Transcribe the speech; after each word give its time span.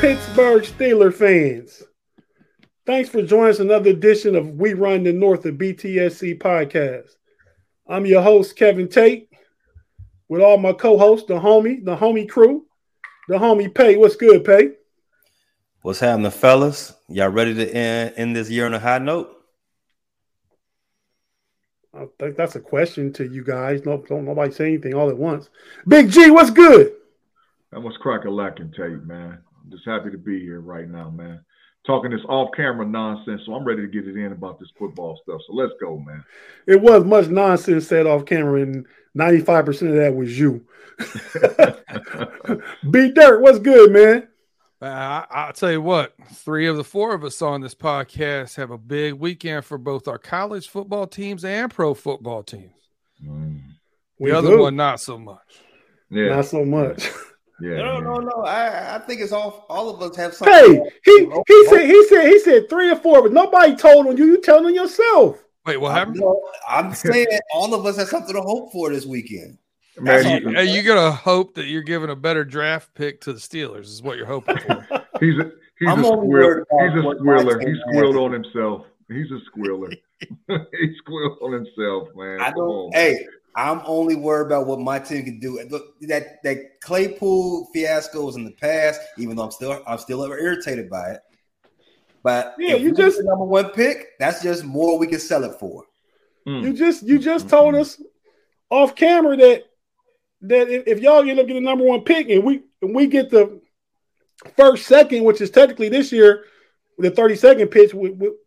Pittsburgh 0.00 0.62
Steeler 0.62 1.12
fans, 1.12 1.82
thanks 2.86 3.10
for 3.10 3.20
joining 3.20 3.50
us 3.50 3.58
another 3.58 3.90
edition 3.90 4.34
of 4.34 4.48
We 4.52 4.72
Run 4.72 5.02
the 5.02 5.12
North 5.12 5.44
of 5.44 5.56
BTSC 5.56 6.38
podcast. 6.38 7.10
I'm 7.86 8.06
your 8.06 8.22
host, 8.22 8.56
Kevin 8.56 8.88
Tate, 8.88 9.28
with 10.26 10.40
all 10.40 10.56
my 10.56 10.72
co-hosts, 10.72 11.28
the 11.28 11.34
homie, 11.34 11.84
the 11.84 11.94
homie 11.94 12.26
crew, 12.26 12.64
the 13.28 13.34
homie 13.34 13.74
Pay. 13.74 13.98
What's 13.98 14.16
good, 14.16 14.42
Pay? 14.42 14.70
What's 15.82 16.00
happening, 16.00 16.30
fellas? 16.30 16.94
Y'all 17.10 17.28
ready 17.28 17.52
to 17.52 17.70
end, 17.70 18.14
end 18.16 18.34
this 18.34 18.48
year 18.48 18.64
on 18.64 18.72
a 18.72 18.78
high 18.78 19.00
note? 19.00 19.36
I 21.92 22.06
think 22.18 22.38
that's 22.38 22.56
a 22.56 22.60
question 22.60 23.12
to 23.12 23.28
you 23.28 23.44
guys. 23.44 23.84
No, 23.84 24.02
don't 24.08 24.24
nobody 24.24 24.50
say 24.50 24.68
anything 24.68 24.94
all 24.94 25.10
at 25.10 25.18
once. 25.18 25.50
Big 25.86 26.10
G, 26.10 26.30
what's 26.30 26.48
good? 26.48 26.94
That 27.70 27.82
was 27.82 27.98
crack 27.98 28.24
a 28.24 28.30
lacking 28.30 28.72
tape, 28.72 29.04
man. 29.04 29.40
I'm 29.70 29.76
just 29.76 29.88
happy 29.88 30.10
to 30.10 30.18
be 30.18 30.40
here 30.40 30.60
right 30.60 30.88
now, 30.88 31.10
man. 31.10 31.44
Talking 31.86 32.10
this 32.10 32.24
off 32.28 32.50
camera 32.56 32.84
nonsense, 32.84 33.42
so 33.46 33.54
I'm 33.54 33.64
ready 33.64 33.82
to 33.82 33.88
get 33.88 34.06
it 34.06 34.16
in 34.16 34.32
about 34.32 34.58
this 34.58 34.68
football 34.76 35.18
stuff. 35.22 35.40
So 35.46 35.52
let's 35.54 35.72
go, 35.80 35.96
man. 35.98 36.24
It 36.66 36.80
was 36.80 37.04
much 37.04 37.28
nonsense 37.28 37.86
said 37.86 38.06
off 38.06 38.26
camera, 38.26 38.62
and 38.62 38.86
95% 39.16 39.68
of 39.88 39.94
that 39.94 40.14
was 40.14 40.38
you. 40.38 40.66
B 42.90 43.12
Dirt, 43.12 43.40
what's 43.40 43.60
good, 43.60 43.92
man? 43.92 44.28
Uh, 44.82 45.24
I, 45.30 45.46
will 45.46 45.52
tell 45.52 45.70
you 45.70 45.82
what, 45.82 46.14
three 46.32 46.66
of 46.66 46.76
the 46.76 46.84
four 46.84 47.14
of 47.14 47.22
us 47.22 47.40
on 47.40 47.60
this 47.60 47.74
podcast 47.74 48.56
have 48.56 48.70
a 48.70 48.78
big 48.78 49.14
weekend 49.14 49.64
for 49.64 49.78
both 49.78 50.08
our 50.08 50.18
college 50.18 50.68
football 50.68 51.06
teams 51.06 51.44
and 51.44 51.70
pro 51.70 51.94
football 51.94 52.42
teams. 52.42 52.72
Mm. 53.24 53.60
The 54.18 54.24
we 54.24 54.32
other 54.32 54.50
do. 54.50 54.60
one, 54.62 54.76
not 54.76 55.00
so 55.00 55.18
much. 55.18 55.60
Yeah. 56.10 56.34
Not 56.34 56.46
so 56.46 56.64
much. 56.64 57.08
Yeah. 57.60 57.76
No, 57.76 58.00
no, 58.00 58.16
no. 58.16 58.44
I, 58.44 58.96
I 58.96 58.98
think 59.00 59.20
it's 59.20 59.32
all 59.32 59.66
all 59.68 59.90
of 59.90 60.00
us 60.02 60.16
have 60.16 60.34
something. 60.34 60.54
Hey, 60.54 60.90
he 61.04 61.30
he 61.46 61.66
said 61.66 61.86
he 61.86 62.06
said 62.08 62.28
he 62.28 62.38
said 62.40 62.70
three 62.70 62.90
or 62.90 62.96
four, 62.96 63.22
but 63.22 63.32
nobody 63.32 63.76
told 63.76 64.06
on 64.06 64.16
you. 64.16 64.26
You 64.26 64.40
telling 64.40 64.66
on 64.66 64.74
yourself. 64.74 65.42
Wait, 65.66 65.76
what 65.76 65.92
happened? 65.92 66.22
I'm 66.68 66.94
saying 66.94 67.26
all 67.52 67.74
of 67.74 67.84
us 67.84 67.96
have 67.98 68.08
something 68.08 68.34
to 68.34 68.40
hope 68.40 68.72
for 68.72 68.90
this 68.90 69.04
weekend. 69.04 69.58
Man, 69.98 70.42
you, 70.42 70.60
you 70.60 70.82
gotta 70.82 71.10
hope 71.10 71.54
that 71.54 71.66
you're 71.66 71.82
giving 71.82 72.10
a 72.10 72.16
better 72.16 72.44
draft 72.44 72.94
pick 72.94 73.20
to 73.22 73.32
the 73.32 73.38
Steelers. 73.38 73.84
Is 73.84 74.02
what 74.02 74.16
you're 74.16 74.26
hoping 74.26 74.56
for. 74.58 74.86
he's 75.20 75.38
a 75.38 75.52
he's 75.78 75.88
I'm 75.88 76.00
a 76.00 76.04
squirrel. 76.04 76.64
He's 76.70 77.04
a 77.04 77.18
squiller. 77.18 77.60
He 77.60 77.74
squealed 77.88 78.16
on 78.16 78.32
himself. 78.32 78.86
He's 79.08 79.30
a 79.30 79.40
squiller. 79.46 79.90
he 80.48 80.96
squealed 80.98 81.38
on 81.42 81.52
himself, 81.52 82.08
man. 82.14 82.40
I 82.40 82.50
don't. 82.52 82.94
Hey, 82.94 83.26
I'm 83.56 83.82
only 83.84 84.14
worried 84.14 84.46
about 84.46 84.66
what 84.66 84.80
my 84.80 84.98
team 84.98 85.24
can 85.24 85.40
do. 85.40 85.60
Look, 85.68 85.98
that 86.02 86.42
that 86.44 86.80
Claypool 86.80 87.68
fiasco 87.72 88.24
was 88.24 88.36
in 88.36 88.44
the 88.44 88.52
past, 88.52 89.00
even 89.18 89.36
though 89.36 89.44
I'm 89.44 89.50
still 89.50 89.82
I'm 89.86 89.98
still 89.98 90.22
irritated 90.22 90.88
by 90.88 91.10
it. 91.10 91.20
But 92.22 92.54
yeah, 92.58 92.76
you 92.76 92.92
just 92.92 93.22
number 93.22 93.44
one 93.44 93.70
pick. 93.70 94.18
That's 94.18 94.42
just 94.42 94.64
more 94.64 94.98
we 94.98 95.06
can 95.06 95.20
sell 95.20 95.44
it 95.44 95.58
for. 95.58 95.84
Mm. 96.46 96.62
You 96.62 96.72
just 96.72 97.02
you 97.02 97.18
just 97.18 97.46
mm-hmm. 97.46 97.56
told 97.56 97.74
us 97.74 98.00
off 98.70 98.94
camera 98.94 99.36
that 99.36 99.64
that 100.42 100.68
if, 100.68 100.86
if 100.86 101.00
y'all 101.00 101.28
end 101.28 101.40
up 101.40 101.46
getting 101.46 101.62
the 101.62 101.68
number 101.68 101.84
one 101.84 102.02
pick 102.02 102.28
and 102.28 102.44
we 102.44 102.62
and 102.82 102.94
we 102.94 103.06
get 103.06 103.30
the 103.30 103.60
first 104.56 104.86
second, 104.86 105.24
which 105.24 105.40
is 105.40 105.50
technically 105.50 105.88
this 105.88 106.12
year, 106.12 106.44
the 106.98 107.10
32nd 107.10 107.70
pitch 107.70 107.92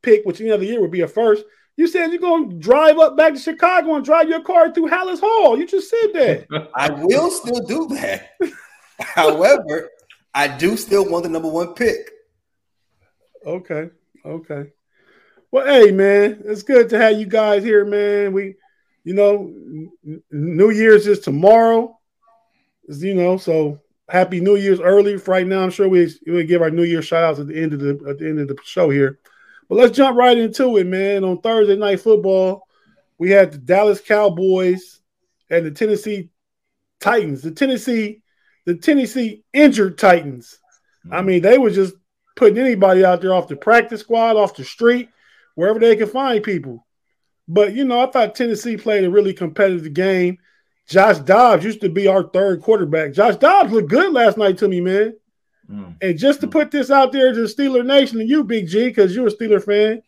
pick, 0.02 0.26
which 0.26 0.42
any 0.42 0.52
other 0.52 0.64
year 0.64 0.82
would 0.82 0.92
be 0.92 1.02
a 1.02 1.08
first 1.08 1.44
you 1.76 1.88
said 1.88 2.12
you're 2.12 2.20
going 2.20 2.50
to 2.50 2.56
drive 2.58 3.00
up 3.00 3.18
back 3.18 3.34
to 3.34 3.40
Chicago 3.40 3.96
and 3.96 4.06
drive 4.06 4.30
your 4.30 4.42
car 4.42 4.72
through 4.72 4.90
Halas 4.90 5.20
Hall. 5.20 5.58
You 5.58 5.66
just 5.66 5.90
said 5.90 6.14
that. 6.14 6.70
I 6.76 6.92
will 6.92 7.32
still 7.32 7.66
do 7.66 7.88
that. 7.96 8.32
However, 9.00 9.90
I 10.34 10.48
do 10.48 10.78
still 10.78 11.10
want 11.10 11.24
the 11.24 11.30
number 11.30 11.50
one 11.50 11.74
pick. 11.74 12.12
Okay. 13.46 13.90
Okay. 14.26 14.72
Well, 15.52 15.66
hey, 15.66 15.92
man, 15.92 16.42
it's 16.46 16.64
good 16.64 16.90
to 16.90 17.00
have 17.00 17.20
you 17.20 17.26
guys 17.26 17.64
here, 17.64 17.86
man. 17.86 18.34
We, 18.34 18.56
you 19.04 19.14
know, 19.14 19.54
New 20.32 20.70
Year's 20.72 21.08
is 21.08 21.20
tomorrow. 21.20 22.00
You 22.88 23.14
know, 23.14 23.38
so 23.38 23.80
happy 24.10 24.40
New 24.40 24.56
Year's 24.56 24.80
early. 24.80 25.16
Right 25.16 25.46
now, 25.46 25.64
I'm 25.64 25.70
sure 25.70 25.88
we 25.88 26.12
we 26.26 26.44
give 26.46 26.62
our 26.62 26.72
New 26.72 26.84
Year 26.84 27.02
shout 27.02 27.24
outs 27.24 27.40
at 27.40 27.48
the 27.48 27.62
end 27.62 27.74
of 27.74 27.80
the 27.80 28.04
at 28.10 28.18
the 28.18 28.28
end 28.28 28.40
of 28.40 28.48
the 28.48 28.58
show 28.64 28.90
here. 28.90 29.20
But 29.70 29.78
let's 29.78 29.96
jump 29.96 30.18
right 30.18 30.38
into 30.38 30.78
it, 30.78 30.88
man. 30.88 31.24
On 31.24 31.40
Thursday 31.40 31.76
night 31.76 32.02
football, 32.02 32.68
we 33.18 33.32
had 33.32 33.52
the 33.52 33.58
Dallas 33.58 34.02
Cowboys 34.02 35.02
and 35.50 35.66
the 35.66 35.72
Tennessee 35.72 36.30
Titans. 37.00 37.42
The 37.42 37.52
Tennessee, 37.52 38.22
the 38.66 38.76
Tennessee 38.76 39.44
injured 39.54 39.98
Titans. 39.98 40.60
I 41.12 41.18
mm-hmm. 41.18 41.28
mean, 41.28 41.42
they 41.42 41.58
were 41.58 41.70
just 41.70 41.96
putting 42.36 42.58
anybody 42.58 43.06
out 43.06 43.22
there 43.22 43.34
off 43.34 43.48
the 43.48 43.56
practice 43.56 44.02
squad, 44.02 44.36
off 44.36 44.56
the 44.56 44.64
street, 44.64 45.10
wherever 45.56 45.80
they 45.80 45.96
can 45.96 46.08
find 46.08 46.44
people. 46.44 46.86
But 47.48 47.74
you 47.74 47.86
know, 47.86 48.02
I 48.02 48.10
thought 48.10 48.36
Tennessee 48.36 48.78
played 48.78 49.04
a 49.04 49.12
really 49.12 49.34
competitive 49.34 49.94
game. 49.94 50.38
Josh 50.88 51.20
Dobbs 51.20 51.64
used 51.64 51.82
to 51.82 51.90
be 51.90 52.08
our 52.08 52.24
third 52.24 52.62
quarterback. 52.62 53.14
Josh 53.14 53.38
Dobbs 53.38 53.72
looked 53.72 53.90
good 53.90 54.12
last 54.14 54.38
night 54.38 54.58
to 54.60 54.68
me, 54.68 54.82
man. 54.82 55.16
Mm. 55.74 55.96
And 56.02 56.18
just 56.18 56.42
to 56.42 56.48
put 56.48 56.70
this 56.70 56.92
out 56.92 57.12
there 57.12 57.34
to 57.34 57.42
the 57.42 57.48
Steeler 57.48 57.86
Nation 57.86 58.20
and 58.20 58.30
you, 58.30 58.44
Big 58.44 58.68
G, 58.68 58.88
because 58.88 59.16
you're 59.16 59.28
a 59.28 59.32
Steeler 59.32 59.64
fan, 59.64 60.04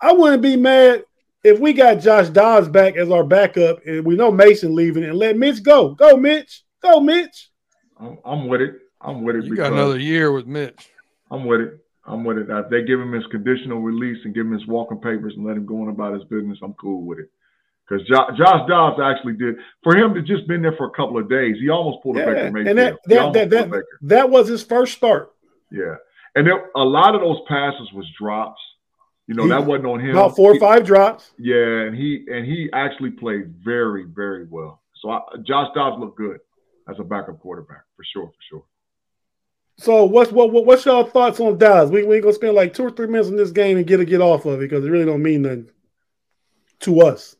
I 0.00 0.12
wouldn't 0.12 0.42
be 0.42 0.56
mad 0.56 1.04
if 1.44 1.60
we 1.60 1.72
got 1.72 2.00
Josh 2.00 2.28
Dobbs 2.30 2.68
back 2.68 2.96
as 2.96 3.10
our 3.10 3.24
backup 3.24 3.78
and 3.86 4.04
we 4.04 4.16
know 4.16 4.32
Mason 4.32 4.74
leaving 4.74 5.04
and 5.04 5.16
let 5.16 5.36
Mitch 5.36 5.62
go. 5.62 5.94
Go, 5.94 6.16
Mitch. 6.16 6.64
Go, 6.82 7.00
Mitch. 7.00 7.50
I'm, 7.98 8.18
I'm 8.24 8.48
with 8.48 8.60
it. 8.60 8.74
I'm 9.00 9.22
with 9.22 9.36
it. 9.36 9.44
You 9.44 9.54
got 9.54 9.72
another 9.72 9.98
year 9.98 10.32
with 10.32 10.46
Mitch. 10.46 10.90
I'm 11.30 11.44
with 11.44 11.60
it. 11.60 11.84
I'm 12.04 12.24
with 12.24 12.38
it. 12.38 12.46
If 12.48 12.70
they 12.70 12.82
give 12.82 12.98
him 12.98 13.12
his 13.12 13.26
conditional 13.26 13.80
release 13.80 14.18
and 14.24 14.34
give 14.34 14.46
him 14.46 14.52
his 14.52 14.66
walking 14.66 14.98
papers 14.98 15.34
and 15.36 15.44
let 15.44 15.56
him 15.56 15.66
go 15.66 15.82
on 15.82 15.88
about 15.88 16.14
his 16.14 16.24
business, 16.24 16.58
I'm 16.62 16.72
cool 16.74 17.04
with 17.04 17.20
it 17.20 17.30
because 17.88 18.06
Josh, 18.06 18.36
Josh 18.36 18.68
Dobbs 18.68 19.00
actually 19.02 19.34
did 19.34 19.56
for 19.82 19.96
him 19.96 20.14
to 20.14 20.22
just 20.22 20.46
been 20.46 20.62
there 20.62 20.74
for 20.76 20.86
a 20.86 20.90
couple 20.90 21.18
of 21.18 21.28
days. 21.28 21.56
He 21.60 21.68
almost 21.70 22.02
pulled 22.02 22.16
yeah, 22.16 22.22
a 22.22 22.26
Baker 22.26 22.50
Mayfield. 22.50 22.68
And 22.68 22.78
that 22.78 22.98
that 23.06 23.32
that, 23.32 23.50
that, 23.50 23.84
that, 24.02 24.30
was 24.30 24.48
his 24.48 24.62
first 24.62 24.94
start. 24.94 25.32
Yeah, 25.70 25.94
and 26.34 26.46
there, 26.46 26.70
a 26.76 26.84
lot 26.84 27.14
of 27.14 27.20
those 27.20 27.38
passes 27.48 27.92
was 27.92 28.06
drops. 28.18 28.60
You 29.26 29.34
know, 29.34 29.44
he, 29.44 29.48
that 29.50 29.64
wasn't 29.64 29.86
on 29.86 30.00
him. 30.00 30.10
About 30.10 30.36
four 30.36 30.52
or 30.52 30.60
five 30.60 30.84
drops. 30.84 31.32
Yeah, 31.38 31.82
and 31.82 31.96
he 31.96 32.24
and 32.30 32.44
he 32.46 32.68
actually 32.72 33.10
played 33.10 33.54
very 33.64 34.04
very 34.04 34.46
well. 34.46 34.82
So 35.02 35.10
I, 35.10 35.20
Josh 35.46 35.68
Dobbs 35.74 35.98
looked 35.98 36.18
good 36.18 36.40
as 36.88 36.96
a 36.98 37.04
backup 37.04 37.40
quarterback 37.40 37.84
for 37.96 38.04
sure, 38.12 38.26
for 38.26 38.42
sure. 38.50 38.64
So 39.78 40.04
what's 40.04 40.32
what, 40.32 40.50
what 40.50 40.66
what's 40.66 40.84
y'all 40.84 41.04
thoughts 41.04 41.40
on 41.40 41.56
Dobbs? 41.56 41.90
We 41.90 42.04
we 42.04 42.16
ain't 42.16 42.24
gonna 42.24 42.34
spend 42.34 42.54
like 42.54 42.74
two 42.74 42.84
or 42.84 42.90
three 42.90 43.06
minutes 43.06 43.28
in 43.28 43.36
this 43.36 43.52
game 43.52 43.76
and 43.76 43.86
get 43.86 44.00
a 44.00 44.04
get 44.04 44.20
off 44.20 44.44
of 44.44 44.60
it 44.60 44.68
because 44.68 44.84
it 44.84 44.90
really 44.90 45.04
don't 45.04 45.22
mean 45.22 45.42
nothing 45.42 45.70
to 46.80 47.00
us. 47.02 47.36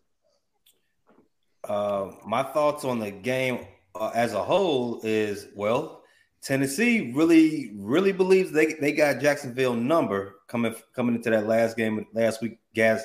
Uh, 1.68 2.12
my 2.26 2.42
thoughts 2.42 2.84
on 2.84 2.98
the 2.98 3.10
game 3.10 3.66
uh, 3.94 4.10
as 4.14 4.32
a 4.32 4.42
whole 4.42 5.00
is 5.04 5.48
well, 5.54 6.02
Tennessee 6.40 7.12
really, 7.14 7.72
really 7.76 8.12
believes 8.12 8.50
they, 8.50 8.74
they 8.74 8.92
got 8.92 9.20
Jacksonville 9.20 9.74
number 9.74 10.36
coming 10.46 10.74
coming 10.94 11.14
into 11.14 11.30
that 11.30 11.46
last 11.46 11.76
game 11.76 12.06
last 12.14 12.40
week, 12.40 12.58
gas 12.74 13.04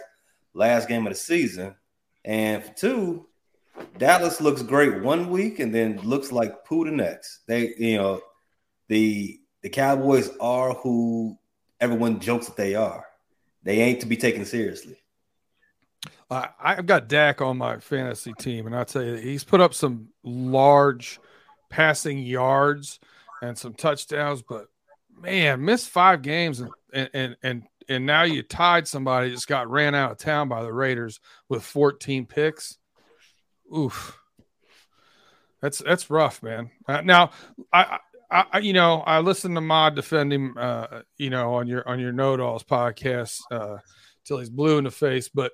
last 0.54 0.88
game 0.88 1.06
of 1.06 1.14
the 1.14 1.20
season. 1.20 1.76
And 2.24 2.64
two, 2.78 3.28
Dallas 3.98 4.40
looks 4.40 4.62
great 4.62 5.02
one 5.02 5.30
week 5.30 5.60
and 5.60 5.74
then 5.74 6.00
looks 6.04 6.32
like 6.32 6.64
poo 6.64 6.86
the 6.86 6.92
next. 6.92 7.40
They, 7.48 7.74
you 7.78 7.98
know, 7.98 8.22
the 8.88 9.40
the 9.62 9.70
Cowboys 9.70 10.30
are 10.40 10.74
who 10.74 11.38
everyone 11.82 12.20
jokes 12.20 12.48
that 12.48 12.56
they 12.56 12.76
are. 12.76 13.06
They 13.64 13.80
ain't 13.80 14.02
to 14.02 14.06
be 14.06 14.18
taken 14.18 14.46
seriously. 14.46 14.98
I, 16.30 16.50
I've 16.60 16.86
got 16.86 17.08
Dak 17.08 17.42
on 17.42 17.58
my 17.58 17.80
fantasy 17.80 18.34
team, 18.40 18.66
and 18.66 18.76
I 18.76 18.84
tell 18.84 19.04
you, 19.04 19.16
he's 19.16 19.44
put 19.44 19.62
up 19.62 19.74
some 19.74 20.10
large 20.24 21.20
passing 21.70 22.20
yards 22.20 23.00
and 23.42 23.58
some 23.58 23.74
touchdowns, 23.74 24.42
but 24.42 24.68
man, 25.20 25.64
missed 25.64 25.90
five 25.90 26.22
games 26.22 26.60
and 26.60 26.72
and 27.14 27.36
and 27.44 27.64
and 27.90 28.06
now 28.06 28.24
you 28.24 28.44
tied 28.44 28.88
somebody 28.88 29.30
just 29.30 29.48
got 29.48 29.70
ran 29.70 29.96
out 29.96 30.12
of 30.12 30.18
town 30.18 30.48
by 30.50 30.64
the 30.64 30.72
Raiders 30.72 31.20
with 31.50 31.64
14 31.64 32.26
picks. 32.26 32.78
Oof. 33.76 34.18
That's 35.62 35.80
that's 35.80 36.10
rough, 36.10 36.44
man. 36.44 36.72
Uh, 36.88 37.02
now, 37.02 37.32
I, 37.72 38.00
I, 38.30 38.60
you 38.60 38.74
know, 38.74 39.02
I 39.02 39.20
listened 39.20 39.56
to 39.56 39.62
Mod 39.62 39.96
defend 39.96 40.34
him, 40.34 40.56
uh, 40.58 41.02
you 41.18 41.30
know, 41.30 41.54
on 41.54 41.68
your 41.68 41.88
on 41.88 42.00
your 42.00 42.12
KnoItAllz 42.12 42.66
podcast 42.66 43.40
uh, 43.50 43.78
till 44.26 44.40
he's 44.40 44.50
blue 44.50 44.78
in 44.78 44.84
the 44.84 44.92
face, 44.92 45.30
but 45.30 45.54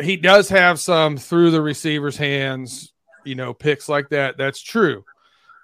he 0.00 0.16
does 0.16 0.48
have 0.48 0.78
some 0.78 1.16
through 1.16 1.50
the 1.50 1.62
receiver's 1.62 2.16
hands, 2.16 2.92
you 3.24 3.34
know, 3.34 3.54
picks 3.54 3.88
like 3.88 4.10
that. 4.10 4.36
That's 4.36 4.60
true. 4.60 5.04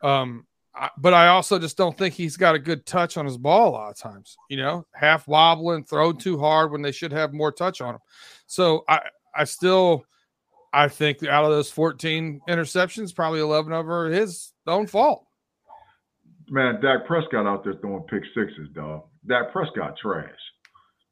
Um, 0.03 0.47
I, 0.75 0.89
but 0.97 1.13
I 1.13 1.29
also 1.29 1.59
just 1.59 1.77
don't 1.77 1.97
think 1.97 2.15
he's 2.15 2.37
got 2.37 2.55
a 2.55 2.59
good 2.59 2.87
touch 2.87 3.17
on 3.17 3.27
his 3.27 3.37
ball 3.37 3.69
a 3.69 3.73
lot 3.73 3.91
of 3.91 3.99
times. 3.99 4.37
You 4.49 4.57
know, 4.57 4.87
half 4.95 5.29
wobbling, 5.29 5.85
throw 5.85 6.13
too 6.13 6.39
hard 6.39 6.73
when 6.73 6.83
they 6.83 6.93
should 6.93 7.13
have 7.13 7.33
more 7.33 7.53
touch 7.53 7.81
on 7.81 7.97
him. 7.97 8.01
So 8.47 8.85
I, 8.89 9.01
I 9.35 9.45
still 9.45 10.05
I 10.73 10.89
think 10.89 11.23
out 11.23 11.45
of 11.45 11.51
those 11.51 11.71
14 11.71 12.41
interceptions, 12.49 13.15
probably 13.15 13.41
11 13.41 13.73
of 13.73 13.85
them 13.85 13.93
are 13.93 14.09
his 14.09 14.53
own 14.67 14.87
fault. 14.87 15.27
Man, 16.49 16.81
Dak 16.81 17.07
Prescott 17.07 17.47
out 17.47 17.65
there 17.65 17.75
throwing 17.75 18.03
pick 18.05 18.23
sixes, 18.35 18.69
dog. 18.75 19.05
Dak 19.27 19.53
Prescott 19.53 19.97
trash. 20.01 20.31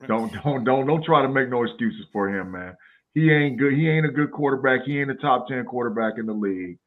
Don't 0.07 0.33
don't 0.43 0.65
don't 0.65 0.87
don't 0.87 1.05
try 1.05 1.23
to 1.23 1.29
make 1.29 1.51
no 1.51 1.65
excuses 1.65 2.07
for 2.13 2.29
him, 2.29 2.53
man. 2.53 2.75
He 3.15 3.31
ain't 3.31 3.59
good. 3.59 3.75
He 3.75 3.89
ain't 3.89 4.07
a 4.07 4.11
good 4.11 4.31
quarterback. 4.33 4.85
He 4.85 5.01
ain't 5.01 5.11
a 5.11 5.17
top 5.17 5.49
10 5.49 5.65
quarterback 5.65 6.15
in 6.19 6.27
the 6.27 6.33
league. 6.33 6.79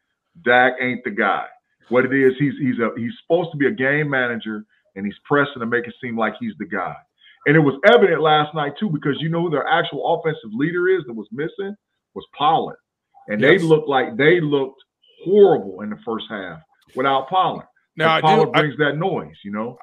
Dak 0.43 0.73
ain't 0.79 1.03
the 1.03 1.11
guy. 1.11 1.45
What 1.89 2.05
it 2.05 2.13
is, 2.13 2.33
he's 2.39 2.53
he's 2.59 2.79
a 2.79 2.91
he's 2.97 3.11
supposed 3.21 3.51
to 3.51 3.57
be 3.57 3.67
a 3.67 3.71
game 3.71 4.09
manager 4.09 4.65
and 4.95 5.05
he's 5.05 5.15
pressing 5.25 5.59
to 5.59 5.65
make 5.65 5.85
it 5.85 5.93
seem 6.01 6.17
like 6.17 6.33
he's 6.39 6.53
the 6.57 6.65
guy. 6.65 6.95
And 7.45 7.57
it 7.57 7.59
was 7.59 7.77
evident 7.85 8.21
last 8.21 8.55
night 8.55 8.73
too, 8.79 8.89
because 8.89 9.17
you 9.19 9.27
know 9.27 9.41
who 9.41 9.49
their 9.49 9.67
actual 9.67 10.15
offensive 10.15 10.51
leader 10.53 10.87
is 10.87 11.03
that 11.07 11.13
was 11.13 11.27
missing? 11.31 11.75
was 12.13 12.25
Pollard, 12.37 12.77
and 13.27 13.41
yes. 13.41 13.49
they 13.49 13.65
looked 13.65 13.89
like 13.89 14.15
they 14.17 14.39
looked 14.39 14.81
horrible 15.23 15.81
in 15.81 15.89
the 15.89 15.97
first 16.05 16.25
half 16.29 16.59
without 16.95 17.29
Pollard. 17.29 17.67
Now 17.95 18.19
Pollard 18.21 18.47
do, 18.47 18.51
brings 18.51 18.75
I, 18.79 18.85
that 18.85 18.97
noise, 18.97 19.35
you 19.43 19.51
know. 19.51 19.77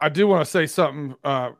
I 0.00 0.08
do 0.08 0.26
want 0.26 0.44
to 0.44 0.50
say 0.50 0.66
something 0.66 1.14
uh, 1.24 1.50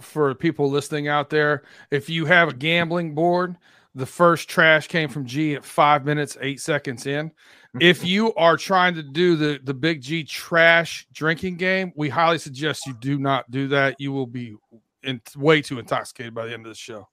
for 0.00 0.34
people 0.34 0.70
listening 0.70 1.08
out 1.08 1.30
there. 1.30 1.62
If 1.90 2.08
you 2.08 2.26
have 2.26 2.48
a 2.48 2.54
gambling 2.54 3.14
board, 3.14 3.56
the 3.94 4.06
first 4.06 4.48
trash 4.48 4.88
came 4.88 5.08
from 5.08 5.26
G 5.26 5.54
at 5.54 5.64
five 5.64 6.04
minutes 6.04 6.36
eight 6.40 6.60
seconds 6.60 7.06
in. 7.06 7.32
if 7.80 8.04
you 8.04 8.34
are 8.34 8.56
trying 8.56 8.94
to 8.94 9.02
do 9.02 9.36
the 9.36 9.60
the 9.62 9.74
Big 9.74 10.00
G 10.00 10.24
trash 10.24 11.06
drinking 11.12 11.56
game, 11.56 11.92
we 11.96 12.08
highly 12.08 12.38
suggest 12.38 12.86
you 12.86 12.94
do 13.00 13.18
not 13.18 13.50
do 13.50 13.68
that. 13.68 13.96
You 13.98 14.12
will 14.12 14.26
be 14.26 14.56
in, 15.02 15.20
way 15.36 15.62
too 15.62 15.78
intoxicated 15.78 16.34
by 16.34 16.46
the 16.46 16.54
end 16.54 16.66
of 16.66 16.70
the 16.70 16.76
show 16.76 17.08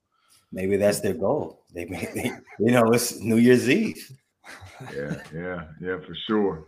maybe 0.55 0.77
that's 0.77 1.01
their 1.01 1.13
goal. 1.13 1.61
They, 1.73 1.85
they 1.85 2.31
you 2.59 2.71
know, 2.71 2.91
it's 2.91 3.19
New 3.19 3.37
Year's 3.37 3.69
Eve. 3.69 4.11
Yeah, 4.95 5.21
yeah, 5.33 5.63
yeah, 5.81 5.97
for 5.99 6.15
sure. 6.27 6.67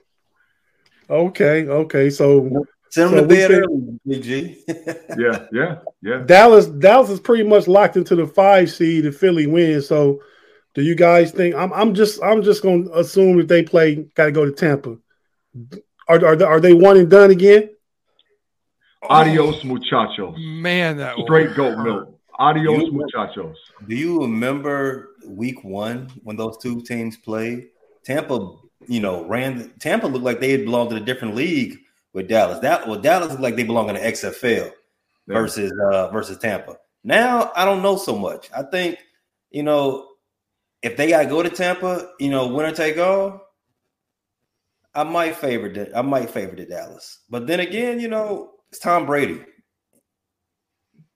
Okay, 1.09 1.67
okay. 1.67 2.09
So 2.09 2.65
send 2.89 3.11
them 3.11 3.19
so 3.19 3.21
to 3.21 3.27
bed 3.27 3.51
early, 3.51 3.99
BG. 4.07 4.57
yeah, 5.17 5.45
yeah, 5.51 5.79
yeah. 6.01 6.23
Dallas, 6.25 6.67
Dallas 6.67 7.09
is 7.09 7.19
pretty 7.19 7.43
much 7.43 7.67
locked 7.67 7.97
into 7.97 8.15
the 8.15 8.27
five 8.27 8.69
seed 8.69 9.05
if 9.05 9.17
Philly 9.17 9.47
wins. 9.47 9.87
So 9.87 10.21
do 10.75 10.83
you 10.83 10.95
guys 10.95 11.31
think 11.31 11.55
I'm 11.55 11.73
I'm 11.73 11.93
just 11.93 12.21
I'm 12.23 12.43
just 12.43 12.61
gonna 12.61 12.89
assume 12.91 13.37
that 13.37 13.47
they 13.47 13.63
play 13.63 14.07
gotta 14.15 14.31
go 14.31 14.45
to 14.45 14.51
Tampa. 14.51 14.97
Are 16.07 16.23
are, 16.23 16.43
are 16.45 16.59
they 16.59 16.73
one 16.73 16.97
and 16.97 17.09
done 17.09 17.31
again? 17.31 17.69
Adios, 19.09 19.63
muchachos. 19.63 20.35
Man, 20.37 20.97
that 20.97 21.15
straight 21.23 21.55
goat 21.55 21.77
milk. 21.79 22.19
Adios, 22.39 22.83
you, 22.83 22.91
muchachos. 22.91 23.55
Do 23.87 23.95
you 23.95 24.21
remember 24.21 25.15
week 25.25 25.63
one 25.63 26.09
when 26.23 26.35
those 26.35 26.57
two 26.57 26.81
teams 26.81 27.17
played? 27.17 27.69
Tampa, 28.03 28.55
you 28.87 28.99
know, 28.99 29.25
ran 29.25 29.73
Tampa 29.79 30.07
looked 30.07 30.25
like 30.25 30.39
they 30.39 30.51
had 30.51 30.65
belonged 30.65 30.91
to 30.91 30.97
a 30.97 30.99
different 30.99 31.35
league 31.35 31.79
with 32.13 32.27
Dallas. 32.27 32.59
That 32.59 32.87
well, 32.87 32.99
Dallas 32.99 33.29
looked 33.29 33.41
like 33.41 33.55
they 33.55 33.63
belong 33.63 33.89
in 33.89 33.95
the 33.95 34.01
XFL 34.01 34.43
yeah. 34.45 34.71
versus 35.27 35.71
uh 35.91 36.09
versus 36.09 36.37
Tampa. 36.37 36.77
Now 37.03 37.51
I 37.55 37.65
don't 37.65 37.81
know 37.81 37.97
so 37.97 38.17
much. 38.17 38.49
I 38.55 38.63
think, 38.63 38.97
you 39.51 39.63
know, 39.63 40.07
if 40.81 40.97
they 40.97 41.09
gotta 41.09 41.27
go 41.27 41.43
to 41.43 41.49
Tampa, 41.49 42.09
you 42.19 42.29
know, 42.29 42.47
winner 42.47 42.71
take 42.71 42.97
all, 42.97 43.41
I 44.93 45.03
might 45.03 45.35
favor 45.35 45.69
the, 45.69 45.95
I 45.97 46.01
might 46.01 46.29
favor 46.29 46.55
the 46.55 46.65
Dallas. 46.65 47.19
But 47.29 47.47
then 47.47 47.59
again, 47.59 47.99
you 47.99 48.07
know, 48.07 48.51
it's 48.69 48.79
Tom 48.79 49.05
Brady. 49.05 49.41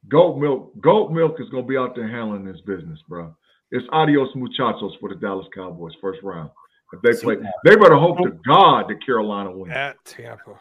Goat 0.08 0.38
milk, 0.38 0.80
goat 0.82 1.12
milk 1.12 1.40
is 1.40 1.50
gonna 1.50 1.64
be 1.64 1.78
out 1.78 1.96
there 1.96 2.08
handling 2.08 2.46
this 2.46 2.62
business, 2.62 3.00
bro. 3.08 3.36
It's 3.72 3.86
adios 3.92 4.30
muchachos 4.36 4.94
for 5.00 5.10
the 5.10 5.16
Dallas 5.16 5.48
Cowboys 5.56 5.94
first 6.02 6.22
round. 6.22 6.50
If 6.94 7.02
they 7.02 7.22
play, 7.24 7.38
they 7.64 7.76
better 7.78 7.96
hope 7.96 8.18
to 8.18 8.32
God 8.46 8.90
that 8.90 9.06
Carolina 9.06 9.52
wins 9.52 9.74
at 9.74 10.04
Tampa. 10.04 10.60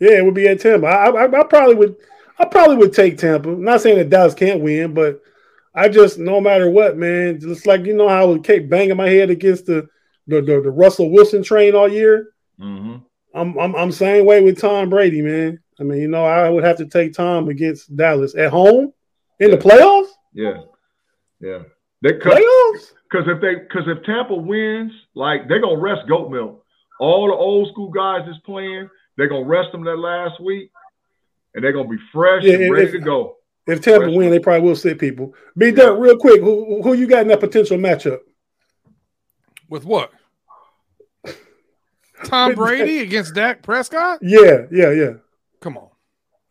Yeah, 0.00 0.18
it 0.18 0.24
would 0.24 0.34
be 0.34 0.48
at 0.48 0.60
Tampa. 0.60 0.86
I, 0.86 1.08
I, 1.08 1.40
I 1.40 1.44
probably 1.44 1.74
would. 1.74 1.96
I 2.38 2.46
probably 2.46 2.76
would 2.76 2.92
take 2.92 3.18
Tampa. 3.18 3.50
I'm 3.50 3.62
not 3.62 3.80
saying 3.80 3.98
that 3.98 4.10
Dallas 4.10 4.34
can't 4.34 4.60
win, 4.60 4.92
but 4.92 5.22
I 5.74 5.88
just 5.88 6.18
no 6.18 6.40
matter 6.40 6.68
what, 6.68 6.96
man. 6.96 7.40
Just 7.40 7.66
like 7.66 7.84
you 7.84 7.94
know 7.94 8.08
how 8.08 8.22
I 8.22 8.24
would 8.24 8.44
keep 8.44 8.68
banging 8.68 8.96
my 8.96 9.08
head 9.08 9.30
against 9.30 9.66
the 9.66 9.88
the, 10.26 10.36
the, 10.40 10.60
the 10.62 10.70
Russell 10.70 11.10
Wilson 11.10 11.42
train 11.42 11.74
all 11.74 11.88
year. 11.88 12.32
Mm-hmm. 12.60 12.96
I'm, 13.34 13.58
I'm 13.58 13.74
I'm 13.74 13.92
same 13.92 14.24
way 14.24 14.42
with 14.42 14.60
Tom 14.60 14.90
Brady, 14.90 15.22
man. 15.22 15.60
I 15.80 15.82
mean, 15.82 16.00
you 16.00 16.08
know, 16.08 16.24
I 16.24 16.48
would 16.48 16.64
have 16.64 16.76
to 16.78 16.86
take 16.86 17.14
Tom 17.14 17.48
against 17.48 17.94
Dallas 17.96 18.34
at 18.36 18.50
home 18.50 18.92
in 19.40 19.50
the 19.50 19.56
playoffs. 19.56 20.08
Yeah, 20.32 20.58
yeah. 21.40 21.62
They 22.02 22.12
playoffs 22.12 22.92
because 23.10 23.26
if 23.28 23.40
they 23.40 23.54
because 23.56 23.88
if 23.88 24.04
Tampa 24.04 24.34
wins, 24.34 24.92
like 25.14 25.48
they're 25.48 25.60
gonna 25.60 25.80
rest 25.80 26.08
Goat 26.08 26.30
Milk. 26.30 26.64
All 27.00 27.26
the 27.26 27.34
old 27.34 27.68
school 27.72 27.90
guys 27.90 28.28
is 28.28 28.36
playing. 28.44 28.88
They're 29.16 29.28
gonna 29.28 29.46
rest 29.46 29.72
them 29.72 29.84
that 29.84 29.96
last 29.96 30.40
week, 30.40 30.70
and 31.54 31.62
they're 31.62 31.72
gonna 31.72 31.88
be 31.88 31.98
fresh 32.12 32.42
yeah, 32.44 32.54
and 32.54 32.72
ready 32.72 32.86
if, 32.86 32.92
to 32.92 32.98
go. 32.98 33.36
If 33.66 33.80
Tampa 33.80 34.06
fresh 34.06 34.16
win, 34.16 34.30
they 34.30 34.38
probably 34.38 34.68
will 34.68 34.76
sit 34.76 34.98
people. 34.98 35.34
Be 35.56 35.66
yeah. 35.66 35.72
done 35.72 36.00
real 36.00 36.16
quick. 36.16 36.40
Who, 36.40 36.82
who 36.82 36.94
you 36.94 37.06
got 37.06 37.22
in 37.22 37.28
that 37.28 37.40
potential 37.40 37.78
matchup? 37.78 38.18
With 39.68 39.84
what? 39.84 40.10
Tom 42.24 42.54
Brady 42.54 42.98
against 43.00 43.34
Dak 43.34 43.62
Prescott? 43.62 44.18
Yeah, 44.22 44.66
yeah, 44.70 44.90
yeah. 44.90 45.12
Come 45.60 45.78
on. 45.78 45.88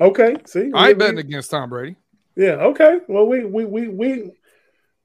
Okay. 0.02 0.36
See, 0.46 0.72
I 0.74 0.90
ain't 0.90 1.00
betting 1.00 1.20
against 1.20 1.52
Tom 1.52 1.70
Brady. 1.70 1.96
Yeah. 2.36 2.54
Okay. 2.54 3.00
Well, 3.08 3.28
we 3.28 3.46
we 3.46 3.66
we 3.66 3.88
we 3.88 4.32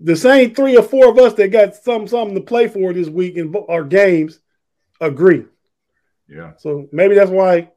the 0.01 0.17
same 0.17 0.55
three 0.55 0.77
or 0.77 0.83
four 0.83 1.11
of 1.11 1.19
us 1.19 1.35
that 1.35 1.49
got 1.49 1.75
some 1.75 2.07
something 2.07 2.35
to 2.35 2.41
play 2.41 2.69
for 2.69 2.93
this 2.93 3.09
week 3.09 3.37
in 3.37 3.55
our 3.69 3.85
games 3.85 4.41
agree. 5.01 5.45
Yeah. 6.29 6.53
So 6.59 6.89
maybe 6.93 7.15
that's 7.15 7.31
why, 7.31 7.71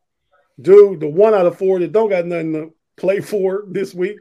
dude, 0.59 0.99
the 0.99 1.07
one 1.07 1.33
out 1.33 1.45
of 1.45 1.57
four 1.57 1.79
that 1.79 1.91
don't 1.91 2.09
got 2.09 2.25
nothing 2.25 2.53
to 2.53 2.73
play 2.97 3.21
for 3.21 3.63
this 3.67 3.93
week 3.93 4.17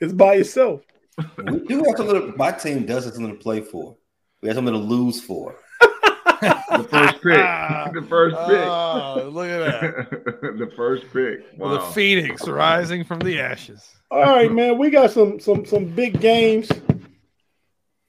is 0.00 0.12
by 0.12 0.34
itself. 0.34 0.82
we 1.38 1.60
do 1.60 1.84
have 1.84 1.96
something. 1.96 2.34
My 2.36 2.52
team 2.52 2.86
does 2.86 3.04
have 3.04 3.14
something 3.14 3.36
to 3.36 3.42
play 3.42 3.60
for. 3.60 3.96
We 4.40 4.48
have 4.48 4.56
something 4.56 4.74
to 4.74 4.80
lose 4.80 5.20
for 5.20 5.54
the 5.80 6.86
first 6.90 7.14
pick. 7.14 7.22
the 7.94 8.06
first 8.08 8.36
pick. 8.36 8.66
Oh, 8.66 9.30
look 9.32 9.48
at 9.48 9.80
that. 9.80 10.58
the 10.58 10.72
first 10.74 11.04
pick. 11.12 11.40
Wow. 11.56 11.76
The 11.76 11.80
Phoenix 11.92 12.48
rising 12.48 13.04
from 13.04 13.20
the 13.20 13.38
ashes. 13.40 13.86
All 14.10 14.20
right, 14.20 14.50
man. 14.50 14.78
We 14.78 14.90
got 14.90 15.10
some 15.10 15.38
some 15.38 15.64
some 15.64 15.86
big 15.86 16.20
games 16.20 16.70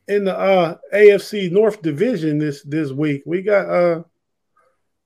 in 0.07 0.25
the 0.25 0.38
uh, 0.38 0.77
AFC 0.93 1.51
North 1.51 1.81
Division 1.81 2.39
this 2.39 2.63
this 2.63 2.91
week. 2.91 3.23
We 3.25 3.41
got 3.41 3.69
uh 3.69 4.03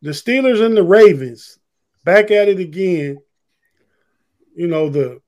the 0.02 0.12
Steelers 0.12 0.64
and 0.64 0.76
the 0.76 0.84
Ravens 0.84 1.58
back 2.04 2.32
at 2.32 2.48
it 2.48 2.60
again. 2.60 3.20
You 4.56 4.68
know 4.68 4.90
the 4.90 5.22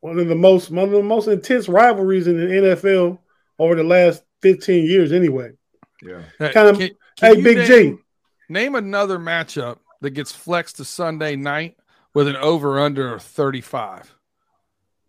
one 0.00 0.18
of 0.18 0.28
the 0.28 0.34
most 0.34 0.70
one 0.70 0.84
of 0.84 0.90
the 0.90 1.02
most 1.02 1.28
intense 1.28 1.68
rivalries 1.68 2.26
in 2.26 2.36
the 2.36 2.46
NFL 2.46 3.18
over 3.58 3.74
the 3.74 3.84
last 3.84 4.22
15 4.42 4.84
years 4.84 5.12
anyway. 5.12 5.52
Yeah. 6.02 6.22
Kind 6.38 6.68
of 6.68 6.78
Can 6.78 6.90
hey, 7.20 7.40
Big 7.40 7.56
name, 7.58 7.66
G. 7.66 7.96
Name 8.48 8.74
another 8.74 9.18
matchup 9.18 9.78
that 10.00 10.10
gets 10.10 10.32
flexed 10.32 10.76
to 10.76 10.84
Sunday 10.84 11.36
night 11.36 11.76
with 12.12 12.28
an 12.28 12.36
over 12.36 12.80
under 12.80 13.18
35. 13.18 14.14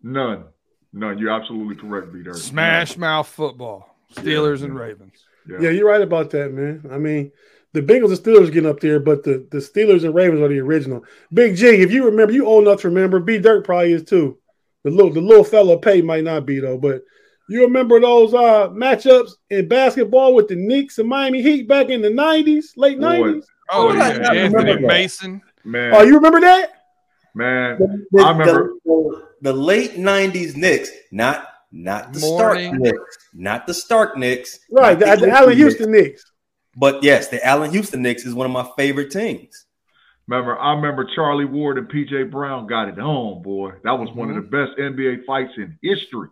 None. 0.01 0.45
None. 0.93 1.17
You're 1.17 1.31
absolutely 1.31 1.75
correct, 1.75 2.13
Peter. 2.13 2.33
Smash 2.33 2.91
None. 2.91 3.01
mouth 3.01 3.27
football. 3.27 3.97
Steelers 4.13 4.59
yeah, 4.59 4.65
and 4.65 4.79
Ravens. 4.79 5.25
Yeah. 5.49 5.57
yeah, 5.61 5.69
you're 5.71 5.89
right 5.89 6.01
about 6.01 6.29
that, 6.31 6.53
man. 6.53 6.89
I 6.91 6.97
mean, 6.97 7.31
the 7.75 7.81
Bengals 7.81 8.15
and 8.15 8.17
Steelers 8.17 8.51
getting 8.53 8.69
up 8.69 8.79
there, 8.79 9.01
but 9.01 9.23
the, 9.23 9.45
the 9.51 9.57
Steelers 9.57 10.05
and 10.05 10.15
Ravens 10.15 10.41
are 10.41 10.47
the 10.47 10.59
original. 10.59 11.03
Big 11.33 11.57
G, 11.57 11.67
if 11.67 11.91
you 11.91 12.05
remember, 12.05 12.33
you 12.33 12.45
old 12.45 12.65
enough 12.65 12.81
to 12.81 12.87
remember. 12.87 13.19
B 13.19 13.37
Dirt 13.37 13.65
probably 13.65 13.91
is 13.91 14.05
too. 14.05 14.37
The 14.85 14.91
little 14.91 15.11
the 15.11 15.19
little 15.19 15.43
fella 15.43 15.77
pay 15.77 16.01
might 16.01 16.23
not 16.23 16.45
be 16.45 16.59
though, 16.59 16.77
but 16.77 17.01
you 17.49 17.63
remember 17.63 17.99
those 17.99 18.33
uh 18.33 18.69
matchups 18.69 19.31
in 19.49 19.67
basketball 19.67 20.33
with 20.33 20.47
the 20.47 20.55
Knicks 20.55 20.99
and 20.99 21.09
Miami 21.09 21.41
Heat 21.41 21.67
back 21.67 21.89
in 21.89 22.01
the 22.01 22.09
90s, 22.09 22.67
late 22.77 22.97
90s? 22.97 23.43
Oh, 23.71 23.93
yeah. 23.93 24.31
Anthony 24.31 24.79
Mason. 24.79 25.41
Man. 25.65 25.93
Oh, 25.93 26.03
you 26.03 26.15
remember 26.15 26.39
that? 26.39 26.71
Man, 27.33 27.77
the, 28.11 28.23
I 28.23 28.31
remember 28.31 28.75
the, 28.85 29.27
the, 29.41 29.51
late 29.51 29.95
'90s 29.95 30.55
Knicks, 30.55 30.89
not 31.11 31.49
not 31.73 32.13
the 32.13 32.21
Morning. 32.21 32.69
Stark 32.69 32.81
Knicks, 32.81 33.17
not 33.33 33.67
the 33.67 33.73
Stark 33.73 34.17
Knicks, 34.17 34.59
right? 34.71 34.97
The, 34.97 35.17
the 35.17 35.29
Allan 35.29 35.57
Houston 35.57 35.91
Knicks. 35.91 36.07
Knicks. 36.07 36.31
But 36.75 37.03
yes, 37.03 37.29
the 37.29 37.43
Allan 37.45 37.71
Houston 37.71 38.01
Knicks 38.01 38.25
is 38.25 38.33
one 38.33 38.45
of 38.45 38.51
my 38.51 38.69
favorite 38.77 39.11
teams. 39.11 39.65
Remember, 40.27 40.57
I 40.57 40.73
remember 40.73 41.07
Charlie 41.15 41.45
Ward 41.45 41.77
and 41.77 41.87
PJ 41.87 42.31
Brown 42.31 42.67
got 42.67 42.89
it 42.89 42.99
on, 42.99 43.43
boy. 43.43 43.73
That 43.83 43.91
was 43.91 44.09
mm-hmm. 44.09 44.19
one 44.19 44.29
of 44.31 44.35
the 44.35 44.41
mm-hmm. 44.41 44.65
best 44.65 44.77
NBA 44.79 45.25
fights 45.25 45.53
in 45.57 45.77
history. 45.81 46.29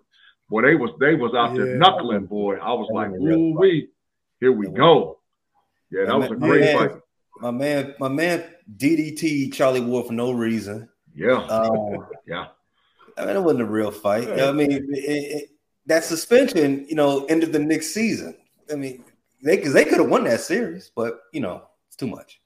Boy, 0.49 0.63
they 0.63 0.75
was 0.75 0.91
they 0.99 1.15
was 1.15 1.33
out 1.35 1.55
yeah. 1.55 1.63
there 1.63 1.77
knuckling, 1.77 2.25
boy. 2.25 2.57
I 2.57 2.73
was 2.73 2.89
like, 2.91 3.11
ooh 3.11 3.57
wee, 3.57 3.89
here 4.39 4.51
we 4.51 4.67
go. 4.67 5.19
Yeah, 5.89 6.05
that 6.05 6.17
was 6.17 6.31
a 6.31 6.35
great 6.35 6.61
man, 6.61 6.77
fight. 6.77 6.99
My 7.39 7.51
man, 7.51 7.95
my 7.99 8.07
man 8.07 8.43
DDT 8.75 9.53
Charlie 9.53 9.79
Ward 9.79 10.07
for 10.07 10.13
no 10.13 10.31
reason. 10.31 10.89
Yeah. 11.15 11.37
Um, 11.45 12.07
yeah. 12.27 12.47
I 13.17 13.25
mean, 13.25 13.35
it 13.35 13.43
wasn't 13.43 13.61
a 13.61 13.65
real 13.65 13.91
fight. 13.91 14.27
I 14.27 14.51
mean, 14.51 14.71
it, 14.71 14.83
it, 14.89 15.49
that 15.85 16.03
suspension, 16.03 16.85
you 16.89 16.95
know, 16.95 17.25
ended 17.25 17.53
the 17.53 17.59
next 17.59 17.93
season. 17.93 18.35
I 18.71 18.75
mean, 18.75 19.03
they 19.43 19.57
because 19.57 19.73
they 19.73 19.85
could 19.85 19.99
have 19.99 20.09
won 20.09 20.23
that 20.23 20.41
series, 20.41 20.91
but 20.95 21.21
you 21.31 21.41
know, 21.41 21.63
it's 21.87 21.95
too 21.95 22.07
much. 22.07 22.39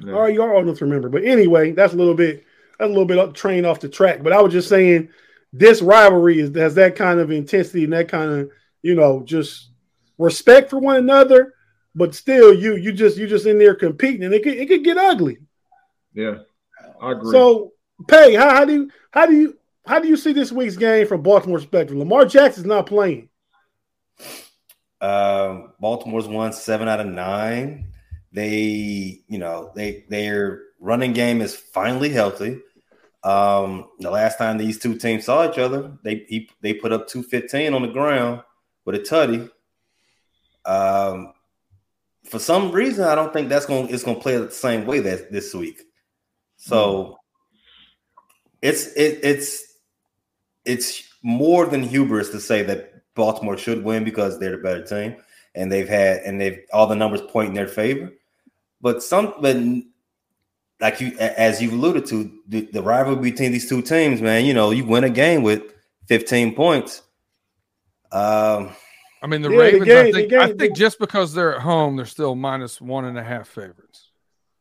Yeah. 0.00 0.14
All 0.14 0.22
right, 0.22 0.34
you 0.34 0.42
are 0.42 0.54
old 0.54 0.64
enough 0.64 0.78
to 0.78 0.84
remember. 0.84 1.08
But 1.08 1.24
anyway, 1.24 1.72
that's 1.72 1.92
a 1.92 1.96
little 1.96 2.14
bit 2.14 2.44
that's 2.78 2.88
a 2.88 2.92
little 2.92 3.04
bit 3.04 3.34
train 3.34 3.64
off 3.64 3.80
the 3.80 3.88
track. 3.88 4.22
But 4.22 4.32
I 4.32 4.40
was 4.40 4.52
just 4.52 4.68
saying 4.68 5.08
this 5.52 5.82
rivalry 5.82 6.40
is 6.40 6.54
has 6.56 6.74
that 6.76 6.96
kind 6.96 7.20
of 7.20 7.30
intensity 7.30 7.84
and 7.84 7.92
that 7.92 8.08
kind 8.08 8.30
of, 8.30 8.50
you 8.82 8.94
know, 8.94 9.22
just 9.24 9.70
respect 10.18 10.70
for 10.70 10.78
one 10.78 10.96
another, 10.96 11.54
but 11.94 12.14
still 12.14 12.54
you 12.54 12.76
you 12.76 12.92
just 12.92 13.18
you 13.18 13.26
just 13.26 13.46
in 13.46 13.58
there 13.58 13.74
competing 13.74 14.24
and 14.24 14.34
it 14.34 14.42
could 14.42 14.54
it 14.54 14.68
could 14.68 14.84
get 14.84 14.96
ugly. 14.96 15.38
Yeah. 16.14 16.38
I 17.00 17.12
agree. 17.12 17.30
So 17.30 17.72
Pay, 18.06 18.34
how, 18.34 18.50
how 18.50 18.64
do 18.64 18.72
you 18.72 18.90
how 19.10 19.26
do 19.26 19.34
you 19.34 19.58
how 19.86 19.98
do 19.98 20.08
you 20.08 20.16
see 20.16 20.32
this 20.32 20.52
week's 20.52 20.76
game 20.76 21.06
from 21.06 21.22
Baltimore 21.22 21.58
perspective? 21.58 21.96
Lamar 21.96 22.24
Jackson's 22.24 22.66
not 22.66 22.86
playing. 22.86 23.28
Um, 25.00 25.72
Baltimore's 25.80 26.26
won 26.26 26.52
seven 26.52 26.88
out 26.88 27.00
of 27.00 27.06
nine. 27.06 27.92
They, 28.32 29.22
you 29.28 29.38
know, 29.38 29.72
they 29.74 30.04
their 30.08 30.62
running 30.80 31.12
game 31.12 31.40
is 31.40 31.56
finally 31.56 32.10
healthy. 32.10 32.60
Um, 33.24 33.88
the 33.98 34.10
last 34.10 34.38
time 34.38 34.58
these 34.58 34.78
two 34.78 34.96
teams 34.96 35.24
saw 35.24 35.50
each 35.50 35.58
other, 35.58 35.98
they 36.02 36.26
he, 36.28 36.50
they 36.60 36.74
put 36.74 36.92
up 36.92 37.08
215 37.08 37.74
on 37.74 37.82
the 37.82 37.88
ground 37.88 38.42
with 38.84 38.96
a 38.96 39.00
tutty. 39.00 39.50
Um, 40.64 41.32
for 42.24 42.38
some 42.38 42.72
reason, 42.72 43.04
I 43.04 43.14
don't 43.14 43.32
think 43.32 43.48
that's 43.48 43.66
going 43.66 43.88
it's 43.88 44.04
going 44.04 44.16
to 44.16 44.22
play 44.22 44.36
the 44.36 44.50
same 44.50 44.86
way 44.86 45.00
that 45.00 45.32
this 45.32 45.54
week. 45.54 45.80
So 46.56 47.18
it's 48.60 48.86
it, 48.94 49.20
it's 49.22 49.64
it's 50.64 51.02
more 51.22 51.66
than 51.66 51.82
hubris 51.82 52.30
to 52.30 52.40
say 52.40 52.62
that 52.64 52.97
Baltimore 53.18 53.58
should 53.58 53.84
win 53.84 54.04
because 54.04 54.38
they're 54.38 54.52
the 54.52 54.58
better 54.58 54.82
team 54.82 55.16
and 55.54 55.70
they've 55.70 55.88
had 55.88 56.18
and 56.18 56.40
they've 56.40 56.60
all 56.72 56.86
the 56.86 56.94
numbers 56.94 57.20
point 57.20 57.48
in 57.48 57.54
their 57.54 57.68
favor. 57.68 58.12
But 58.80 59.02
some 59.02 59.34
but 59.40 59.56
like 60.80 61.00
you 61.00 61.18
as 61.18 61.60
you've 61.60 61.72
alluded 61.72 62.06
to, 62.06 62.32
the, 62.46 62.62
the 62.72 62.80
rivalry 62.80 63.30
between 63.30 63.52
these 63.52 63.68
two 63.68 63.82
teams, 63.82 64.22
man, 64.22 64.44
you 64.44 64.54
know, 64.54 64.70
you 64.70 64.86
win 64.86 65.04
a 65.04 65.10
game 65.10 65.42
with 65.42 65.62
15 66.06 66.54
points. 66.54 67.02
Um 68.12 68.70
I 69.20 69.26
mean 69.26 69.42
the 69.42 69.50
yeah, 69.50 69.58
Ravens, 69.58 69.80
the 69.80 69.86
game, 69.86 70.06
I 70.06 70.12
think 70.12 70.30
game, 70.30 70.40
I 70.40 70.52
think 70.52 70.76
just 70.76 71.00
because 71.00 71.34
they're 71.34 71.56
at 71.56 71.62
home, 71.62 71.96
they're 71.96 72.06
still 72.06 72.36
minus 72.36 72.80
one 72.80 73.04
and 73.04 73.18
a 73.18 73.24
half 73.24 73.48
favorites. 73.48 74.10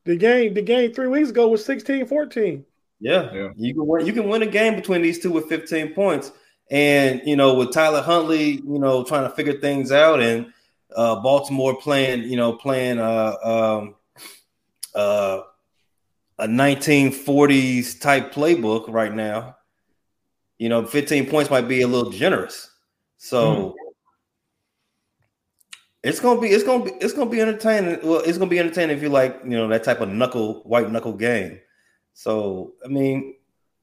The 0.05 0.15
game, 0.15 0.55
the 0.55 0.63
game 0.63 0.93
three 0.93 1.07
weeks 1.07 1.29
ago 1.29 1.47
was 1.47 1.63
16 1.63 2.07
14. 2.07 2.65
Yeah. 2.99 3.31
yeah. 3.31 3.49
You 3.55 3.75
can 3.75 3.85
win, 3.85 4.05
you 4.05 4.13
can 4.13 4.27
win 4.27 4.41
a 4.41 4.47
game 4.47 4.75
between 4.75 5.03
these 5.03 5.19
two 5.19 5.31
with 5.31 5.45
15 5.45 5.93
points. 5.93 6.31
And 6.69 7.21
you 7.25 7.35
know, 7.35 7.53
with 7.53 7.71
Tyler 7.71 8.01
Huntley, 8.01 8.51
you 8.51 8.79
know, 8.79 9.03
trying 9.03 9.23
to 9.23 9.35
figure 9.35 9.59
things 9.59 9.91
out 9.91 10.21
and 10.21 10.51
uh 10.95 11.15
Baltimore 11.21 11.79
playing, 11.79 12.23
you 12.23 12.35
know, 12.35 12.53
playing 12.53 12.99
uh 12.99 13.35
um 13.43 13.95
uh 14.93 15.41
a 16.39 16.47
1940s 16.47 17.99
type 17.99 18.33
playbook 18.33 18.89
right 18.89 19.13
now. 19.13 19.55
You 20.57 20.69
know, 20.69 20.85
15 20.85 21.29
points 21.29 21.49
might 21.49 21.67
be 21.67 21.81
a 21.81 21.87
little 21.87 22.11
generous. 22.11 22.69
So 23.17 23.45
mm. 23.55 23.73
it's 26.03 26.19
gonna 26.19 26.41
be 26.41 26.49
it's 26.49 26.63
gonna 26.63 26.83
be 26.83 26.91
it's 26.91 27.13
gonna 27.13 27.29
be 27.29 27.41
entertaining. 27.41 27.99
Well, 28.03 28.19
it's 28.19 28.37
gonna 28.37 28.49
be 28.49 28.59
entertaining 28.59 28.97
if 28.97 29.01
you 29.01 29.09
like, 29.09 29.39
you 29.43 29.51
know, 29.51 29.67
that 29.69 29.85
type 29.85 30.01
of 30.01 30.09
knuckle 30.09 30.63
white 30.63 30.91
knuckle 30.91 31.13
game. 31.13 31.59
So 32.13 32.73
I 32.83 32.89
mean, 32.89 33.35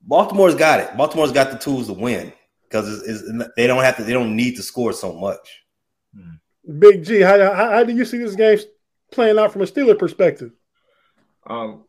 Baltimore's 0.03 0.55
got 0.55 0.81
it. 0.81 0.95
Baltimore's 0.99 1.33
got 1.33 1.50
the 1.50 1.59
tools 1.59 1.87
to 1.87 1.95
win 1.95 2.33
because 2.75 3.02
it's, 3.02 3.23
it's, 3.23 3.49
they 3.57 3.66
don't 3.66 3.85
have 3.85 3.97
to. 3.97 4.04
They 4.04 4.12
don't 4.12 4.35
need 4.35 4.57
to 4.57 4.62
score 4.62 4.93
so 4.93 5.12
much. 5.12 5.62
Hmm. 6.14 6.78
Big 6.78 7.04
G, 7.04 7.21
how, 7.21 7.38
how, 7.38 7.71
how 7.71 7.85
do 7.85 7.95
you 7.95 8.04
see 8.04 8.19
this 8.19 8.35
game 8.35 8.59
playing 9.12 9.38
out 9.38 9.52
from 9.52 9.62
a 9.62 9.66
Steeler 9.66 9.99
perspective? 9.99 10.52
Um, 11.49 11.85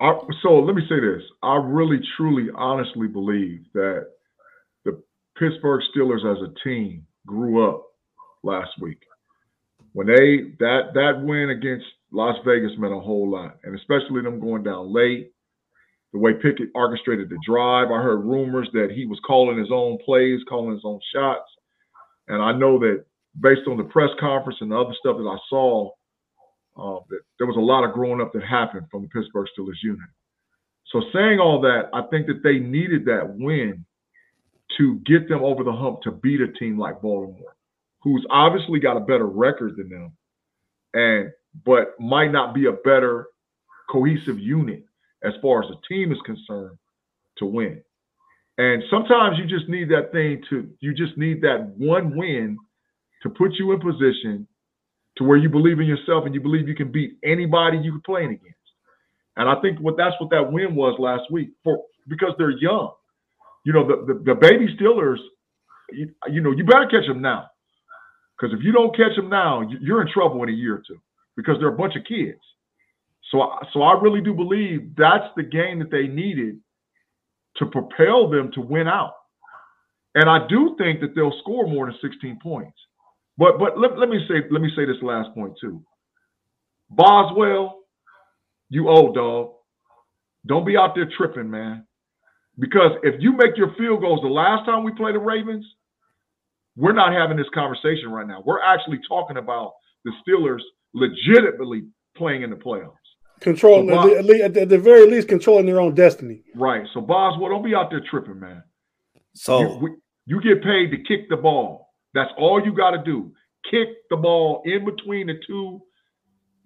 I, 0.00 0.18
so 0.42 0.60
let 0.60 0.74
me 0.74 0.82
say 0.88 0.98
this: 1.00 1.22
I 1.42 1.56
really, 1.56 2.00
truly, 2.16 2.48
honestly 2.54 3.06
believe 3.06 3.64
that 3.74 4.06
the 4.84 5.02
Pittsburgh 5.38 5.82
Steelers 5.94 6.24
as 6.24 6.42
a 6.42 6.68
team 6.68 7.06
grew 7.26 7.68
up 7.68 7.84
last 8.42 8.70
week 8.80 8.98
when 9.92 10.06
they 10.06 10.54
that 10.58 10.94
that 10.94 11.22
win 11.22 11.50
against 11.50 11.86
Las 12.10 12.36
Vegas 12.46 12.72
meant 12.78 12.94
a 12.94 13.00
whole 13.00 13.30
lot, 13.30 13.58
and 13.64 13.78
especially 13.78 14.22
them 14.22 14.40
going 14.40 14.62
down 14.62 14.92
late 14.92 15.31
the 16.12 16.18
way 16.18 16.34
Pickett 16.34 16.68
orchestrated 16.74 17.28
the 17.28 17.38
drive. 17.46 17.90
I 17.90 18.02
heard 18.02 18.24
rumors 18.24 18.68
that 18.74 18.90
he 18.94 19.06
was 19.06 19.18
calling 19.26 19.58
his 19.58 19.70
own 19.70 19.98
plays, 20.04 20.40
calling 20.48 20.74
his 20.74 20.84
own 20.84 21.00
shots. 21.14 21.50
And 22.28 22.42
I 22.42 22.52
know 22.52 22.78
that 22.80 23.04
based 23.40 23.66
on 23.66 23.78
the 23.78 23.84
press 23.84 24.10
conference 24.20 24.58
and 24.60 24.70
the 24.70 24.76
other 24.76 24.94
stuff 24.98 25.16
that 25.16 25.28
I 25.28 25.38
saw, 25.48 25.90
uh, 26.76 27.00
that 27.08 27.20
there 27.38 27.46
was 27.46 27.56
a 27.56 27.60
lot 27.60 27.84
of 27.84 27.92
growing 27.92 28.20
up 28.20 28.32
that 28.32 28.42
happened 28.44 28.86
from 28.90 29.02
the 29.02 29.08
Pittsburgh 29.08 29.46
Steelers 29.58 29.82
unit. 29.82 30.08
So 30.86 31.02
saying 31.12 31.38
all 31.38 31.60
that, 31.62 31.88
I 31.94 32.02
think 32.10 32.26
that 32.26 32.42
they 32.42 32.58
needed 32.58 33.06
that 33.06 33.26
win 33.26 33.84
to 34.78 34.96
get 35.06 35.28
them 35.28 35.42
over 35.42 35.64
the 35.64 35.72
hump 35.72 36.02
to 36.02 36.10
beat 36.10 36.40
a 36.40 36.48
team 36.48 36.78
like 36.78 37.00
Baltimore, 37.00 37.56
who's 38.02 38.24
obviously 38.30 38.80
got 38.80 38.96
a 38.96 39.00
better 39.00 39.26
record 39.26 39.76
than 39.76 39.88
them, 39.88 40.12
and 40.94 41.30
but 41.64 41.98
might 42.00 42.32
not 42.32 42.54
be 42.54 42.66
a 42.66 42.72
better 42.72 43.26
cohesive 43.90 44.38
unit 44.38 44.84
as 45.24 45.32
far 45.40 45.62
as 45.62 45.70
the 45.70 45.76
team 45.88 46.12
is 46.12 46.18
concerned 46.24 46.76
to 47.38 47.46
win. 47.46 47.82
And 48.58 48.82
sometimes 48.90 49.38
you 49.38 49.46
just 49.46 49.68
need 49.68 49.88
that 49.90 50.12
thing 50.12 50.42
to, 50.50 50.68
you 50.80 50.94
just 50.94 51.16
need 51.16 51.40
that 51.42 51.72
one 51.76 52.16
win 52.16 52.58
to 53.22 53.30
put 53.30 53.52
you 53.54 53.72
in 53.72 53.80
position 53.80 54.46
to 55.16 55.24
where 55.24 55.36
you 55.36 55.48
believe 55.48 55.80
in 55.80 55.86
yourself 55.86 56.24
and 56.26 56.34
you 56.34 56.40
believe 56.40 56.68
you 56.68 56.74
can 56.74 56.90
beat 56.90 57.18
anybody 57.24 57.78
you're 57.78 58.00
playing 58.04 58.30
against. 58.30 58.56
And 59.36 59.48
I 59.48 59.60
think 59.62 59.78
what 59.80 59.96
that's 59.96 60.14
what 60.20 60.30
that 60.30 60.52
win 60.52 60.74
was 60.74 60.98
last 60.98 61.30
week 61.30 61.50
for 61.64 61.82
because 62.08 62.32
they're 62.38 62.50
young. 62.50 62.92
You 63.64 63.72
know, 63.72 63.86
the, 63.86 64.14
the, 64.14 64.22
the 64.24 64.34
baby 64.34 64.66
Steelers, 64.76 65.18
you, 65.92 66.10
you, 66.28 66.40
know, 66.40 66.50
you 66.52 66.64
better 66.64 66.86
catch 66.90 67.06
them 67.06 67.22
now. 67.22 67.46
Because 68.36 68.56
if 68.58 68.64
you 68.64 68.72
don't 68.72 68.94
catch 68.96 69.14
them 69.16 69.28
now, 69.28 69.62
you're 69.80 70.02
in 70.02 70.12
trouble 70.12 70.42
in 70.42 70.48
a 70.48 70.52
year 70.52 70.74
or 70.74 70.82
two 70.86 70.98
because 71.36 71.56
they're 71.60 71.68
a 71.72 71.76
bunch 71.76 71.94
of 71.96 72.02
kids. 72.04 72.40
So, 73.32 73.50
so 73.72 73.82
I 73.82 74.00
really 74.00 74.20
do 74.22 74.34
believe 74.34 74.94
that's 74.96 75.26
the 75.36 75.42
game 75.42 75.80
that 75.80 75.90
they 75.90 76.06
needed 76.06 76.60
to 77.56 77.66
propel 77.66 78.30
them 78.30 78.52
to 78.54 78.60
win 78.60 78.88
out. 78.88 79.14
And 80.14 80.30
I 80.30 80.46
do 80.48 80.76
think 80.78 81.00
that 81.00 81.14
they'll 81.16 81.34
score 81.40 81.66
more 81.66 81.86
than 81.86 81.96
16 82.02 82.38
points. 82.42 82.78
But 83.38 83.58
but 83.58 83.78
let, 83.78 83.98
let 83.98 84.10
me 84.10 84.20
say 84.28 84.42
let 84.50 84.62
me 84.62 84.70
say 84.76 84.84
this 84.84 85.02
last 85.02 85.34
point 85.34 85.54
too. 85.60 85.82
Boswell, 86.90 87.80
you 88.70 88.90
old 88.90 89.14
dog. 89.14 89.52
Don't 90.46 90.66
be 90.66 90.76
out 90.76 90.94
there 90.94 91.08
tripping, 91.16 91.50
man. 91.50 91.86
Because 92.58 92.92
if 93.02 93.14
you 93.20 93.32
make 93.32 93.56
your 93.56 93.74
field 93.78 94.02
goals 94.02 94.20
the 94.22 94.28
last 94.28 94.66
time 94.66 94.84
we 94.84 94.92
played 94.92 95.14
the 95.14 95.20
Ravens, 95.20 95.64
we're 96.76 96.92
not 96.92 97.12
having 97.12 97.38
this 97.38 97.46
conversation 97.54 98.10
right 98.10 98.26
now. 98.26 98.42
We're 98.44 98.62
actually 98.62 99.00
talking 99.08 99.38
about 99.38 99.72
the 100.04 100.12
Steelers 100.26 100.60
legitimately 100.94 101.84
playing 102.16 102.42
in 102.42 102.50
the 102.50 102.56
playoffs. 102.56 103.01
Controlling 103.42 103.88
so 103.88 104.16
at, 104.18 104.26
the, 104.26 104.60
at, 104.62 104.68
the, 104.68 104.78
very 104.78 105.10
least, 105.10 105.26
controlling 105.26 105.66
their 105.66 105.80
own 105.80 105.94
destiny. 105.94 106.42
Right. 106.54 106.86
So 106.94 107.00
Boswell, 107.00 107.50
don't 107.50 107.64
be 107.64 107.74
out 107.74 107.90
there 107.90 108.02
tripping, 108.08 108.38
man. 108.38 108.62
So 109.34 109.60
you, 109.60 109.78
we, 109.78 109.90
you 110.26 110.40
get 110.40 110.62
paid 110.62 110.90
to 110.92 110.98
kick 110.98 111.28
the 111.28 111.36
ball. 111.36 111.88
That's 112.14 112.30
all 112.38 112.64
you 112.64 112.72
got 112.72 112.92
to 112.92 113.02
do. 113.02 113.32
Kick 113.68 113.88
the 114.10 114.16
ball 114.16 114.62
in 114.64 114.84
between 114.84 115.26
the 115.26 115.40
two, 115.46 115.80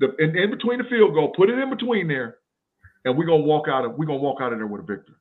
the 0.00 0.14
in, 0.16 0.36
in 0.36 0.50
between 0.50 0.78
the 0.78 0.84
field 0.84 1.14
goal. 1.14 1.32
Put 1.34 1.48
it 1.48 1.58
in 1.58 1.70
between 1.70 2.08
there, 2.08 2.38
and 3.04 3.16
we're 3.16 3.26
gonna 3.26 3.42
walk 3.42 3.68
out 3.68 3.84
of 3.84 3.96
we're 3.96 4.06
gonna 4.06 4.18
walk 4.18 4.40
out 4.40 4.52
of 4.52 4.58
there 4.58 4.66
with 4.66 4.82
a 4.82 4.84
victory. 4.84 5.14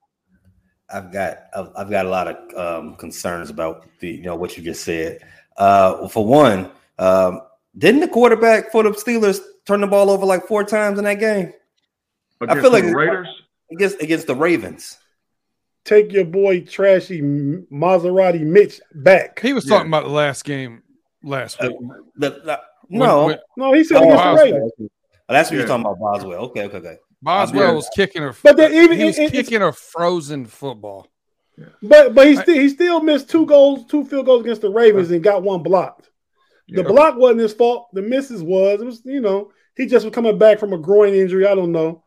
I've 0.90 1.12
got 1.12 1.44
I've 1.54 1.90
got 1.90 2.06
a 2.06 2.10
lot 2.10 2.28
of 2.28 2.58
um, 2.58 2.96
concerns 2.96 3.50
about 3.50 3.88
the 4.00 4.10
you 4.10 4.24
know 4.24 4.36
what 4.36 4.58
you 4.58 4.64
just 4.64 4.84
said. 4.84 5.20
Uh, 5.58 6.08
for 6.08 6.26
one, 6.26 6.72
um, 6.98 7.42
didn't 7.78 8.02
the 8.02 8.08
quarterback 8.08 8.72
for 8.72 8.84
the 8.84 8.92
Steelers 8.92 9.42
turn 9.66 9.82
the 9.82 9.88
ball 9.88 10.10
over 10.10 10.26
like 10.26 10.48
four 10.48 10.64
times 10.64 10.98
in 11.00 11.06
that 11.06 11.20
game? 11.20 11.54
Against 12.42 12.58
I 12.60 12.62
feel 12.62 12.72
like 12.72 12.84
Raiders. 12.84 13.28
against 13.72 14.02
against 14.02 14.28
the 14.28 14.36
Ravens. 14.36 14.98
Take 15.86 16.12
your 16.12 16.26
boy 16.26 16.62
trashy 16.62 17.22
Maserati 17.22 18.42
Mitch 18.42 18.82
back. 18.94 19.40
He 19.40 19.54
was 19.54 19.66
talking 19.66 19.88
about 19.88 20.04
the 20.06 20.10
last 20.12 20.44
game 20.44 20.82
last 21.24 21.62
Uh, 21.62 21.68
week. 21.70 21.90
the, 22.16 22.30
the- 22.30 22.60
no, 22.90 23.26
when- 23.28 23.40
No, 23.58 23.74
he 23.74 23.84
said 23.84 23.98
Oh, 23.98 24.04
against 24.04 24.24
wow. 24.24 24.36
the 24.36 24.44
Ravens. 24.44 24.72
Oh, 24.80 24.88
that's 25.30 25.50
what 25.50 25.54
Yeah. 25.56 25.60
you're 25.60 25.68
talking 25.68 25.86
about, 25.86 26.00
Boswell. 26.00 26.40
Okay, 26.46 26.64
okay, 26.66 26.78
okay. 26.78 26.98
Boswell 27.22 27.76
was 27.76 27.90
kicking 27.96 28.24
a 28.24 28.34
But 28.44 28.58
then 28.58 28.74
even- 28.74 28.98
he 28.98 29.06
was 29.06 29.18
it- 29.18 29.32
kicking 29.32 29.62
a 29.62 29.72
frozen 29.72 30.46
football. 30.46 31.08
But 31.82 32.14
but 32.14 32.28
he 32.28 32.36
still 32.36 32.56
he 32.56 32.68
still 32.70 33.00
missed 33.02 33.30
two 33.30 33.46
goals, 33.46 33.86
two 33.86 34.04
field 34.06 34.26
goals 34.26 34.42
against 34.42 34.62
the 34.62 34.70
Ravens 34.70 35.10
and 35.12 35.24
got 35.24 35.42
one 35.42 35.64
blocked. 35.64 36.10
The 36.68 36.82
Yeah. 36.82 36.88
block 36.88 37.18
wasn't 37.18 37.42
his 37.42 37.54
fault. 37.54 37.88
The 37.94 38.02
misses 38.02 38.42
was. 38.42 38.82
It 38.82 38.86
was, 38.86 39.02
you 39.06 39.22
know, 39.22 39.52
he 39.76 39.86
just 39.86 40.06
was 40.06 40.14
coming 40.14 40.38
back 40.38 40.60
from 40.60 40.74
a 40.74 40.78
groin 40.78 41.14
injury. 41.14 41.46
I 41.46 41.56
don't 41.56 41.72
know. 41.72 42.04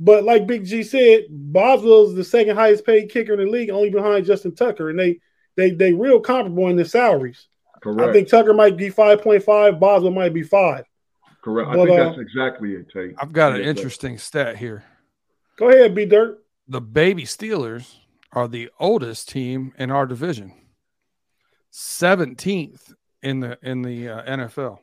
But 0.00 0.24
like 0.24 0.46
Big 0.46 0.64
G 0.64 0.82
said, 0.82 1.24
Boswell's 1.28 2.14
the 2.14 2.24
second 2.24 2.56
highest 2.56 2.86
paid 2.86 3.10
kicker 3.10 3.34
in 3.34 3.40
the 3.40 3.50
league, 3.50 3.70
only 3.70 3.90
behind 3.90 4.26
Justin 4.26 4.54
Tucker. 4.54 4.90
And 4.90 4.98
they 4.98 5.20
they 5.56 5.72
they 5.72 5.92
real 5.92 6.20
comparable 6.20 6.68
in 6.68 6.76
their 6.76 6.84
salaries. 6.84 7.48
Correct. 7.82 8.08
I 8.08 8.12
think 8.12 8.28
Tucker 8.28 8.54
might 8.54 8.76
be 8.76 8.90
5.5, 8.90 9.78
Boswell 9.78 10.10
might 10.10 10.34
be 10.34 10.42
five. 10.42 10.84
Correct. 11.42 11.70
I 11.70 11.74
think 11.74 11.90
uh, 11.90 12.04
that's 12.04 12.18
exactly 12.18 12.72
it, 12.72 12.90
Tate. 12.92 13.14
I've 13.18 13.32
got 13.32 13.54
an 13.54 13.62
interesting 13.62 14.18
stat 14.18 14.56
here. 14.56 14.84
Go 15.56 15.68
ahead, 15.68 15.94
B 15.94 16.04
Dirt. 16.04 16.44
The 16.66 16.80
baby 16.80 17.24
Steelers 17.24 17.96
are 18.32 18.48
the 18.48 18.70
oldest 18.78 19.28
team 19.28 19.72
in 19.78 19.90
our 19.90 20.06
division. 20.06 20.52
17th 21.72 22.94
in 23.22 23.40
the 23.40 23.58
in 23.62 23.82
the 23.82 24.08
uh, 24.08 24.36
NFL. 24.36 24.78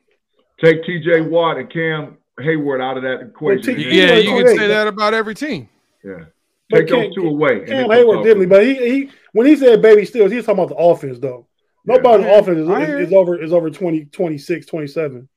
Take 0.62 0.84
T.J. 0.84 1.22
Watt 1.22 1.58
and 1.58 1.70
Cam 1.70 2.16
Heyward 2.40 2.82
out 2.82 2.96
of 2.96 3.02
that 3.02 3.20
equation. 3.20 3.76
T- 3.76 3.84
and 3.84 3.92
Yeah, 3.94 4.14
you 4.14 4.42
can 4.44 4.56
say 4.56 4.66
that 4.68 4.86
about 4.86 5.14
every 5.14 5.34
team. 5.34 5.68
yeah. 6.04 6.24
But 6.68 6.78
Take 6.80 6.88
those 6.88 7.02
Cam- 7.04 7.12
two 7.14 7.28
away. 7.28 7.58
and 7.60 7.66
Cam 7.68 7.88
Heyward 7.88 8.14
talk 8.16 8.24
definitely, 8.24 8.46
but 8.46 8.64
he, 8.64 8.74
he 8.74 9.10
when 9.32 9.46
he 9.46 9.54
said 9.56 9.80
baby 9.82 10.02
Steelers, 10.02 10.32
he's 10.32 10.44
talking 10.46 10.64
about 10.64 10.68
the 10.76 10.82
offense 10.82 11.18
though. 11.18 11.46
Nobody's 11.84 12.06
on 12.06 12.24
I 12.24 12.28
hear- 12.28 12.38
offense 12.40 12.58
is, 12.58 12.88
is, 13.02 13.08
is 13.08 13.12
over 13.14 13.40
is 13.42 13.52
over 13.52 13.70
20, 13.70 14.06
26, 14.06 14.66
27. 14.66 15.28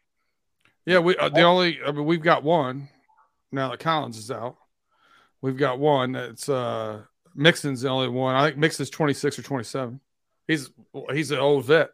Yeah, 0.85 0.99
we 0.99 1.15
uh, 1.17 1.29
the 1.29 1.41
only 1.43 1.79
I 1.85 1.91
mean 1.91 2.05
we've 2.05 2.21
got 2.23 2.43
one 2.43 2.89
now 3.51 3.69
that 3.69 3.79
Collins 3.79 4.17
is 4.17 4.31
out. 4.31 4.55
We've 5.41 5.57
got 5.57 5.77
one. 5.79 6.15
It's 6.15 6.49
uh 6.49 7.01
Mixon's 7.35 7.81
the 7.81 7.89
only 7.89 8.07
one. 8.09 8.35
I 8.35 8.45
think 8.47 8.57
Mixon's 8.57 8.89
26 8.89 9.37
or 9.37 9.41
27. 9.43 9.99
He's 10.47 10.71
he's 11.13 11.29
an 11.29 11.37
old 11.39 11.65
vet. 11.65 11.91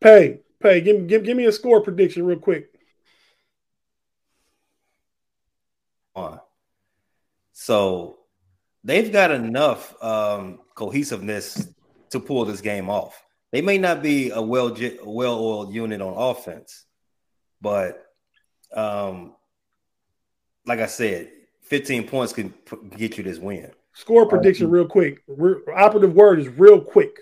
Pay, 0.00 0.40
pay, 0.62 0.80
give, 0.80 1.00
me- 1.00 1.06
give, 1.06 1.24
give 1.24 1.36
me 1.36 1.46
a 1.46 1.52
score 1.52 1.80
prediction 1.82 2.24
real 2.24 2.38
quick. 2.38 2.72
on. 6.14 6.40
So 7.52 8.18
they've 8.84 9.12
got 9.12 9.30
enough 9.30 9.94
um, 10.02 10.60
cohesiveness 10.74 11.68
to 12.10 12.20
pull 12.20 12.44
this 12.44 12.60
game 12.60 12.90
off. 12.90 13.22
They 13.50 13.62
may 13.62 13.78
not 13.78 14.02
be 14.02 14.30
a 14.30 14.40
well 14.40 14.74
well 15.04 15.38
oiled 15.38 15.74
unit 15.74 16.00
on 16.00 16.14
offense, 16.16 16.86
but 17.60 18.06
um, 18.74 19.34
like 20.66 20.80
I 20.80 20.86
said, 20.86 21.30
15 21.64 22.08
points 22.08 22.32
can 22.32 22.50
p- 22.50 22.96
get 22.96 23.18
you 23.18 23.24
this 23.24 23.38
win. 23.38 23.70
Score 23.92 24.26
prediction 24.26 24.70
real 24.70 24.86
quick. 24.86 25.22
Re- 25.26 25.60
operative 25.74 26.14
word 26.14 26.40
is 26.40 26.48
real 26.48 26.80
quick. 26.80 27.18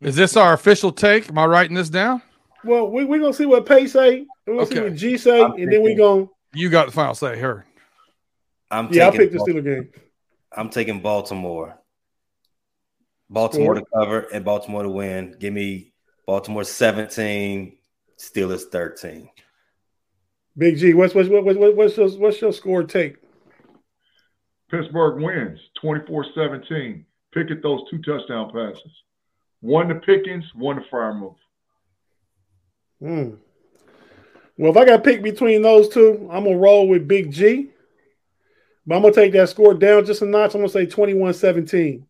Is 0.00 0.14
this 0.14 0.36
our 0.36 0.52
official 0.52 0.92
take? 0.92 1.28
Am 1.28 1.36
I 1.36 1.46
writing 1.46 1.74
this 1.74 1.90
down? 1.90 2.22
Well, 2.64 2.90
we, 2.90 3.04
we're 3.04 3.20
gonna 3.20 3.32
see 3.32 3.46
what 3.46 3.66
Pay 3.66 3.86
say, 3.86 4.26
we're 4.46 4.54
gonna 4.54 4.66
see 4.66 4.80
what 4.80 4.94
G 4.94 5.16
say, 5.16 5.42
I'm 5.42 5.52
and 5.52 5.72
then 5.72 5.82
we 5.82 5.90
thinking- 5.90 5.96
going 5.96 6.28
You 6.54 6.68
got 6.68 6.86
the 6.86 6.92
final 6.92 7.14
say 7.14 7.36
here. 7.36 7.66
I'm 8.70 8.92
yeah, 8.92 9.08
I 9.08 9.16
picked 9.16 9.32
the 9.32 9.38
Steeler 9.38 9.64
game. 9.64 9.90
I'm 10.56 10.68
taking 10.70 11.00
Baltimore. 11.00 11.76
Baltimore 13.28 13.76
Score. 13.76 13.86
to 13.86 13.86
cover 13.94 14.18
and 14.32 14.44
Baltimore 14.44 14.82
to 14.82 14.88
win. 14.88 15.36
Give 15.38 15.52
me 15.52 15.92
Baltimore 16.26 16.64
17, 16.64 17.76
Steelers 18.18 18.62
13. 18.70 19.28
Big 20.56 20.76
G, 20.76 20.94
what's 20.94 21.14
what's 21.14 21.28
what, 21.28 21.44
what, 21.44 21.76
what's 21.76 21.96
your 21.96 22.08
what's 22.10 22.40
your 22.40 22.52
score 22.52 22.82
take? 22.84 23.16
Pittsburgh 24.70 25.20
wins 25.22 25.58
24-17. 25.82 27.04
Pickett 27.32 27.62
those 27.62 27.88
two 27.90 27.98
touchdown 28.02 28.50
passes. 28.52 28.92
One 29.60 29.88
to 29.88 29.96
Pickens, 29.96 30.44
one 30.54 30.76
to 30.76 30.82
Freiermuth. 30.92 31.36
Hmm. 33.00 33.30
Well, 34.56 34.70
if 34.72 34.76
I 34.76 34.84
got 34.84 34.98
to 34.98 35.02
pick 35.02 35.22
between 35.22 35.62
those 35.62 35.88
two, 35.88 36.28
I'm 36.30 36.44
gonna 36.44 36.56
roll 36.58 36.86
with 36.86 37.08
Big 37.08 37.32
G. 37.32 37.70
But 38.86 38.96
I'm 38.96 39.02
gonna 39.02 39.14
take 39.14 39.32
that 39.32 39.48
score 39.48 39.74
down 39.74 40.04
just 40.04 40.22
a 40.22 40.26
notch. 40.26 40.54
I'm 40.54 40.60
gonna 40.60 40.68
say 40.68 40.86
21-17. 40.86 42.02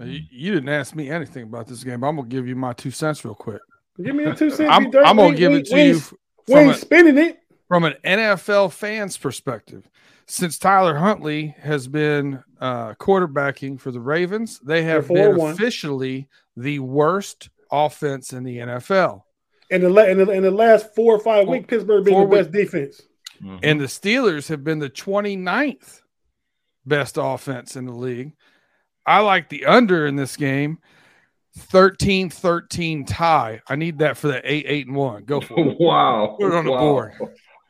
You, 0.00 0.20
you 0.30 0.52
didn't 0.52 0.68
ask 0.68 0.94
me 0.94 1.08
anything 1.10 1.44
about 1.44 1.66
this 1.66 1.84
game, 1.84 2.00
but 2.00 2.08
I'm 2.08 2.16
gonna 2.16 2.28
give 2.28 2.46
you 2.48 2.56
my 2.56 2.72
two 2.72 2.90
cents 2.90 3.24
real 3.24 3.34
quick. 3.34 3.62
Give 4.02 4.14
me 4.14 4.24
a 4.24 4.34
two 4.34 4.50
cent. 4.50 4.70
I'm, 4.70 4.86
I'm 5.04 5.16
gonna 5.16 5.36
give 5.36 5.52
we- 5.52 5.58
it 5.58 5.66
to 5.66 5.74
we 5.74 5.82
you 5.88 6.00
We 6.48 6.54
ain't 6.56 6.76
spinning 6.76 7.16
it. 7.18 7.40
from 7.68 7.84
an 7.84 7.94
NFL 8.04 8.72
fan's 8.72 9.16
perspective. 9.16 9.88
Since 10.26 10.58
Tyler 10.58 10.96
Huntley 10.96 11.54
has 11.60 11.86
been 11.86 12.42
uh, 12.60 12.94
quarterbacking 12.94 13.78
for 13.78 13.90
the 13.92 14.00
Ravens, 14.00 14.58
they 14.60 14.82
have 14.82 15.06
been 15.08 15.38
officially 15.38 16.28
the 16.56 16.78
worst 16.78 17.50
offense 17.70 18.32
in 18.32 18.42
the 18.42 18.58
NFL. 18.58 19.22
In 19.70 19.80
the, 19.80 19.90
la- 19.90 20.04
in 20.04 20.18
the 20.18 20.30
in 20.30 20.42
the 20.42 20.50
last 20.50 20.94
four 20.94 21.14
or 21.14 21.18
five 21.18 21.48
weeks, 21.48 21.66
Pittsburgh 21.68 22.04
been 22.04 22.14
four 22.14 22.28
the 22.28 22.36
best 22.36 22.52
defense. 22.52 23.00
Mm-hmm. 23.42 23.58
And 23.62 23.80
the 23.80 23.86
Steelers 23.86 24.48
have 24.48 24.62
been 24.62 24.78
the 24.78 24.90
29th 24.90 26.00
best 26.86 27.18
offense 27.20 27.76
in 27.76 27.86
the 27.86 27.92
league. 27.92 28.32
I 29.06 29.20
like 29.20 29.48
the 29.48 29.66
under 29.66 30.06
in 30.06 30.16
this 30.16 30.36
game. 30.36 30.78
13 31.56 32.30
13 32.30 33.04
tie. 33.04 33.60
I 33.68 33.76
need 33.76 33.98
that 33.98 34.16
for 34.16 34.28
the 34.28 34.40
8 34.44 34.64
8 34.66 34.86
and 34.88 34.96
1. 34.96 35.24
Go 35.24 35.40
for 35.40 35.58
it. 35.58 35.76
Wow. 35.80 36.36
Put 36.38 36.48
it 36.48 36.54
on 36.54 36.64
the 36.64 36.72
wow. 36.72 36.80
board. 36.80 37.12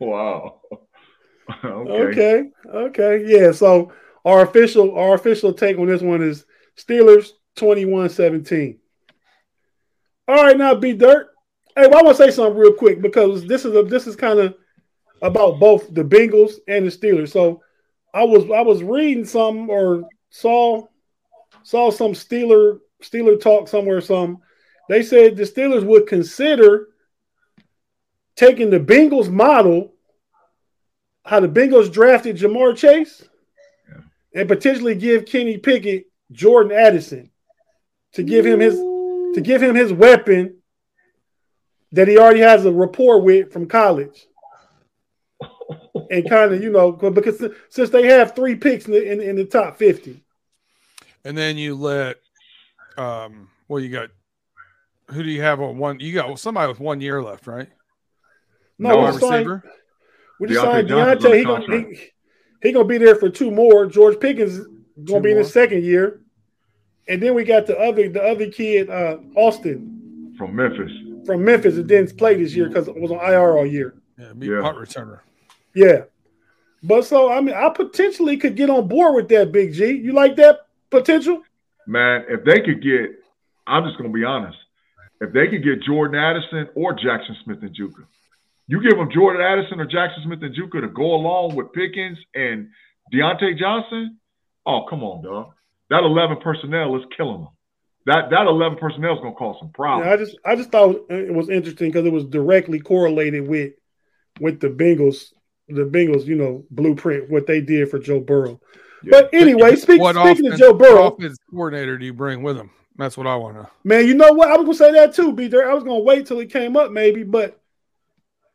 Wow. 0.00 0.60
okay. 1.64 1.92
Okay. 1.92 2.42
Okay. 2.72 3.24
Yeah. 3.26 3.52
So 3.52 3.92
our 4.24 4.42
official 4.42 4.96
our 4.96 5.14
official 5.14 5.52
take 5.52 5.78
on 5.78 5.86
this 5.86 6.02
one 6.02 6.22
is 6.22 6.46
Steelers 6.76 7.30
21-17. 7.56 8.78
All 10.26 10.42
right, 10.42 10.56
now 10.56 10.74
B 10.74 10.94
Dirt. 10.94 11.28
Hey, 11.76 11.88
well, 11.88 11.98
I 11.98 12.02
want 12.02 12.16
to 12.16 12.22
say 12.22 12.30
something 12.30 12.56
real 12.56 12.72
quick 12.72 13.02
because 13.02 13.46
this 13.46 13.64
is 13.64 13.74
a 13.74 13.82
this 13.82 14.06
is 14.06 14.14
kind 14.14 14.38
of 14.38 14.54
about 15.22 15.58
both 15.58 15.92
the 15.92 16.04
Bengals 16.04 16.54
and 16.68 16.86
the 16.86 16.90
Steelers. 16.90 17.30
So 17.30 17.62
I 18.12 18.22
was 18.22 18.44
I 18.50 18.60
was 18.60 18.82
reading 18.82 19.24
something 19.24 19.68
or 19.68 20.08
saw 20.30 20.86
saw 21.64 21.90
some 21.90 22.12
Steeler 22.12 22.78
Steeler 23.02 23.40
talk 23.40 23.66
somewhere. 23.66 24.00
Some 24.00 24.38
they 24.88 25.02
said 25.02 25.36
the 25.36 25.42
Steelers 25.42 25.84
would 25.84 26.06
consider 26.06 26.90
taking 28.36 28.70
the 28.70 28.78
Bengals 28.78 29.28
model, 29.28 29.94
how 31.24 31.40
the 31.40 31.48
Bengals 31.48 31.92
drafted 31.92 32.36
Ja'Marr 32.36 32.76
Chase, 32.76 33.28
and 34.32 34.48
potentially 34.48 34.94
give 34.94 35.26
Kenny 35.26 35.58
Pickett 35.58 36.06
Jordan 36.30 36.70
Addison 36.70 37.30
to 38.12 38.22
give 38.22 38.46
him 38.46 38.60
his 38.60 38.76
to 38.76 39.40
give 39.42 39.60
him 39.60 39.74
his 39.74 39.92
weapon 39.92 40.58
that 41.94 42.08
he 42.08 42.18
already 42.18 42.40
has 42.40 42.66
a 42.66 42.72
rapport 42.72 43.20
with 43.20 43.52
from 43.52 43.66
college. 43.66 44.26
And 46.10 46.28
kind 46.28 46.52
of, 46.52 46.62
you 46.62 46.70
know, 46.70 46.92
because 46.92 47.42
since 47.68 47.90
they 47.90 48.06
have 48.06 48.34
three 48.34 48.56
picks 48.56 48.86
in 48.86 48.92
the, 48.92 49.12
in, 49.12 49.20
in 49.20 49.36
the 49.36 49.44
top 49.44 49.78
50. 49.78 50.22
And 51.24 51.38
then 51.38 51.56
you 51.56 51.76
let, 51.76 52.16
um, 52.98 53.48
well, 53.68 53.80
you 53.80 53.90
got, 53.90 54.10
who 55.10 55.22
do 55.22 55.30
you 55.30 55.42
have 55.42 55.60
on 55.60 55.78
one? 55.78 56.00
You 56.00 56.12
got 56.12 56.36
somebody 56.38 56.68
with 56.68 56.80
one 56.80 57.00
year 57.00 57.22
left, 57.22 57.46
right? 57.46 57.68
No, 58.78 58.88
No 58.90 58.96
we 58.96 59.02
Wide 59.02 59.08
just 59.12 59.20
signed, 59.20 59.46
receiver. 59.48 59.72
we 60.40 60.48
just 60.48 60.60
Diontae 60.60 60.64
signed 60.64 60.88
Diontae. 60.88 61.30
on 61.30 61.36
He 61.36 61.44
gonna, 61.44 61.88
he, 61.88 62.10
he 62.62 62.72
gonna 62.72 62.84
be 62.88 62.98
there 62.98 63.14
for 63.14 63.28
two 63.28 63.50
more. 63.52 63.86
George 63.86 64.18
Pickens 64.18 64.58
gonna 64.58 65.06
Two 65.06 65.20
be 65.20 65.30
in 65.30 65.36
his 65.38 65.52
second 65.52 65.84
year. 65.84 66.22
And 67.06 67.22
then 67.22 67.34
we 67.34 67.44
got 67.44 67.66
the 67.66 67.78
other 67.78 68.08
the 68.08 68.22
other 68.22 68.50
kid, 68.50 68.90
uh, 68.90 69.18
Austin 69.36 70.34
From 70.36 70.56
Memphis. 70.56 70.90
From 71.24 71.44
Memphis 71.44 71.76
that 71.76 71.86
didn't 71.86 72.16
play 72.16 72.34
this 72.36 72.54
year 72.54 72.68
because 72.68 72.88
it 72.88 73.00
was 73.00 73.10
on 73.10 73.18
IR 73.18 73.56
all 73.56 73.66
year. 73.66 73.94
Yeah, 74.18 74.32
be 74.32 74.46
Yeah. 74.46 74.60
punt 74.60 74.76
returner. 74.78 75.20
Yeah. 75.74 76.02
But 76.82 77.04
so 77.04 77.30
I 77.32 77.40
mean 77.40 77.54
I 77.54 77.68
potentially 77.70 78.36
could 78.36 78.56
get 78.56 78.70
on 78.70 78.88
board 78.88 79.14
with 79.14 79.28
that 79.28 79.52
big 79.52 79.72
G. 79.72 79.86
You 79.92 80.12
like 80.12 80.36
that 80.36 80.66
potential? 80.90 81.42
Man, 81.86 82.24
if 82.28 82.44
they 82.44 82.60
could 82.60 82.82
get, 82.82 83.10
I'm 83.66 83.84
just 83.84 83.98
going 83.98 84.10
to 84.10 84.14
be 84.14 84.24
honest. 84.24 84.56
If 85.20 85.32
they 85.32 85.48
could 85.48 85.62
get 85.62 85.82
Jordan 85.82 86.18
Addison 86.20 86.68
or 86.74 86.94
Jaxon 86.96 87.34
Smith-Njigba, 87.44 88.04
you 88.68 88.82
give 88.82 88.96
them 88.96 89.10
Jordan 89.12 89.42
Addison 89.42 89.80
or 89.80 89.86
Jaxon 89.86 90.22
Smith-Njigba 90.24 90.80
to 90.80 90.88
go 90.88 91.14
along 91.14 91.56
with 91.56 91.72
Pickens 91.72 92.18
and 92.34 92.68
Diontae 93.12 93.58
Johnson. 93.58 94.18
Oh, 94.66 94.86
come 94.88 95.02
on, 95.04 95.22
dog. 95.22 95.52
That 95.90 96.04
11 96.04 96.38
personnel 96.42 96.96
is 96.96 97.02
killing 97.16 97.42
them. 97.42 97.48
That 98.06 98.30
that 98.30 98.46
11 98.46 98.78
personnel 98.78 99.14
is 99.14 99.20
going 99.20 99.32
to 99.32 99.38
cause 99.38 99.56
some 99.58 99.70
problems. 99.70 100.06
Yeah, 100.06 100.12
I 100.12 100.16
just 100.16 100.36
I 100.44 100.56
just 100.56 100.70
thought 100.70 101.06
it 101.08 101.32
was 101.32 101.48
interesting 101.48 101.90
because 101.90 102.06
it 102.06 102.12
was 102.12 102.24
directly 102.24 102.78
correlated 102.78 103.48
with 103.48 103.72
with 104.40 104.60
the 104.60 104.68
Bengals, 104.68 105.32
the 105.68 105.84
Bengals, 105.84 106.26
you 106.26 106.36
know, 106.36 106.64
blueprint 106.70 107.30
what 107.30 107.46
they 107.46 107.60
did 107.60 107.90
for 107.90 107.98
Joe 107.98 108.20
Burrow. 108.20 108.60
But 109.02 109.30
anyway, 109.32 109.76
speak, 109.76 110.00
what 110.00 110.16
speaking 110.16 110.46
offense, 110.46 110.54
of 110.54 110.58
Joe 110.58 110.74
Burrow, 110.74 111.08
offense 111.08 111.38
coordinator 111.50 111.98
do 111.98 112.04
you 112.04 112.12
bring 112.12 112.42
with 112.42 112.56
him? 112.56 112.70
That's 112.96 113.16
what 113.16 113.26
I 113.26 113.36
want 113.36 113.56
to. 113.56 113.68
man, 113.82 114.06
you 114.06 114.14
know 114.14 114.32
what? 114.32 114.50
I 114.50 114.56
was 114.56 114.64
gonna 114.64 114.92
say 114.92 114.92
that 114.92 115.14
too, 115.14 115.32
B. 115.32 115.48
Dirt. 115.48 115.68
I 115.68 115.74
was 115.74 115.84
gonna 115.84 116.00
wait 116.00 116.26
till 116.26 116.38
he 116.38 116.46
came 116.46 116.76
up, 116.76 116.92
maybe, 116.92 117.22
but 117.22 117.60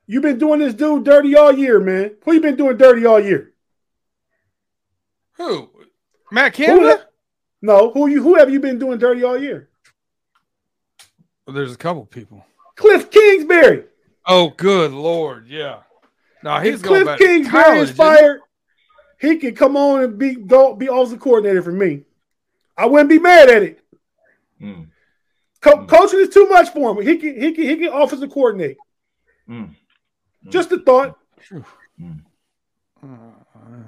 you've 0.07 0.23
been 0.23 0.37
doing 0.37 0.59
this 0.59 0.73
dude 0.73 1.03
dirty 1.03 1.35
all 1.35 1.51
year, 1.51 1.79
man. 1.79 2.15
Who 2.23 2.33
you 2.33 2.41
been 2.41 2.55
doing 2.55 2.77
dirty 2.77 3.05
all 3.05 3.19
year? 3.19 3.53
Who? 5.37 5.69
Matt 6.31 6.55
Who 6.55 6.65
Canada? 6.65 7.08
Ha- 7.61 7.65
no, 7.65 7.91
who 7.91 8.07
you 8.07 8.21
who 8.23 8.35
have 8.35 8.49
you 8.49 8.59
been 8.59 8.79
doing 8.79 8.97
dirty 8.99 9.23
all 9.23 9.37
year? 9.37 9.69
Well, 11.45 11.55
there's 11.55 11.73
a 11.73 11.77
couple 11.77 12.05
people. 12.05 12.45
Cliff 12.75 13.09
Kingsbury. 13.11 13.85
Oh, 14.25 14.49
good 14.55 14.91
lord, 14.91 15.47
yeah. 15.47 15.79
No, 16.43 16.59
he's 16.59 16.75
if 16.75 16.81
going 16.83 17.03
Cliff 17.03 17.05
back 17.07 17.17
to 17.19 17.25
Kingsbury 17.25 17.63
college. 17.63 17.77
is 17.83 17.89
isn't 17.91 17.95
he? 17.95 17.97
fired, 17.97 18.41
he 19.19 19.35
can 19.37 19.55
come 19.55 19.75
on 19.75 20.03
and 20.03 20.17
be 20.17 20.35
go 20.35 20.75
be 20.75 20.87
offensive 20.87 21.19
coordinator 21.19 21.61
for 21.61 21.71
me. 21.71 22.03
I 22.77 22.85
wouldn't 22.85 23.09
be 23.09 23.19
mad 23.19 23.49
at 23.49 23.63
it. 23.63 23.79
Mm, 24.61 24.87
Co- 25.61 25.71
Mm. 25.77 25.87
Coaching 25.89 26.19
is 26.21 26.29
too 26.29 26.47
much 26.47 26.69
for 26.71 26.91
him. 26.95 27.05
He 27.05 27.17
can 27.17 27.39
he 27.41 27.51
can 27.51 27.63
he 27.65 27.75
can 27.77 27.91
offensive 27.93 28.29
coordinate. 28.31 28.77
mm. 29.49 29.75
Just 30.49 30.71
a 30.71 30.79
thought. 30.79 31.17
Uh, 33.03 33.07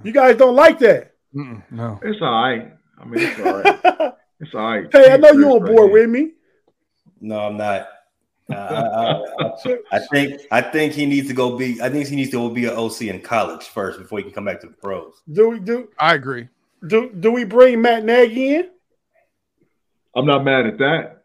You 0.03 0.11
guys 0.11 0.35
don't 0.37 0.55
like 0.55 0.79
that. 0.79 1.13
mm-mm, 1.33 1.61
no. 1.71 1.99
It's 2.03 2.21
all 2.21 2.31
right. 2.43 2.73
I 3.01 3.05
mean, 3.05 3.19
it's 3.27 3.39
all 3.39 3.61
right. 3.61 4.13
It's 4.43 4.55
all 4.55 4.61
right. 4.71 4.87
hey, 4.91 5.11
I 5.13 5.17
know 5.17 5.31
you're 5.33 5.51
on 5.51 5.61
right 5.61 5.75
board 5.75 5.91
with 5.91 6.09
me. 6.09 6.31
No, 7.19 7.39
I'm 7.41 7.57
not. 7.57 7.87
Uh, 8.51 8.55
I, 9.39 9.45
I, 9.45 9.77
I 9.91 9.99
think 10.11 10.41
I 10.49 10.61
think 10.61 10.93
he 10.93 11.05
needs 11.05 11.27
to 11.27 11.33
go 11.35 11.55
be. 11.57 11.79
I 11.79 11.89
think 11.89 12.07
he 12.07 12.15
needs 12.15 12.31
to 12.31 12.37
go 12.37 12.49
be 12.49 12.65
an 12.65 12.71
OC 12.75 13.01
in 13.03 13.21
college 13.21 13.65
first 13.65 13.99
before 13.99 14.17
he 14.17 14.23
can 14.23 14.33
come 14.33 14.45
back 14.45 14.59
to 14.61 14.67
the 14.67 14.73
pros. 14.73 15.21
Do 15.31 15.49
we 15.49 15.59
do 15.59 15.89
I 15.99 16.15
agree. 16.15 16.49
do 16.87 17.11
do 17.11 17.31
we 17.31 17.43
bring 17.43 17.83
Matt 17.83 18.03
Nagy 18.03 18.55
in? 18.55 18.69
I'm 20.15 20.25
not 20.25 20.43
mad 20.43 20.65
at 20.65 20.79
that. 20.79 21.23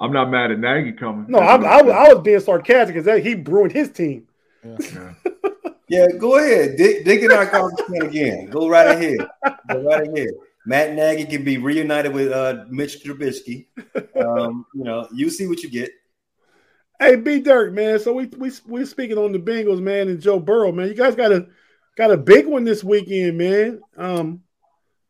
I'm 0.00 0.12
not 0.12 0.30
mad 0.30 0.52
at 0.52 0.60
Nagy 0.60 0.92
coming. 0.92 1.26
No, 1.28 1.40
I, 1.40 1.56
I, 1.56 1.82
was- 1.82 1.92
I 1.94 2.14
was 2.14 2.22
being 2.22 2.38
sarcastic 2.40 2.94
because 2.94 3.22
he 3.24 3.34
ruined 3.34 3.72
his 3.72 3.90
team. 3.90 4.28
Yeah. 4.64 5.14
Yeah, 5.86 6.06
go 6.18 6.38
ahead. 6.38 6.76
Dig, 6.78 7.04
dig 7.04 7.22
in 7.24 7.30
our 7.30 7.44
conversation 7.44 8.06
again. 8.06 8.46
Go 8.46 8.70
right 8.70 8.88
ahead. 8.88 9.18
Go 9.70 9.82
right 9.82 10.08
ahead. 10.08 10.28
Matt 10.66 10.94
Nagy 10.94 11.24
can 11.26 11.44
be 11.44 11.58
reunited 11.58 12.12
with 12.12 12.32
uh, 12.32 12.64
Mitch 12.70 13.02
Trubisky. 13.04 13.66
Um, 14.16 14.64
you 14.74 14.84
know, 14.84 15.06
you 15.12 15.28
see 15.30 15.46
what 15.46 15.62
you 15.62 15.70
get. 15.70 15.90
Hey, 16.98 17.16
B 17.16 17.40
Dirt, 17.40 17.74
man. 17.74 17.98
So 17.98 18.12
we 18.12 18.26
we 18.38 18.50
we 18.66 18.84
speaking 18.86 19.18
on 19.18 19.32
the 19.32 19.38
Bengals, 19.38 19.80
man, 19.80 20.08
and 20.08 20.20
Joe 20.20 20.38
Burrow, 20.40 20.72
man. 20.72 20.88
You 20.88 20.94
guys 20.94 21.14
got 21.14 21.32
a 21.32 21.46
got 21.96 22.10
a 22.10 22.16
big 22.16 22.46
one 22.46 22.64
this 22.64 22.82
weekend, 22.84 23.36
man. 23.36 23.80
Um, 23.96 24.42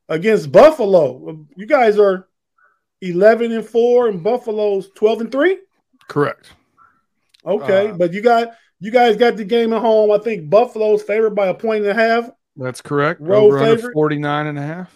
against 0.08 0.50
Buffalo. 0.50 1.46
You 1.56 1.66
guys 1.66 1.98
are 1.98 2.28
eleven 3.00 3.52
and 3.52 3.64
four, 3.64 4.08
and 4.08 4.22
Buffalo's 4.22 4.88
twelve 4.94 5.20
and 5.20 5.30
three. 5.30 5.58
Correct. 6.08 6.52
Okay, 7.46 7.88
Uh, 7.90 7.92
but 7.92 8.12
you 8.12 8.22
got 8.22 8.52
you 8.80 8.90
guys 8.90 9.16
got 9.16 9.36
the 9.36 9.44
game 9.44 9.72
at 9.72 9.80
home. 9.80 10.10
I 10.10 10.18
think 10.18 10.48
Buffalo's 10.50 11.02
favored 11.02 11.34
by 11.34 11.48
a 11.48 11.54
point 11.54 11.84
and 11.84 11.90
a 11.90 11.94
half. 11.94 12.30
That's 12.56 12.80
correct. 12.80 13.20
Road 13.20 13.46
Over 13.46 13.58
under 13.58 13.76
favorite? 13.76 13.92
49 13.92 14.46
and 14.46 14.58
a 14.58 14.62
half. 14.62 14.94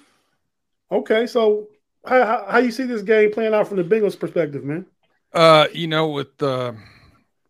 Okay, 0.91 1.27
so 1.27 1.69
how, 2.07 2.25
how 2.25 2.47
how 2.49 2.59
you 2.59 2.71
see 2.71 2.85
this 2.85 3.03
game 3.03 3.31
playing 3.33 3.55
out 3.55 3.69
from 3.69 3.77
the 3.77 3.85
Bengals' 3.85 4.19
perspective, 4.19 4.65
man? 4.65 4.87
Uh, 5.33 5.67
you 5.73 5.87
know, 5.87 6.09
with 6.09 6.43
uh, 6.43 6.73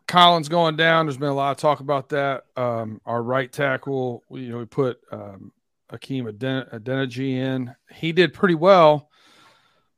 Collins 0.09 0.49
going 0.49 0.77
down, 0.77 1.07
there's 1.07 1.17
been 1.17 1.29
a 1.29 1.35
lot 1.35 1.53
of 1.53 1.59
talk 1.59 1.81
about 1.81 2.09
that. 2.09 2.45
Um, 2.57 3.01
our 3.07 3.23
right 3.23 3.51
tackle, 3.51 4.25
you 4.31 4.49
know, 4.51 4.59
we 4.59 4.65
put 4.65 4.99
um, 5.13 5.53
Hakeem 5.91 6.27
Aden- 6.27 6.67
Adeniji 6.73 7.35
in. 7.35 7.75
He 7.93 8.13
did 8.13 8.35
pretty 8.35 8.57
well, 8.57 9.09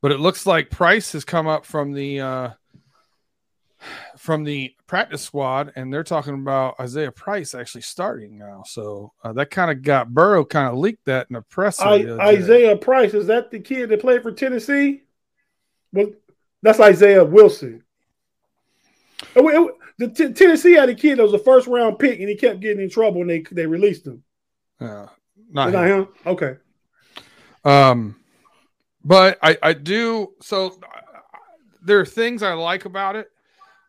but 0.02 0.12
it 0.12 0.20
looks 0.20 0.44
like 0.44 0.70
Prince 0.70 1.12
has 1.12 1.24
come 1.24 1.46
up 1.46 1.64
from 1.64 1.92
the 1.92 2.20
uh, 2.20 2.50
from 4.20 4.44
the 4.44 4.70
practice 4.86 5.22
squad, 5.22 5.72
and 5.76 5.90
they're 5.90 6.04
talking 6.04 6.34
about 6.34 6.78
Isaiah 6.78 7.10
Prince 7.10 7.54
actually 7.54 7.80
starting 7.80 8.36
now. 8.36 8.62
So 8.66 9.14
uh, 9.24 9.32
that 9.32 9.50
kind 9.50 9.70
of 9.70 9.80
got 9.80 10.12
Burrow 10.12 10.44
kind 10.44 10.68
of 10.68 10.76
leaked 10.76 11.06
that 11.06 11.28
in 11.30 11.34
the 11.36 11.40
press. 11.40 11.80
I, 11.80 12.02
the 12.02 12.14
other 12.14 12.18
day. 12.18 12.38
Isaiah 12.38 12.76
Prince 12.76 13.14
is 13.14 13.28
that 13.28 13.50
the 13.50 13.58
kid 13.58 13.88
that 13.88 14.02
played 14.02 14.22
for 14.22 14.30
Tennessee? 14.30 15.04
Well, 15.94 16.10
that's 16.60 16.80
Isaiah 16.80 17.24
Wilson. 17.24 17.82
It 19.34 19.40
it 19.40 19.74
the 19.96 20.08
T- 20.08 20.34
Tennessee 20.34 20.72
had 20.72 20.90
a 20.90 20.94
kid 20.94 21.18
that 21.18 21.22
was 21.22 21.32
a 21.32 21.38
first 21.38 21.66
round 21.66 21.98
pick, 21.98 22.20
and 22.20 22.28
he 22.28 22.36
kept 22.36 22.60
getting 22.60 22.82
in 22.82 22.90
trouble, 22.90 23.22
and 23.22 23.30
they 23.30 23.42
they 23.50 23.64
released 23.64 24.06
him. 24.06 24.22
Uh, 24.78 25.06
not 25.50 25.72
him. 25.72 26.00
him? 26.00 26.08
Okay. 26.26 26.56
Um, 27.64 28.16
but 29.02 29.38
I 29.42 29.56
I 29.62 29.72
do 29.72 30.34
so. 30.42 30.66
uh, 30.66 31.38
There 31.82 32.00
are 32.00 32.06
things 32.06 32.42
I 32.42 32.52
like 32.52 32.84
about 32.84 33.16
it, 33.16 33.30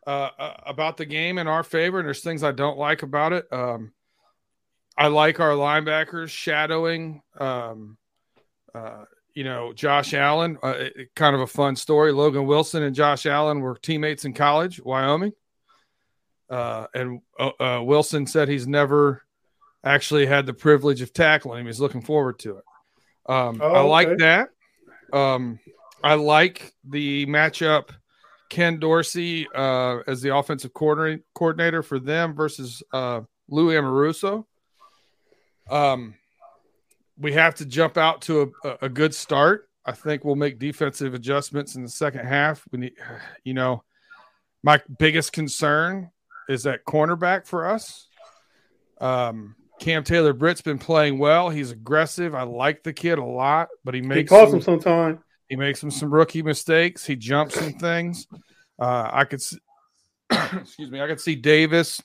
uh, 0.06 0.30
uh, 0.38 0.54
about 0.66 0.96
the 0.96 1.06
game 1.06 1.38
in 1.38 1.46
our 1.46 1.62
favor, 1.62 1.98
and 1.98 2.06
there's 2.06 2.22
things 2.22 2.42
I 2.42 2.52
don't 2.52 2.78
like 2.78 3.02
about 3.02 3.32
it. 3.32 3.46
Um, 3.52 3.92
I 4.96 5.06
like 5.08 5.40
our 5.40 5.52
linebackers 5.52 6.28
shadowing. 6.30 7.22
Um, 7.38 7.96
uh, 8.74 9.04
you 9.34 9.44
know, 9.44 9.72
Josh 9.72 10.12
Allen. 10.12 10.58
Uh, 10.62 10.68
it- 10.76 10.96
it- 10.96 11.14
kind 11.14 11.34
of 11.34 11.40
a 11.40 11.46
fun 11.46 11.76
story. 11.76 12.12
Logan 12.12 12.46
Wilson 12.46 12.82
and 12.82 12.94
Josh 12.94 13.24
Allen 13.26 13.60
were 13.60 13.76
teammates 13.76 14.24
in 14.24 14.34
college, 14.34 14.80
Wyoming. 14.82 15.32
Uh, 16.50 16.86
and 16.94 17.20
uh, 17.38 17.50
uh, 17.58 17.82
Wilson 17.82 18.26
said 18.26 18.48
he's 18.48 18.66
never 18.66 19.22
actually 19.84 20.26
had 20.26 20.44
the 20.44 20.52
privilege 20.52 21.00
of 21.00 21.12
tackling 21.12 21.60
him. 21.60 21.66
He's 21.66 21.80
looking 21.80 22.02
forward 22.02 22.38
to 22.40 22.58
it. 22.58 22.64
Um, 23.26 23.60
Oh, 23.62 23.72
I 23.72 23.80
like 23.80 24.08
okay. 24.08 24.16
that. 24.18 24.48
Um, 25.16 25.58
I 26.04 26.14
like 26.14 26.72
the 26.84 27.24
matchup. 27.26 27.88
Ken 28.52 28.78
Dorsey 28.78 29.48
uh, 29.54 30.00
as 30.06 30.20
the 30.20 30.36
offensive 30.36 30.74
coordinator 30.74 31.22
coordinator 31.34 31.82
for 31.82 31.98
them 31.98 32.34
versus 32.34 32.82
uh, 32.92 33.22
Lou 33.48 33.68
Anarumo. 33.68 34.44
Um, 35.70 36.16
we 37.16 37.32
have 37.32 37.54
to 37.56 37.64
jump 37.64 37.96
out 37.96 38.20
to 38.22 38.52
a, 38.62 38.76
a 38.82 38.88
good 38.90 39.14
start. 39.14 39.70
I 39.86 39.92
think 39.92 40.22
we'll 40.22 40.36
make 40.36 40.58
defensive 40.58 41.14
adjustments 41.14 41.76
in 41.76 41.82
the 41.82 41.88
second 41.88 42.26
half. 42.26 42.62
We 42.70 42.78
need, 42.80 42.92
you 43.42 43.54
know, 43.54 43.84
my 44.62 44.82
biggest 44.98 45.32
concern 45.32 46.10
is 46.46 46.64
that 46.64 46.84
cornerback 46.84 47.46
for 47.46 47.66
us. 47.66 48.06
Um, 49.00 49.56
Cam 49.80 50.04
Taylor 50.04 50.34
Britt's 50.34 50.60
been 50.60 50.78
playing 50.78 51.18
well. 51.18 51.48
He's 51.48 51.70
aggressive. 51.70 52.34
I 52.34 52.42
like 52.42 52.82
the 52.82 52.92
kid 52.92 53.18
a 53.18 53.24
lot, 53.24 53.68
but 53.82 53.94
he 53.94 54.02
He 54.02 54.06
makes 54.06 54.28
cost 54.28 54.50
some, 54.50 54.58
him 54.58 54.62
sometime. 54.62 55.24
He 55.52 55.56
makes 55.56 55.80
some 55.80 55.90
some 55.90 56.10
rookie 56.10 56.40
mistakes. 56.40 57.04
He 57.04 57.14
jumps 57.14 57.56
some 57.56 57.74
things. 57.74 58.26
Uh, 58.80 59.10
I 59.12 59.24
could, 59.24 59.40
s- 59.40 59.58
excuse 60.54 60.90
me, 60.90 60.98
I 60.98 61.06
could 61.06 61.20
see 61.20 61.34
Davis 61.34 62.02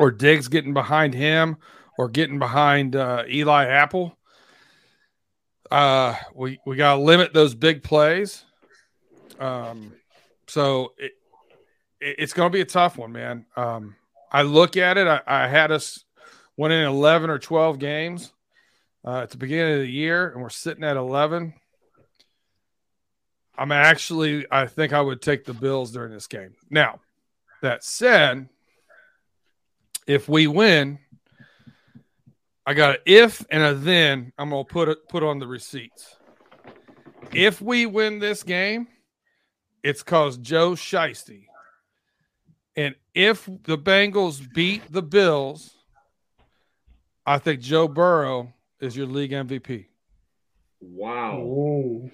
or 0.00 0.10
Diggs 0.10 0.48
getting 0.48 0.74
behind 0.74 1.14
him 1.14 1.58
or 1.96 2.08
getting 2.08 2.40
behind 2.40 2.96
uh, 2.96 3.22
Eli 3.30 3.66
Apple. 3.66 4.18
Uh, 5.70 6.16
we 6.34 6.58
we 6.66 6.74
gotta 6.74 7.00
limit 7.00 7.32
those 7.32 7.54
big 7.54 7.84
plays. 7.84 8.44
Um, 9.38 9.92
so 10.48 10.92
it, 10.98 11.12
it 12.00 12.16
it's 12.18 12.32
gonna 12.32 12.50
be 12.50 12.62
a 12.62 12.64
tough 12.64 12.98
one, 12.98 13.12
man. 13.12 13.46
Um, 13.54 13.94
I 14.32 14.42
look 14.42 14.76
at 14.76 14.98
it. 14.98 15.06
I, 15.06 15.20
I 15.24 15.46
had 15.46 15.70
us 15.70 16.02
winning 16.56 16.82
eleven 16.84 17.30
or 17.30 17.38
twelve 17.38 17.78
games 17.78 18.32
uh, 19.04 19.20
at 19.20 19.30
the 19.30 19.36
beginning 19.36 19.74
of 19.74 19.80
the 19.82 19.86
year, 19.86 20.30
and 20.30 20.42
we're 20.42 20.48
sitting 20.50 20.82
at 20.82 20.96
eleven. 20.96 21.54
I'm 23.58 23.72
actually, 23.72 24.46
I 24.50 24.66
think 24.66 24.92
I 24.92 25.00
would 25.00 25.22
take 25.22 25.44
the 25.44 25.54
Bills 25.54 25.92
during 25.92 26.12
this 26.12 26.26
game. 26.26 26.54
Now, 26.70 27.00
that 27.62 27.84
said, 27.84 28.48
if 30.06 30.28
we 30.28 30.46
win, 30.46 30.98
I 32.66 32.74
got 32.74 32.96
an 32.96 33.00
if 33.06 33.44
and 33.50 33.62
a 33.62 33.74
then. 33.74 34.32
I'm 34.38 34.50
gonna 34.50 34.64
put 34.64 34.88
it 34.88 35.08
put 35.08 35.22
on 35.22 35.38
the 35.38 35.46
receipts. 35.46 36.16
If 37.32 37.60
we 37.60 37.86
win 37.86 38.18
this 38.18 38.42
game, 38.42 38.88
it's 39.82 40.02
cause 40.02 40.36
Joe 40.36 40.72
Shiesty. 40.72 41.46
And 42.76 42.94
if 43.14 43.46
the 43.46 43.78
Bengals 43.78 44.52
beat 44.52 44.82
the 44.92 45.02
Bills, 45.02 45.74
I 47.24 47.38
think 47.38 47.60
Joe 47.60 47.88
Burrow 47.88 48.52
is 48.80 48.96
your 48.96 49.06
league 49.06 49.32
MVP. 49.32 49.86
Wow. 50.80 51.40
Ooh. 51.40 52.10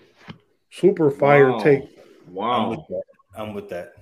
Super 0.72 1.10
fire 1.10 1.52
Wow. 1.52 1.58
take. 1.58 1.82
I'm 2.26 2.34
Wow. 2.34 2.70
with. 2.70 3.02
I'm 3.36 3.54
with 3.54 3.68
that. 3.70 3.92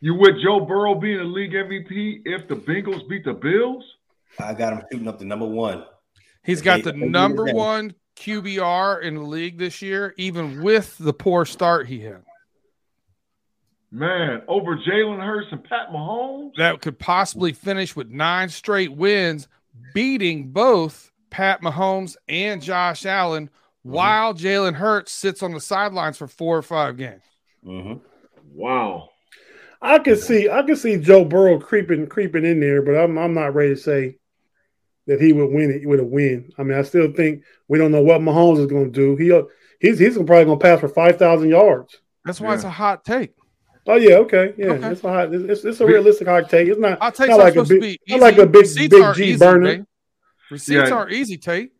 You 0.00 0.14
with 0.14 0.40
Joe 0.42 0.60
Burrow 0.60 0.94
being 0.94 1.20
a 1.20 1.24
league 1.24 1.54
MVP 1.54 2.22
if 2.24 2.48
the 2.48 2.56
Bengals 2.56 3.06
beat 3.08 3.24
the 3.24 3.34
Bills? 3.34 3.84
I 4.38 4.54
got 4.54 4.72
him 4.72 4.82
shooting 4.90 5.08
up 5.08 5.18
the 5.18 5.24
number 5.26 5.46
one. 5.46 5.84
He's 6.42 6.62
got 6.62 6.82
They- 6.82 6.92
the 6.92 6.96
number 6.96 7.52
one 7.52 7.94
QBR 8.16 8.98
in 9.00 9.14
the 9.14 9.22
league 9.22 9.58
this 9.58 9.82
year, 9.82 10.14
even 10.16 10.62
with 10.62 10.96
the 10.98 11.12
poor 11.12 11.44
start 11.44 11.86
he 11.88 12.00
had. 12.00 12.22
Man, 13.90 14.42
over 14.48 14.76
Jalen 14.76 15.20
Hurts 15.22 15.48
and 15.50 15.64
Pat 15.64 15.90
Mahomes? 15.90 16.52
That 16.56 16.80
could 16.80 16.98
possibly 16.98 17.52
finish 17.52 17.96
with 17.96 18.08
nine 18.08 18.48
straight 18.48 18.92
wins, 18.92 19.48
beating 19.94 20.50
both 20.52 21.10
Pat 21.28 21.60
Mahomes 21.60 22.16
and 22.28 22.62
Josh 22.62 23.04
Allen 23.04 23.50
mm-hmm. 23.84 23.92
while 23.92 24.34
Jalen 24.34 24.74
Hurts 24.74 25.12
sits 25.12 25.42
on 25.42 25.52
the 25.52 25.60
sidelines 25.60 26.18
for 26.18 26.26
four 26.26 26.56
or 26.56 26.62
five 26.62 26.96
games. 26.96 27.22
Mm-hmm. 27.64 27.94
Wow. 28.54 29.10
I 29.82 29.98
can 29.98 30.16
see 30.16 30.48
I 30.48 30.62
can 30.62 30.76
see 30.76 30.98
Joe 30.98 31.24
Burrow 31.24 31.58
creeping 31.58 32.06
creeping 32.06 32.44
in 32.44 32.60
there, 32.60 32.82
but 32.82 32.96
I'm 32.96 33.18
I'm 33.18 33.32
not 33.32 33.54
ready 33.54 33.74
to 33.74 33.80
say 33.80 34.18
that 35.06 35.20
he 35.20 35.32
would 35.32 35.50
win 35.50 35.70
it 35.70 35.88
with 35.88 36.00
a 36.00 36.04
win. 36.04 36.52
I 36.58 36.62
mean, 36.62 36.78
I 36.78 36.82
still 36.82 37.12
think 37.12 37.44
we 37.68 37.78
don't 37.78 37.92
know 37.92 38.02
what 38.02 38.20
Mahomes 38.20 38.60
is 38.60 38.66
going 38.66 38.92
to 38.92 39.16
do. 39.16 39.16
He 39.16 39.28
he's 39.80 39.98
he's 39.98 40.16
probably 40.16 40.44
going 40.44 40.58
to 40.58 40.62
pass 40.62 40.80
for 40.80 40.88
five 40.88 41.18
thousand 41.18 41.48
yards. 41.48 41.98
That's 42.24 42.40
why 42.40 42.50
yeah. 42.50 42.54
it's 42.56 42.64
a 42.64 42.70
hot 42.70 43.04
take. 43.04 43.34
Oh 43.86 43.96
yeah, 43.96 44.16
okay, 44.16 44.54
yeah, 44.58 44.72
okay. 44.72 44.88
it's 44.88 45.02
a 45.02 45.08
hot, 45.08 45.34
it's, 45.34 45.64
it's 45.64 45.80
a 45.80 45.86
realistic 45.86 46.28
hot 46.28 46.50
take. 46.50 46.68
It's 46.68 46.78
not. 46.78 46.98
I'll 47.00 47.10
take 47.10 47.30
not 47.30 47.38
like 47.38 47.56
a 47.56 47.64
big, 47.64 47.98
not 48.08 48.20
like 48.20 48.36
a 48.36 48.46
big 48.46 48.62
Receipts 48.62 48.94
big 48.94 49.14
G 49.14 49.24
easy, 49.24 49.38
burner. 49.38 49.86
Receipts 50.50 50.90
yeah. 50.90 50.94
are 50.94 51.08
easy, 51.08 51.38
Tate. 51.38 51.72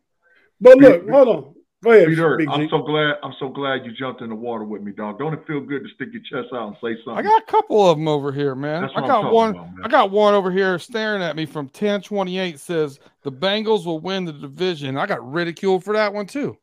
But 0.59 0.77
look, 0.79 1.07
hold 1.07 1.27
on. 1.27 1.55
Go 1.83 1.91
ahead, 1.91 2.09
Peter. 2.09 2.39
I'm 2.47 2.69
so 2.69 2.83
glad. 2.83 3.15
I'm 3.23 3.33
so 3.39 3.49
glad 3.49 3.85
you 3.85 3.91
jumped 3.91 4.21
in 4.21 4.29
the 4.29 4.35
water 4.35 4.63
with 4.63 4.83
me, 4.83 4.91
dog. 4.91 5.17
Don't 5.17 5.33
it 5.33 5.47
feel 5.47 5.61
good 5.61 5.81
to 5.81 5.89
stick 5.95 6.09
your 6.11 6.21
chest 6.21 6.53
out 6.53 6.67
and 6.67 6.75
say 6.75 7.01
something? 7.03 7.25
I 7.25 7.27
got 7.27 7.41
a 7.41 7.45
couple 7.45 7.89
of 7.89 7.97
them 7.97 8.07
over 8.07 8.31
here, 8.31 8.53
man. 8.53 8.87
I 8.95 9.07
got 9.07 9.33
one. 9.33 9.51
About, 9.51 9.69
I 9.83 9.87
got 9.87 10.11
one 10.11 10.35
over 10.35 10.51
here 10.51 10.77
staring 10.77 11.23
at 11.23 11.35
me 11.35 11.47
from 11.47 11.65
1028. 11.65 12.59
Says 12.59 12.99
the 13.23 13.31
Bengals 13.31 13.85
will 13.85 13.99
win 13.99 14.25
the 14.25 14.33
division. 14.33 14.95
I 14.95 15.07
got 15.07 15.27
ridiculed 15.27 15.83
for 15.83 15.95
that 15.95 16.13
one 16.13 16.27
too. 16.27 16.55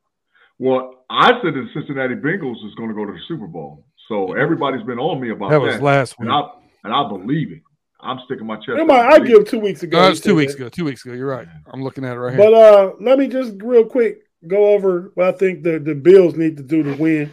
Well, 0.60 1.04
I 1.10 1.30
said 1.42 1.54
the 1.54 1.66
Cincinnati 1.74 2.14
Bengals 2.14 2.64
is 2.64 2.74
going 2.76 2.88
to 2.88 2.94
go 2.94 3.04
to 3.04 3.12
the 3.12 3.20
Super 3.26 3.48
Bowl. 3.48 3.84
So 4.06 4.34
everybody's 4.34 4.86
been 4.86 5.00
on 5.00 5.20
me 5.20 5.30
about 5.30 5.50
that. 5.50 5.58
That 5.58 5.72
was 5.72 5.82
last 5.82 6.18
week, 6.18 6.28
and 6.28 6.32
I, 6.32 6.48
and 6.84 6.94
I 6.94 7.08
believe 7.08 7.50
it. 7.50 7.62
I'm 8.00 8.20
sticking 8.26 8.46
my 8.46 8.56
chest. 8.56 8.78
I 8.88 9.18
give 9.18 9.48
two 9.48 9.58
weeks 9.58 9.82
ago. 9.82 10.00
No, 10.00 10.10
it's 10.10 10.20
two 10.20 10.36
weeks 10.36 10.52
that. 10.52 10.60
ago. 10.60 10.68
Two 10.68 10.84
weeks 10.84 11.04
ago. 11.04 11.14
You're 11.14 11.26
right. 11.26 11.48
I'm 11.72 11.82
looking 11.82 12.04
at 12.04 12.16
it 12.16 12.20
right 12.20 12.36
here. 12.36 12.50
But 12.50 12.54
uh, 12.54 12.92
let 13.00 13.18
me 13.18 13.26
just 13.26 13.54
real 13.60 13.84
quick 13.84 14.27
go 14.46 14.70
over 14.70 15.10
what 15.14 15.26
I 15.28 15.32
think 15.32 15.62
the, 15.62 15.78
the 15.78 15.94
Bills 15.94 16.36
need 16.36 16.56
to 16.58 16.62
do 16.62 16.82
to 16.82 16.94
win. 16.94 17.32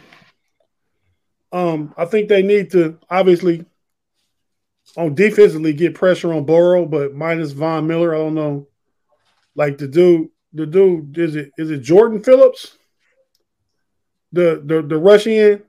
Um, 1.52 1.94
I 1.96 2.04
think 2.04 2.28
they 2.28 2.42
need 2.42 2.70
to 2.72 2.98
obviously 3.08 3.64
on 4.96 5.14
defensively 5.14 5.72
get 5.72 5.94
pressure 5.94 6.32
on 6.32 6.44
Burrow, 6.44 6.86
but 6.86 7.14
minus 7.14 7.52
Von 7.52 7.86
Miller. 7.86 8.14
I 8.14 8.18
don't 8.18 8.34
know. 8.34 8.68
Like 9.54 9.78
the 9.78 9.88
dude, 9.88 10.28
the 10.52 10.66
dude 10.66 11.16
is 11.18 11.36
it 11.36 11.50
is 11.56 11.70
it 11.70 11.78
Jordan 11.78 12.22
Phillips? 12.22 12.76
The 14.32 14.62
the 14.64 14.82
the 14.82 14.98
rush 14.98 15.26
in. 15.26 15.62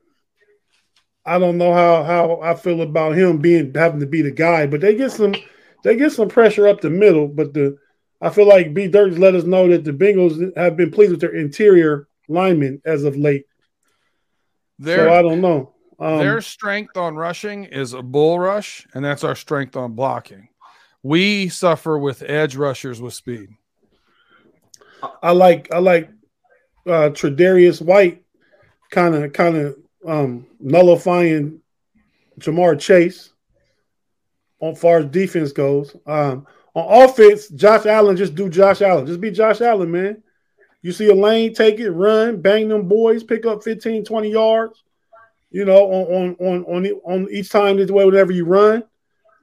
I 1.25 1.39
don't 1.39 1.57
know 1.57 1.73
how 1.73 2.03
how 2.03 2.39
I 2.41 2.55
feel 2.55 2.81
about 2.81 3.15
him 3.15 3.39
being 3.39 3.73
having 3.73 3.99
to 3.99 4.07
be 4.07 4.21
the 4.21 4.31
guy, 4.31 4.65
but 4.65 4.81
they 4.81 4.95
get 4.95 5.11
some 5.11 5.35
they 5.83 5.95
get 5.95 6.11
some 6.11 6.29
pressure 6.29 6.67
up 6.67 6.81
the 6.81 6.89
middle, 6.89 7.27
but 7.27 7.53
the 7.53 7.77
I 8.19 8.29
feel 8.29 8.47
like 8.47 8.73
B 8.73 8.87
Dirks 8.87 9.17
let 9.17 9.35
us 9.35 9.43
know 9.43 9.67
that 9.69 9.83
the 9.83 9.91
Bengals 9.91 10.55
have 10.57 10.75
been 10.75 10.91
pleased 10.91 11.11
with 11.11 11.21
their 11.21 11.35
interior 11.35 12.07
linemen 12.27 12.81
as 12.83 13.03
of 13.03 13.15
late. 13.15 13.45
Their, 14.79 14.97
so 14.97 15.13
I 15.13 15.21
don't 15.21 15.41
know. 15.41 15.73
Um, 15.99 16.19
their 16.19 16.41
strength 16.41 16.97
on 16.97 17.15
rushing 17.15 17.65
is 17.65 17.93
a 17.93 18.01
bull 18.01 18.39
rush, 18.39 18.87
and 18.93 19.03
that's 19.03 19.23
our 19.23 19.35
strength 19.35 19.75
on 19.75 19.93
blocking. 19.93 20.49
We 21.03 21.49
suffer 21.49 21.97
with 21.97 22.23
edge 22.23 22.55
rushers 22.55 23.01
with 23.01 23.13
speed. 23.13 23.49
I 25.21 25.31
like 25.31 25.73
I 25.73 25.79
like 25.79 26.09
uh 26.85 27.09
Tre'Davious 27.09 27.81
White 27.81 28.23
kind 28.89 29.15
of 29.15 29.33
kind 29.33 29.57
of 29.57 29.77
um 30.05 30.47
nullifying 30.59 31.61
Ja'Marr 32.39 32.79
Chase 32.79 33.31
on 34.59 34.75
far 34.75 34.99
as 34.99 35.05
defense 35.05 35.51
goes. 35.51 35.95
Um 36.05 36.47
on 36.77 37.09
offense, 37.09 37.47
Josh 37.47 37.87
Allen 37.87 38.15
just 38.15 38.35
do 38.35 38.49
Josh 38.49 38.83
Allen. 38.83 39.07
Just 39.07 39.19
be 39.19 39.31
Josh 39.31 39.61
Allen, 39.61 39.89
man. 39.89 40.21
You 40.83 40.91
see 40.91 41.09
a 41.09 41.15
lane, 41.15 41.53
take 41.53 41.79
it, 41.79 41.89
run, 41.89 42.39
bang 42.39 42.67
them 42.67 42.87
boys, 42.87 43.23
pick 43.23 43.47
up 43.47 43.63
15, 43.63 44.05
20 44.05 44.29
yards. 44.29 44.83
You 45.49 45.65
know, 45.65 45.91
on 45.91 46.35
on 46.39 46.65
on 46.65 46.65
on, 46.65 46.85
on 47.03 47.27
each 47.31 47.49
time 47.49 47.77
this 47.77 47.89
way, 47.89 48.05
whenever 48.05 48.31
you 48.31 48.45
run. 48.45 48.83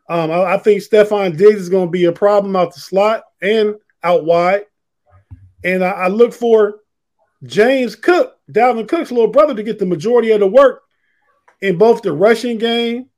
Um, 0.09 0.31
I, 0.31 0.55
I 0.55 0.59
think 0.59 0.83
Stefon 0.83 1.37
Diggs 1.37 1.62
is 1.62 1.68
going 1.68 1.88
to 1.88 1.90
be 1.90 2.05
a 2.05 2.12
problem 2.12 2.55
out 2.55 2.73
the 2.73 2.81
slot 2.81 3.25
and 3.42 3.75
out 4.03 4.25
wide. 4.25 4.66
And 5.64 5.83
I, 5.83 5.90
I 5.90 6.09
look 6.09 6.35
for 6.35 6.81
James 7.42 7.97
Cook, 7.97 8.38
Dalvin 8.53 8.87
Cook's 8.87 9.11
little 9.11 9.29
brother, 9.29 9.55
to 9.55 9.62
get 9.62 9.79
the 9.79 9.87
majority 9.87 10.31
of 10.31 10.40
the 10.40 10.47
work 10.47 10.83
in 11.62 11.79
both 11.79 12.03
the 12.03 12.12
rushing 12.12 12.59
game 12.59 13.09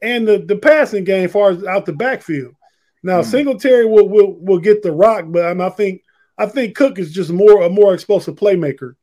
and 0.00 0.26
the, 0.26 0.38
the 0.38 0.56
passing 0.56 1.04
game, 1.04 1.26
as 1.26 1.32
far 1.32 1.50
as 1.50 1.62
out 1.64 1.86
the 1.86 1.92
backfield. 1.92 2.54
Now 3.02 3.20
mm. 3.20 3.24
Singletary 3.24 3.86
will, 3.86 4.08
will 4.08 4.34
will 4.38 4.58
get 4.58 4.82
the 4.82 4.92
rock, 4.92 5.24
but 5.28 5.44
I, 5.44 5.54
mean, 5.54 5.62
I 5.62 5.70
think 5.70 6.02
I 6.38 6.46
think 6.46 6.76
Cook 6.76 6.98
is 6.98 7.12
just 7.12 7.30
more 7.30 7.62
a 7.62 7.68
more 7.68 7.94
explosive 7.94 8.36
playmaker 8.36 8.94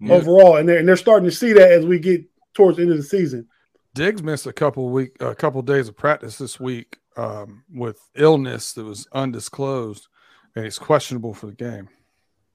yeah. 0.00 0.14
overall, 0.14 0.56
and 0.56 0.68
they're 0.68 0.78
and 0.78 0.88
they're 0.88 0.96
starting 0.96 1.28
to 1.28 1.34
see 1.34 1.52
that 1.52 1.72
as 1.72 1.84
we 1.84 1.98
get 1.98 2.24
towards 2.54 2.76
the 2.76 2.82
end 2.82 2.92
of 2.92 2.98
the 2.98 3.02
season. 3.02 3.48
Diggs 3.94 4.22
missed 4.22 4.46
a 4.46 4.52
couple 4.52 4.88
week 4.88 5.16
a 5.20 5.34
couple 5.34 5.60
of 5.60 5.66
days 5.66 5.88
of 5.88 5.96
practice 5.96 6.38
this 6.38 6.58
week 6.58 6.98
um, 7.16 7.64
with 7.72 8.00
illness 8.14 8.72
that 8.74 8.84
was 8.84 9.06
undisclosed, 9.12 10.08
and 10.54 10.64
he's 10.64 10.78
questionable 10.78 11.34
for 11.34 11.46
the 11.46 11.52
game. 11.52 11.88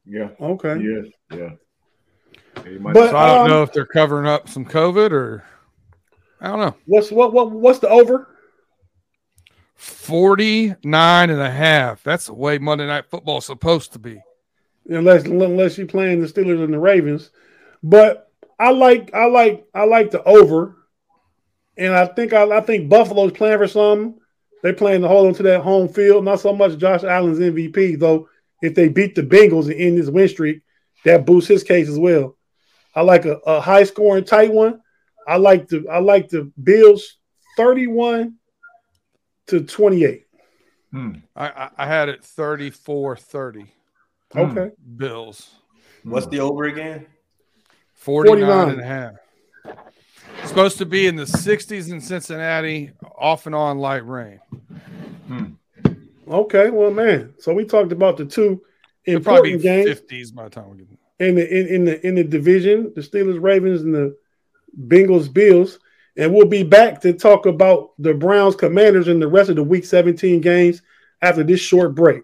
Yeah. 0.05 0.29
Okay. 0.39 0.79
Yes. 0.79 1.05
Yeah. 1.31 1.49
But 2.55 3.11
so 3.11 3.17
I 3.17 3.35
don't 3.35 3.43
um, 3.43 3.49
know 3.49 3.63
if 3.63 3.71
they're 3.71 3.85
covering 3.85 4.27
up 4.27 4.49
some 4.49 4.65
COVID 4.65 5.11
or 5.11 5.43
I 6.41 6.47
don't 6.47 6.59
know. 6.59 6.75
What's 6.85 7.11
what 7.11 7.33
what 7.33 7.51
what's 7.51 7.79
the 7.79 7.89
over? 7.89 8.27
49 9.77 11.29
and 11.29 11.41
a 11.41 11.51
half. 11.51 12.03
That's 12.03 12.25
the 12.25 12.33
way 12.33 12.57
Monday 12.57 12.87
Night 12.87 13.05
Football 13.09 13.37
is 13.37 13.45
supposed 13.45 13.93
to 13.93 13.99
be. 13.99 14.21
Unless 14.89 15.25
unless 15.25 15.77
you're 15.77 15.87
playing 15.87 16.21
the 16.21 16.27
Steelers 16.27 16.63
and 16.63 16.73
the 16.73 16.79
Ravens. 16.79 17.29
But 17.83 18.31
I 18.59 18.71
like 18.71 19.13
I 19.13 19.25
like 19.25 19.67
I 19.73 19.85
like 19.85 20.11
the 20.11 20.23
over. 20.23 20.75
And 21.77 21.93
I 21.93 22.07
think 22.07 22.33
I, 22.33 22.57
I 22.57 22.61
think 22.61 22.89
Buffalo's 22.89 23.33
playing 23.33 23.59
for 23.59 23.67
something. 23.67 24.19
They 24.63 24.73
playing 24.73 25.01
to 25.01 25.07
hold 25.07 25.27
on 25.27 25.33
to 25.35 25.43
that 25.43 25.61
home 25.61 25.87
field. 25.87 26.25
Not 26.25 26.39
so 26.39 26.53
much 26.53 26.77
Josh 26.77 27.03
Allen's 27.03 27.37
MVP, 27.37 27.99
though. 27.99 28.27
If 28.61 28.73
they 28.73 28.89
beat 28.89 29.13
the 29.13 29.21
Bengals 29.21 29.65
and 29.65 29.75
end 29.75 29.99
this 29.99 30.09
win 30.09 30.27
streak, 30.27 30.63
that 31.05 31.27
boosts 31.27 31.49
his 31.49 31.63
case 31.63 31.87
as 31.87 31.99
well. 31.99 32.35
I 32.95 33.01
like 33.01 33.25
a, 33.25 33.35
a 33.45 33.61
high 33.61 33.83
scoring 33.83 34.23
tight 34.23 34.51
one. 34.51 34.81
I 35.27 35.37
like 35.37 35.67
the 35.67 35.85
I 35.91 35.99
like 35.99 36.29
the 36.29 36.51
Bills 36.61 37.17
31 37.57 38.35
to 39.47 39.61
28. 39.61 40.25
Hmm. 40.91 41.11
I, 41.35 41.69
I 41.77 41.85
had 41.85 42.09
it 42.09 42.23
34 42.23 43.17
30. 43.17 43.65
Okay. 44.35 44.71
Bills. 44.97 45.49
What's 46.03 46.27
the 46.27 46.39
over 46.39 46.65
again? 46.65 47.05
49, 47.95 48.39
49. 48.39 48.69
and 48.69 48.81
a 48.81 48.85
half. 48.85 49.13
supposed 50.45 50.77
to 50.77 50.85
be 50.85 51.07
in 51.07 51.15
the 51.15 51.23
60s 51.23 51.91
in 51.91 51.99
Cincinnati, 51.99 52.91
off 53.17 53.45
and 53.45 53.55
on 53.55 53.79
light 53.79 54.05
rain. 54.05 54.39
Hmm. 55.27 55.45
Okay, 56.29 56.69
well, 56.69 56.91
man. 56.91 57.33
So 57.39 57.53
we 57.53 57.65
talked 57.65 57.91
about 57.91 58.17
the 58.17 58.25
two 58.25 58.61
important 59.05 59.61
games. 59.61 59.89
50s 59.89 60.33
by 60.33 60.45
the 60.45 60.49
time 60.49 60.69
we 60.69 60.77
get 60.77 60.87
in 61.19 61.35
the 61.35 61.59
in, 61.59 61.67
in 61.67 61.85
the 61.85 62.07
in 62.07 62.15
the 62.15 62.23
division, 62.23 62.91
the 62.95 63.01
Steelers, 63.01 63.41
Ravens, 63.41 63.81
and 63.81 63.93
the 63.93 64.17
Bengals, 64.87 65.31
Bills. 65.31 65.79
And 66.17 66.33
we'll 66.33 66.47
be 66.47 66.63
back 66.63 66.99
to 67.01 67.13
talk 67.13 67.45
about 67.45 67.91
the 67.99 68.13
Browns, 68.13 68.55
Commanders, 68.55 69.07
and 69.07 69.21
the 69.21 69.27
rest 69.27 69.49
of 69.49 69.55
the 69.55 69.63
Week 69.63 69.85
17 69.85 70.41
games 70.41 70.81
after 71.21 71.43
this 71.43 71.59
short 71.59 71.93
break. 71.93 72.23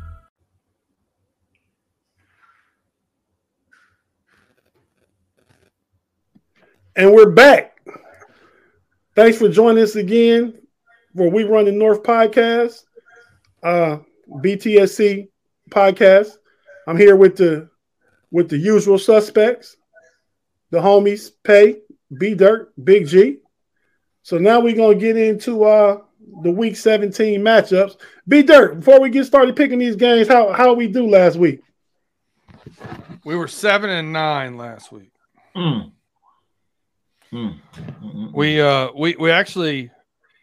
And 6.95 7.13
we're 7.13 7.29
back. 7.31 7.77
Thanks 9.15 9.37
for 9.37 9.47
joining 9.47 9.81
us 9.81 9.95
again 9.95 10.59
for 11.15 11.29
We 11.29 11.45
Run 11.45 11.63
the 11.63 11.71
North 11.71 12.03
podcast, 12.03 12.83
uh, 13.63 13.99
BTSC 14.29 15.29
podcast. 15.69 16.31
I'm 16.87 16.97
here 16.97 17.15
with 17.15 17.37
the 17.37 17.69
with 18.29 18.49
the 18.49 18.57
usual 18.57 18.97
suspects, 18.97 19.77
the 20.71 20.79
homies, 20.79 21.31
Pay, 21.43 21.77
B 22.17 22.33
Dirt, 22.33 22.73
Big 22.83 23.07
G. 23.07 23.37
So 24.23 24.37
now 24.37 24.59
we're 24.59 24.75
gonna 24.75 24.95
get 24.95 25.15
into 25.15 25.63
uh 25.63 26.01
the 26.43 26.51
week 26.51 26.75
17 26.75 27.39
matchups. 27.39 27.97
B 28.27 28.43
Dirt, 28.43 28.79
before 28.79 28.99
we 28.99 29.09
get 29.09 29.25
started 29.25 29.55
picking 29.55 29.79
these 29.79 29.95
games, 29.95 30.27
how 30.27 30.51
how 30.51 30.73
we 30.73 30.87
do 30.87 31.07
last 31.07 31.37
week? 31.37 31.61
We 33.23 33.37
were 33.37 33.47
seven 33.47 33.89
and 33.89 34.11
nine 34.11 34.57
last 34.57 34.91
week. 34.91 35.11
Mm. 35.55 35.91
Mm. 37.33 38.33
We 38.33 38.59
uh 38.59 38.89
we 38.95 39.15
we 39.15 39.31
actually 39.31 39.89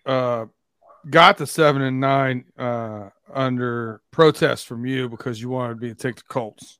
uh 0.06 0.46
got 1.10 1.38
the 1.38 1.46
seven 1.46 1.82
and 1.82 2.00
nine 2.00 2.44
uh 2.58 3.10
under 3.32 4.00
protest 4.10 4.66
from 4.66 4.86
you 4.86 5.08
because 5.08 5.40
you 5.40 5.50
wanted 5.50 5.80
me 5.80 5.88
to 5.88 5.94
take 5.94 6.16
the 6.16 6.22
Colts. 6.28 6.78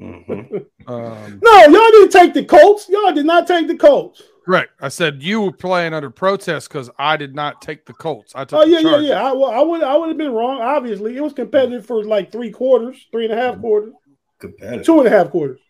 Mm-hmm. 0.00 0.56
um, 0.92 1.40
no, 1.42 1.64
y'all 1.66 1.90
didn't 1.90 2.10
take 2.10 2.34
the 2.34 2.44
Colts. 2.44 2.88
Y'all 2.88 3.12
did 3.12 3.26
not 3.26 3.46
take 3.46 3.66
the 3.68 3.76
Colts. 3.76 4.22
Correct. 4.44 4.72
I 4.80 4.88
said 4.88 5.22
you 5.22 5.42
were 5.42 5.52
playing 5.52 5.92
under 5.92 6.08
protest 6.08 6.68
because 6.68 6.88
I 6.98 7.16
did 7.16 7.34
not 7.34 7.60
take 7.60 7.84
the 7.84 7.92
Colts. 7.92 8.32
I 8.34 8.44
took. 8.44 8.60
Oh 8.60 8.64
yeah, 8.64 8.78
yeah, 8.78 8.98
yeah. 8.98 9.22
I, 9.22 9.32
well, 9.32 9.50
I 9.50 9.60
would, 9.60 9.82
I 9.82 9.96
would 9.96 10.08
have 10.08 10.16
been 10.16 10.32
wrong. 10.32 10.60
Obviously, 10.60 11.16
it 11.16 11.20
was 11.20 11.34
competitive 11.34 11.84
for 11.84 12.02
like 12.02 12.32
three 12.32 12.50
quarters, 12.50 13.06
three 13.12 13.24
and 13.24 13.34
a 13.34 13.36
half 13.36 13.60
quarters, 13.60 13.92
competitive, 14.38 14.86
two 14.86 15.00
and 15.00 15.06
a 15.06 15.10
half 15.10 15.30
quarters. 15.30 15.60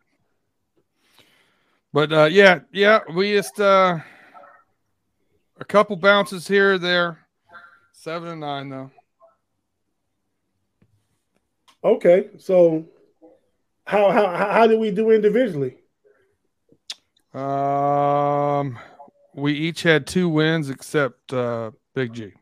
But 1.93 2.13
uh, 2.13 2.29
yeah, 2.31 2.61
yeah, 2.73 3.01
we 3.15 3.33
just 3.33 3.59
uh, 3.61 3.99
a 5.59 5.65
couple 5.65 5.97
bounces 5.97 6.47
here 6.47 6.75
or 6.75 6.79
there. 6.79 7.19
Seven 7.93 8.29
and 8.29 8.41
nine 8.41 8.69
though. 8.69 8.91
Okay, 11.83 12.29
so 12.39 12.85
how 13.85 14.11
how 14.11 14.37
how 14.37 14.67
did 14.67 14.79
we 14.79 14.91
do 14.91 15.11
individually? 15.11 15.77
Um, 17.33 18.79
we 19.35 19.53
each 19.53 19.83
had 19.83 20.07
two 20.07 20.29
wins 20.29 20.71
except 20.71 21.33
uh, 21.33 21.71
Big 21.95 22.13
G. 22.13 22.33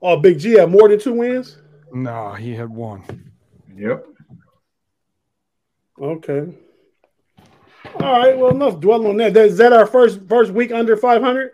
Oh, 0.00 0.16
Big 0.18 0.38
G 0.38 0.52
had 0.52 0.70
more 0.70 0.88
than 0.88 0.98
two 0.98 1.14
wins. 1.14 1.58
No, 1.92 2.32
he 2.32 2.54
had 2.54 2.68
one. 2.68 3.32
Yep. 3.74 4.06
Okay. 6.00 6.54
All 8.00 8.18
right. 8.18 8.36
Well, 8.36 8.50
enough 8.50 8.80
dwelling 8.80 9.08
on 9.08 9.16
that. 9.18 9.36
Is 9.36 9.56
that 9.58 9.72
our 9.72 9.86
first 9.86 10.20
first 10.28 10.52
week 10.52 10.72
under 10.72 10.96
five 10.96 11.22
hundred? 11.22 11.52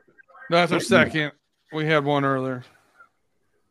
That's 0.48 0.72
our 0.72 0.80
second. 0.80 1.32
We 1.72 1.86
had 1.86 2.04
one 2.04 2.24
earlier. 2.24 2.64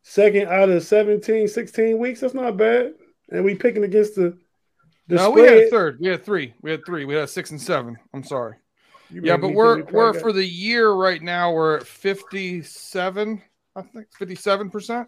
Second 0.01 0.47
out 0.47 0.69
of 0.69 0.82
17, 0.82 1.47
16 1.47 1.97
weeks. 1.97 2.21
That's 2.21 2.34
not 2.34 2.58
bad. 2.58 2.93
And 3.29 3.43
we 3.43 3.53
picking 3.53 3.84
against 3.84 4.15
the. 4.15 4.38
the 5.08 5.15
no, 5.15 5.32
spread. 5.32 5.36
we 5.36 5.41
had 5.41 5.67
a 5.67 5.69
third. 5.69 5.97
We 5.99 6.08
had 6.08 6.23
three. 6.25 6.53
We 6.62 6.71
had 6.71 6.86
three. 6.86 7.05
We 7.05 7.15
had 7.15 7.29
six 7.29 7.51
and 7.51 7.62
seven. 7.62 7.97
I'm 8.13 8.23
sorry. 8.23 8.55
You 9.12 9.21
yeah, 9.23 9.38
but 9.38 9.53
we're 9.53 9.84
we're 9.86 10.13
for 10.13 10.32
the 10.32 10.45
year 10.45 10.91
right 10.91 11.21
now. 11.21 11.51
We're 11.51 11.77
at 11.77 11.88
57. 11.88 13.41
I 13.75 13.82
think 13.82 14.08
57 14.17 14.69
percent. 14.69 15.08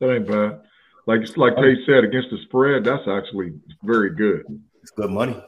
That 0.00 0.14
ain't 0.14 0.26
bad. 0.26 0.60
Like 1.06 1.20
like 1.36 1.54
oh. 1.56 1.62
Paige 1.62 1.78
said, 1.86 2.04
against 2.04 2.30
the 2.30 2.38
spread, 2.44 2.84
that's 2.84 3.06
actually 3.08 3.54
very 3.82 4.14
good. 4.14 4.44
It's 4.80 4.90
good 4.90 5.10
money. 5.10 5.40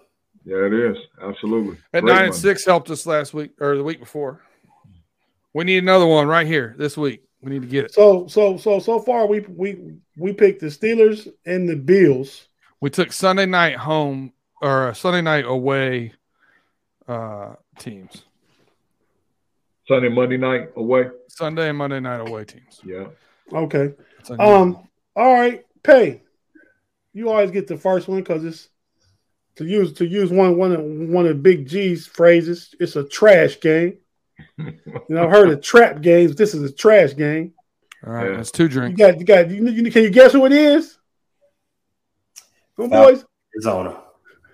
Yeah, 0.44 0.66
it 0.66 0.72
is. 0.72 0.96
Absolutely. 1.22 1.78
At 1.92 2.04
nine 2.04 2.26
and 2.26 2.34
six 2.34 2.64
helped 2.64 2.90
us 2.90 3.06
last 3.06 3.32
week 3.32 3.52
or 3.60 3.76
the 3.76 3.84
week 3.84 4.00
before. 4.00 4.42
We 5.54 5.64
need 5.64 5.78
another 5.78 6.06
one 6.06 6.26
right 6.26 6.46
here 6.46 6.74
this 6.76 6.96
week. 6.96 7.22
We 7.40 7.52
need 7.52 7.62
to 7.62 7.68
get 7.68 7.86
it. 7.86 7.94
So 7.94 8.26
so 8.26 8.56
so 8.56 8.78
so 8.78 8.98
far 8.98 9.26
we 9.26 9.40
we 9.40 9.96
we 10.16 10.32
picked 10.32 10.60
the 10.60 10.66
Steelers 10.66 11.28
and 11.46 11.68
the 11.68 11.76
Bills. 11.76 12.48
We 12.80 12.90
took 12.90 13.12
Sunday 13.12 13.46
night 13.46 13.76
home 13.76 14.32
or 14.60 14.92
Sunday 14.94 15.22
night 15.22 15.44
away 15.46 16.12
uh 17.08 17.54
teams. 17.78 18.24
Sunday, 19.86 20.08
Monday 20.08 20.38
night 20.38 20.70
away. 20.76 21.10
Sunday 21.28 21.68
and 21.68 21.76
Monday 21.76 22.00
night 22.00 22.20
away 22.20 22.44
teams. 22.44 22.80
Yeah. 22.84 23.08
Okay. 23.52 23.92
Um. 24.30 24.88
All 25.14 25.34
right. 25.34 25.64
Pay. 25.82 26.22
You 27.12 27.30
always 27.30 27.50
get 27.50 27.66
the 27.66 27.76
first 27.76 28.08
one 28.08 28.18
because 28.18 28.44
it's 28.44 28.70
to 29.56 29.64
use 29.64 29.92
to 29.94 30.06
use 30.06 30.30
one 30.30 30.56
one 30.56 30.72
of 30.72 30.80
one 30.82 31.26
of 31.26 31.42
Big 31.42 31.66
G's 31.66 32.06
phrases. 32.06 32.74
It's 32.80 32.96
a 32.96 33.04
trash 33.04 33.60
game. 33.60 33.98
you 34.58 34.74
know, 35.08 35.24
I've 35.24 35.30
heard 35.30 35.50
of 35.50 35.62
trap 35.62 36.00
games. 36.00 36.34
This 36.34 36.54
is 36.54 36.62
a 36.62 36.72
trash 36.72 37.14
game. 37.14 37.52
All 38.06 38.12
right, 38.12 38.30
yeah. 38.30 38.36
that's 38.36 38.50
two 38.50 38.68
drinks. 38.68 38.98
You 38.98 39.06
got, 39.06 39.18
you 39.18 39.24
got. 39.24 39.50
You, 39.50 39.68
you, 39.68 39.90
can 39.90 40.02
you 40.02 40.10
guess 40.10 40.32
who 40.32 40.44
it 40.46 40.52
is? 40.52 40.98
Come 42.76 42.90
boys. 42.90 43.24
Arizona. 43.54 44.00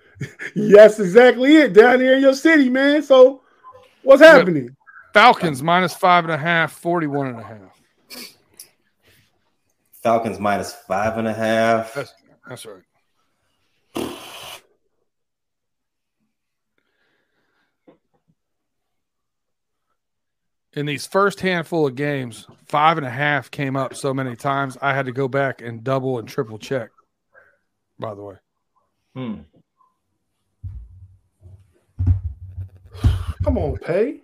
yes, 0.55 0.99
exactly 0.99 1.57
it. 1.57 1.73
Down 1.73 1.99
here 1.99 2.15
in 2.15 2.21
your 2.21 2.33
city, 2.33 2.69
man. 2.69 3.01
So, 3.03 3.41
what's 4.03 4.21
happening? 4.21 4.75
Falcons 5.13 5.61
minus 5.61 5.93
five 5.93 6.23
and 6.23 6.31
a 6.31 6.37
half, 6.37 6.71
41 6.73 7.27
and 7.27 7.39
a 7.39 7.43
half. 7.43 7.81
Falcons 10.03 10.39
minus 10.39 10.73
five 10.73 11.17
and 11.17 11.27
a 11.27 11.33
half. 11.33 11.93
That's, 11.93 12.13
that's 12.47 12.65
right. 12.65 12.83
In 20.73 20.85
these 20.85 21.05
first 21.05 21.41
handful 21.41 21.87
of 21.87 21.95
games, 21.95 22.47
five 22.65 22.97
and 22.97 23.05
a 23.05 23.11
half 23.11 23.51
came 23.51 23.75
up 23.75 23.95
so 23.95 24.13
many 24.13 24.35
times. 24.35 24.77
I 24.81 24.93
had 24.93 25.05
to 25.05 25.11
go 25.11 25.27
back 25.27 25.61
and 25.61 25.83
double 25.83 26.19
and 26.19 26.27
triple 26.27 26.57
check. 26.57 26.89
By 27.99 28.15
the 28.15 28.23
way, 28.23 28.35
hmm. 29.13 29.35
come 33.43 33.57
on, 33.57 33.77
pay. 33.77 34.21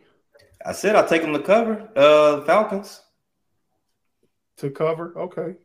I 0.65 0.71
said 0.71 0.95
I'll 0.95 1.07
take 1.07 1.21
them 1.21 1.33
to 1.33 1.39
cover. 1.39 1.89
Uh, 1.95 2.43
Falcons 2.45 3.01
to 4.57 4.71
cover. 4.71 5.13
Okay. 5.17 5.55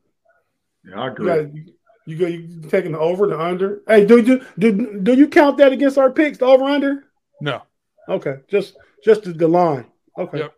Yeah, 0.84 1.00
I 1.00 1.08
agree. 1.08 1.26
You, 1.26 1.42
got, 1.42 1.54
you, 1.54 1.64
you 2.06 2.16
go. 2.16 2.26
You 2.26 2.68
taking 2.68 2.92
the 2.92 2.98
over, 2.98 3.26
the 3.26 3.40
under. 3.40 3.82
Hey, 3.88 4.04
do 4.04 4.18
you 4.18 4.44
do 4.58 5.00
do 5.02 5.14
you 5.14 5.28
count 5.28 5.56
that 5.58 5.72
against 5.72 5.96
our 5.96 6.10
picks? 6.10 6.38
The 6.38 6.44
over 6.44 6.64
under? 6.64 7.04
No. 7.40 7.62
Okay, 8.08 8.40
just 8.48 8.76
just 9.02 9.22
the, 9.22 9.32
the 9.32 9.48
line. 9.48 9.86
Okay. 10.18 10.38
Yep. 10.38 10.54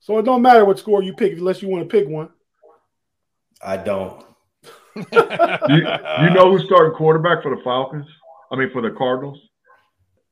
So 0.00 0.18
it 0.18 0.24
don't 0.24 0.42
matter 0.42 0.64
what 0.64 0.78
score 0.78 1.02
you 1.02 1.14
pick 1.14 1.34
unless 1.34 1.62
you 1.62 1.68
want 1.68 1.88
to 1.88 1.98
pick 1.98 2.08
one. 2.08 2.30
I 3.62 3.76
don't. 3.76 4.24
you, 4.96 5.04
you, 5.04 6.30
know 6.30 6.50
who's 6.50 6.64
starting 6.64 6.96
quarterback 6.96 7.42
for 7.42 7.54
the 7.54 7.62
Falcons? 7.62 8.06
I 8.50 8.56
mean, 8.56 8.70
for 8.72 8.82
the 8.82 8.90
Cardinals? 8.90 9.38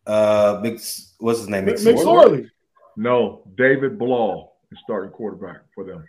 Uh, 0.07 0.61
Big, 0.63 0.81
what's 1.19 1.41
his 1.41 1.49
name? 1.49 1.67
McSorley. 1.67 2.49
No, 2.97 3.43
David 3.57 3.99
Blough 3.99 4.51
is 4.73 4.79
starting 4.83 5.13
quarterback 5.13 5.59
for 5.75 5.85
them. 5.85 6.05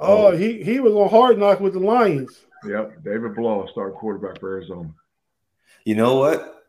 Oh, 0.00 0.28
oh, 0.28 0.36
he 0.36 0.62
he 0.64 0.80
was 0.80 0.94
on 0.94 1.08
hard 1.08 1.38
knock 1.38 1.60
with 1.60 1.74
the 1.74 1.78
Lions. 1.78 2.40
Yep, 2.66 3.04
David 3.04 3.36
Blough 3.36 3.68
starting 3.70 3.96
quarterback 3.96 4.40
for 4.40 4.54
Arizona. 4.54 4.92
You 5.84 5.94
know 5.94 6.16
what? 6.16 6.64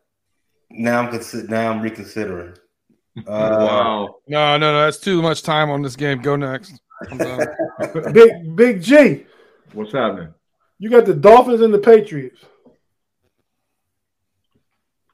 Now 0.70 1.00
I'm 1.00 1.10
consider- 1.10 1.48
now 1.48 1.70
I'm 1.70 1.80
reconsidering. 1.80 2.54
Uh, 3.18 3.22
wow. 3.26 4.16
No, 4.28 4.58
no, 4.58 4.72
no. 4.72 4.84
That's 4.84 4.98
too 4.98 5.22
much 5.22 5.42
time 5.42 5.70
on 5.70 5.82
this 5.82 5.96
game. 5.96 6.20
Go 6.20 6.36
next. 6.36 6.80
big 8.12 8.56
Big 8.56 8.82
G. 8.82 9.26
What's 9.72 9.92
happening? 9.92 10.34
You 10.78 10.90
got 10.90 11.06
the 11.06 11.14
Dolphins 11.14 11.60
and 11.60 11.72
the 11.72 11.78
Patriots. 11.78 12.40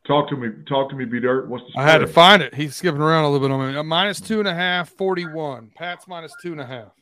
Talk 0.06 0.28
to 0.30 0.36
me. 0.36 0.48
Talk 0.68 0.90
to 0.90 0.96
me, 0.96 1.04
B 1.04 1.20
Dirt. 1.20 1.48
What's 1.48 1.64
the 1.72 1.80
I 1.80 1.84
had 1.84 1.98
to 1.98 2.08
find 2.08 2.42
it. 2.42 2.54
He's 2.54 2.74
skipping 2.74 3.00
around 3.00 3.24
a 3.24 3.30
little 3.30 3.46
bit 3.46 3.54
on 3.54 3.72
me. 3.72 3.78
Uh, 3.78 3.82
minus 3.84 4.20
two 4.20 4.40
and 4.40 4.48
a 4.48 4.54
half, 4.54 4.88
41. 4.90 5.70
Pat's 5.76 6.08
minus 6.08 6.32
two 6.42 6.52
and 6.52 6.60
a 6.60 6.66
half. 6.66 6.92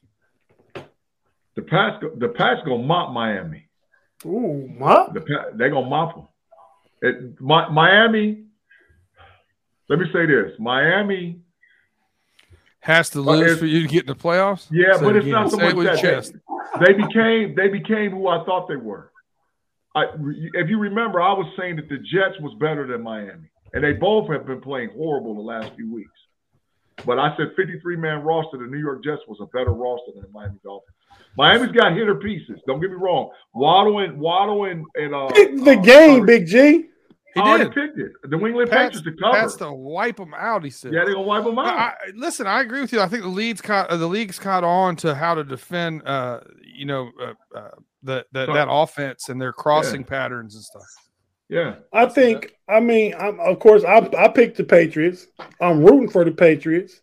The 1.56 1.62
Pats, 1.62 2.04
the 2.18 2.28
Pats 2.28 2.60
gonna 2.64 2.82
mop 2.82 3.12
Miami. 3.12 3.68
Ooh, 4.26 4.68
mop. 4.68 5.14
The 5.14 5.20
they 5.54 5.70
gonna 5.70 5.88
mop 5.88 6.14
them. 6.14 6.28
It, 7.02 7.40
my, 7.40 7.68
Miami 7.70 8.44
let 9.90 9.98
me 9.98 10.07
say 10.12 10.24
this: 10.24 10.53
Miami 10.59 11.41
has 12.78 13.11
to 13.11 13.20
lose 13.20 13.59
for 13.59 13.66
you 13.66 13.82
to 13.82 13.88
get 13.88 14.03
in 14.03 14.07
the 14.07 14.14
playoffs. 14.14 14.68
Yeah, 14.70 14.97
but 14.99 15.16
it's 15.16 15.26
not 15.26 15.51
so 15.51 15.59
much 15.59 15.76
that 15.84 15.99
chest. 15.99 16.32
They, 16.78 16.86
they, 16.86 16.93
became 16.95 17.55
they 17.57 17.68
became 17.68 18.12
who 18.12 18.28
I 18.28 18.45
thought 18.45 18.68
they 18.68 18.76
were. 18.76 19.11
I, 19.95 20.05
if 20.55 20.68
you 20.70 20.78
remember, 20.78 21.20
I 21.20 21.32
was 21.32 21.53
saying 21.59 21.76
that 21.76 21.88
the 21.88 21.99
Jets 21.99 22.38
was 22.41 22.57
better 22.61 22.86
than 22.86 23.03
Miami, 23.03 23.51
and 23.72 23.82
they 23.82 23.93
both 23.93 24.30
have 24.30 24.47
been 24.47 24.61
playing 24.61 24.91
horrible 24.91 25.34
the 25.34 25.41
last 25.41 25.74
few 25.74 25.93
weeks. 25.93 26.12
But 27.05 27.18
I 27.18 27.36
said 27.36 27.49
53 27.57 27.97
man 27.97 28.22
roster, 28.22 28.59
the 28.59 28.66
New 28.66 28.78
York 28.78 29.03
Jets 29.03 29.22
was 29.26 29.38
a 29.41 29.47
better 29.47 29.72
roster 29.72 30.12
than 30.14 30.22
the 30.22 30.28
Miami 30.28 30.59
Dolphins. 30.62 30.95
Miami's 31.36 31.72
got 31.72 31.97
hitter 31.97 32.14
pieces. 32.14 32.61
Don't 32.66 32.80
get 32.80 32.91
me 32.91 32.97
wrong. 32.97 33.30
Waddle 33.55 33.99
and 34.01 34.18
Waddle 34.20 34.64
and, 34.64 34.84
and 34.95 35.14
uh, 35.14 35.28
the 35.28 35.80
game, 35.82 36.22
uh, 36.22 36.26
Big 36.26 36.47
G. 36.47 36.86
He 37.35 37.41
I 37.41 37.59
did. 37.59 37.72
picked 37.72 37.99
it. 37.99 38.12
The 38.22 38.37
New 38.37 38.47
England 38.49 38.70
Patriots 38.70 39.03
to 39.03 39.12
cover. 39.12 39.39
That's 39.39 39.57
to 39.57 39.72
wipe 39.72 40.16
them 40.16 40.35
out. 40.35 40.64
He 40.64 40.70
said. 40.70 40.93
Yeah, 40.93 41.05
they're 41.05 41.14
gonna 41.14 41.26
wipe 41.26 41.45
them 41.45 41.59
out. 41.59 41.66
I, 41.66 41.95
listen, 42.14 42.47
I 42.47 42.61
agree 42.61 42.81
with 42.81 42.93
you. 42.93 43.01
I 43.01 43.09
think 43.09 43.22
the 43.22 43.28
league's 43.28 43.61
caught 43.61 43.89
uh, 43.89 43.97
the 43.97 44.09
league's 44.09 44.39
caught 44.39 44.64
on 44.64 44.97
to 44.97 45.14
how 45.14 45.35
to 45.35 45.45
defend. 45.45 46.03
Uh, 46.07 46.41
you 46.64 46.87
know, 46.87 47.11
uh, 47.22 47.35
uh, 47.57 47.70
the, 48.03 48.26
the 48.33 48.47
so, 48.47 48.55
that 48.55 48.68
offense 48.68 49.28
and 49.28 49.41
their 49.41 49.53
crossing 49.53 50.01
yeah. 50.01 50.07
patterns 50.09 50.55
and 50.55 50.64
stuff. 50.64 50.83
Yeah. 51.49 51.76
I 51.93 52.07
think. 52.07 52.57
I 52.68 52.81
mean, 52.81 53.14
I'm, 53.18 53.39
of 53.41 53.59
course, 53.61 53.85
I 53.85 53.99
I 54.18 54.28
picked 54.28 54.57
the 54.57 54.64
Patriots. 54.64 55.26
I'm 55.61 55.85
rooting 55.85 56.09
for 56.09 56.24
the 56.24 56.33
Patriots. 56.33 57.01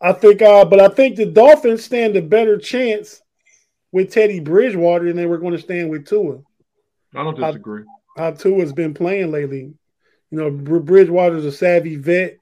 I 0.00 0.12
think, 0.12 0.42
uh, 0.42 0.64
but 0.64 0.80
I 0.80 0.88
think 0.88 1.16
the 1.16 1.26
Dolphins 1.26 1.84
stand 1.84 2.16
a 2.16 2.22
better 2.22 2.58
chance 2.58 3.22
with 3.92 4.12
Teddy 4.12 4.40
Bridgewater 4.40 5.06
than 5.06 5.16
they 5.16 5.26
were 5.26 5.38
going 5.38 5.54
to 5.54 5.58
stand 5.58 5.90
with 5.90 6.06
Tua. 6.06 6.38
I 7.14 7.22
don't 7.22 7.38
disagree. 7.38 7.84
How, 8.16 8.30
Tua's 8.32 8.72
been 8.72 8.94
playing 8.94 9.30
lately. 9.30 9.74
You 10.30 10.38
know, 10.38 10.50
Bridgewater's 10.50 11.44
a 11.44 11.52
savvy 11.52 11.96
vet. 11.96 12.38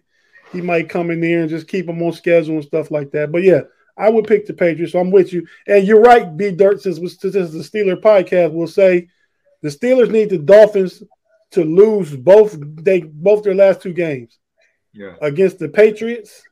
He 0.53 0.61
might 0.61 0.89
come 0.89 1.11
in 1.11 1.21
there 1.21 1.41
and 1.41 1.51
just 1.51 1.69
keep 1.69 1.89
him 1.89 2.03
on 2.03 2.13
schedule 2.13 2.55
and 2.55 2.65
stuff 2.65 2.91
like 2.91 3.11
that. 3.11 3.33
But 3.33 3.43
yeah, 3.43 3.63
I 3.97 4.09
would 4.09 4.27
pick 4.27 4.47
the 4.47 4.55
Patriots. 4.55 4.93
So 4.93 5.01
I'm 5.01 5.11
with 5.11 5.33
you. 5.33 5.47
And 5.67 5.87
you're 5.87 6.01
right, 6.01 6.37
B 6.37 6.53
Dirt. 6.53 6.81
Since 6.81 6.99
this 6.99 7.35
is 7.35 7.53
the 7.53 7.59
Steeler 7.59 8.01
podcast, 8.01 8.53
we'll 8.53 8.69
say 8.69 9.09
the 9.63 9.69
Steelers 9.69 10.11
need 10.11 10.31
the 10.31 10.39
Dolphins 10.39 11.03
to 11.53 11.65
lose 11.65 12.15
both 12.17 12.57
they 12.83 13.01
both 13.01 13.43
their 13.43 13.55
last 13.55 13.83
two 13.83 13.93
games. 13.93 14.39
Yeah. 14.93 15.15
Against 15.21 15.59
the 15.59 15.69
Patriots 15.69 16.43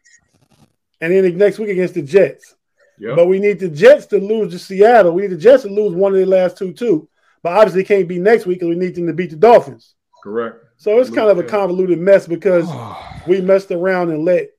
and 1.00 1.12
then 1.12 1.36
next 1.36 1.58
week 1.58 1.70
against 1.70 1.94
the 1.94 2.02
Jets. 2.02 2.54
Yep. 2.98 3.16
But 3.16 3.26
we 3.26 3.40
need 3.40 3.58
the 3.58 3.68
Jets 3.68 4.06
to 4.06 4.18
lose 4.18 4.52
to 4.52 4.58
Seattle. 4.58 5.12
We 5.12 5.22
need 5.22 5.32
the 5.32 5.36
Jets 5.36 5.64
to 5.64 5.68
lose 5.68 5.92
one 5.92 6.12
of 6.12 6.18
the 6.18 6.26
last 6.26 6.56
two 6.56 6.72
too. 6.72 7.08
But 7.42 7.52
obviously, 7.54 7.82
it 7.82 7.88
can't 7.88 8.08
be 8.08 8.18
next 8.18 8.46
week 8.46 8.60
because 8.60 8.68
we 8.68 8.76
need 8.76 8.94
them 8.94 9.06
to 9.06 9.12
beat 9.12 9.30
the 9.30 9.36
Dolphins. 9.36 9.94
Correct. 10.22 10.56
So 10.76 10.98
it's 10.98 11.10
kind 11.10 11.30
of 11.30 11.38
a 11.38 11.42
convoluted 11.42 11.98
mess 11.98 12.26
because 12.26 12.68
we 13.26 13.40
messed 13.40 13.70
around 13.70 14.10
and 14.10 14.24
let 14.24 14.50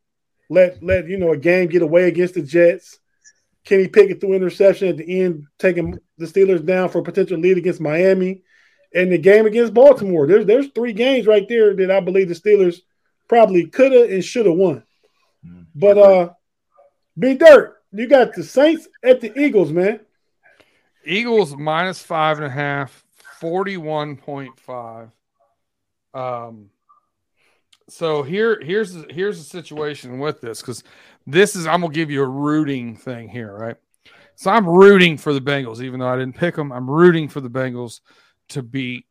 let 0.50 0.84
let 0.84 1.08
you 1.08 1.18
know 1.18 1.32
a 1.32 1.38
game 1.38 1.68
get 1.68 1.82
away 1.82 2.08
against 2.08 2.36
the 2.36 2.42
Jets. 2.42 3.00
Kenny 3.66 3.88
Pickett 3.88 4.20
threw 4.20 4.34
interception 4.34 4.90
at 4.90 4.98
the 4.98 5.22
end, 5.22 5.46
taking 5.58 5.98
the 6.18 6.26
Steelers 6.26 6.66
down 6.66 6.90
for 6.90 7.00
a 7.00 7.04
potential 7.04 7.40
lead 7.40 7.58
against 7.58 7.80
Miami, 7.80 8.42
and 8.94 9.12
the 9.12 9.18
game 9.18 9.46
against 9.46 9.74
Baltimore. 9.74 10.28
There's 10.28 10.46
there's 10.46 10.68
three 10.76 10.94
games 10.94 11.28
right 11.28 11.48
there 11.48 11.74
that 11.76 11.92
I 11.92 12.02
believe 12.02 12.28
the 12.28 12.36
Steelers 12.36 12.82
probably 13.30 13.68
could 13.68 13.94
have 13.94 14.10
and 14.10 14.24
should 14.24 14.46
have 14.46 14.56
won. 14.56 14.84
Mm-hmm. 15.46 15.64
But 15.76 15.98
uh, 15.98 16.30
B 17.18 17.36
Dirt, 17.36 17.82
you 17.92 18.08
got 18.08 18.34
the 18.34 18.44
Saints 18.44 18.88
at 19.02 19.22
the 19.22 19.38
Eagles, 19.40 19.72
man. 19.72 20.02
Eagles 21.06 21.56
minus 21.56 22.02
five 22.02 22.38
and 22.38 22.46
a 22.46 22.50
half, 22.50 23.04
41.5. 23.42 25.12
Um, 26.14 26.70
so 27.90 28.24
here, 28.24 28.60
here's 28.62 28.96
here's 29.10 29.38
the 29.38 29.44
situation 29.44 30.20
with 30.20 30.42
this 30.42 30.62
because 30.62 30.84
this 31.28 31.56
is 31.56 31.68
I'm 31.68 31.82
gonna 31.82 31.94
give 31.94 32.12
you 32.12 32.24
a 32.24 32.28
rooting 32.28 32.96
thing 32.96 33.28
here, 33.30 33.54
right? 33.56 33.76
So 34.36 34.52
I'm 34.52 34.68
rooting 34.68 35.18
for 35.18 35.34
the 35.34 35.42
Bengals, 35.42 35.82
even 35.82 36.00
though 36.00 36.08
I 36.08 36.18
didn't 36.18 36.36
pick 36.36 36.56
them. 36.56 36.72
I'm 36.72 36.90
rooting 36.90 37.28
for 37.28 37.42
the 37.42 37.50
Bengals 37.50 38.02
to 38.50 38.64
beat 38.64 39.06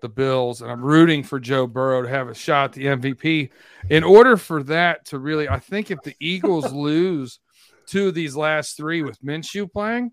the 0.00 0.08
Bills, 0.08 0.60
and 0.60 0.70
I'm 0.70 0.84
rooting 0.84 1.22
for 1.22 1.40
Joe 1.40 1.66
Burrow 1.66 2.02
to 2.02 2.08
have 2.08 2.28
a 2.28 2.34
shot 2.34 2.64
at 2.64 2.72
the 2.72 2.86
MVP. 2.86 3.50
In 3.88 4.04
order 4.04 4.36
for 4.36 4.62
that 4.64 5.06
to 5.06 5.18
really, 5.18 5.48
I 5.48 5.58
think 5.58 5.90
if 5.90 6.02
the 6.02 6.14
Eagles 6.20 6.72
lose 6.74 7.38
two 7.86 8.08
of 8.08 8.14
these 8.14 8.36
last 8.36 8.76
three 8.76 9.02
with 9.02 9.22
Minshew 9.22 9.70
playing, 9.72 10.12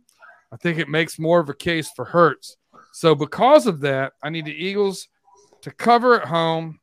I 0.52 0.58
think 0.58 0.78
it 0.78 0.90
makes 0.90 1.18
more 1.18 1.40
of 1.40 1.50
a 1.50 1.54
case 1.54 1.90
for 1.96 2.06
Hurts. 2.06 2.58
So 2.94 3.16
because 3.16 3.68
of 3.68 3.80
that, 3.82 4.14
I 4.22 4.30
need 4.30 4.46
the 4.46 4.52
Eagles 4.52 5.08
to 5.62 5.72
cover 5.72 6.20
at 6.20 6.28
home. 6.28 6.80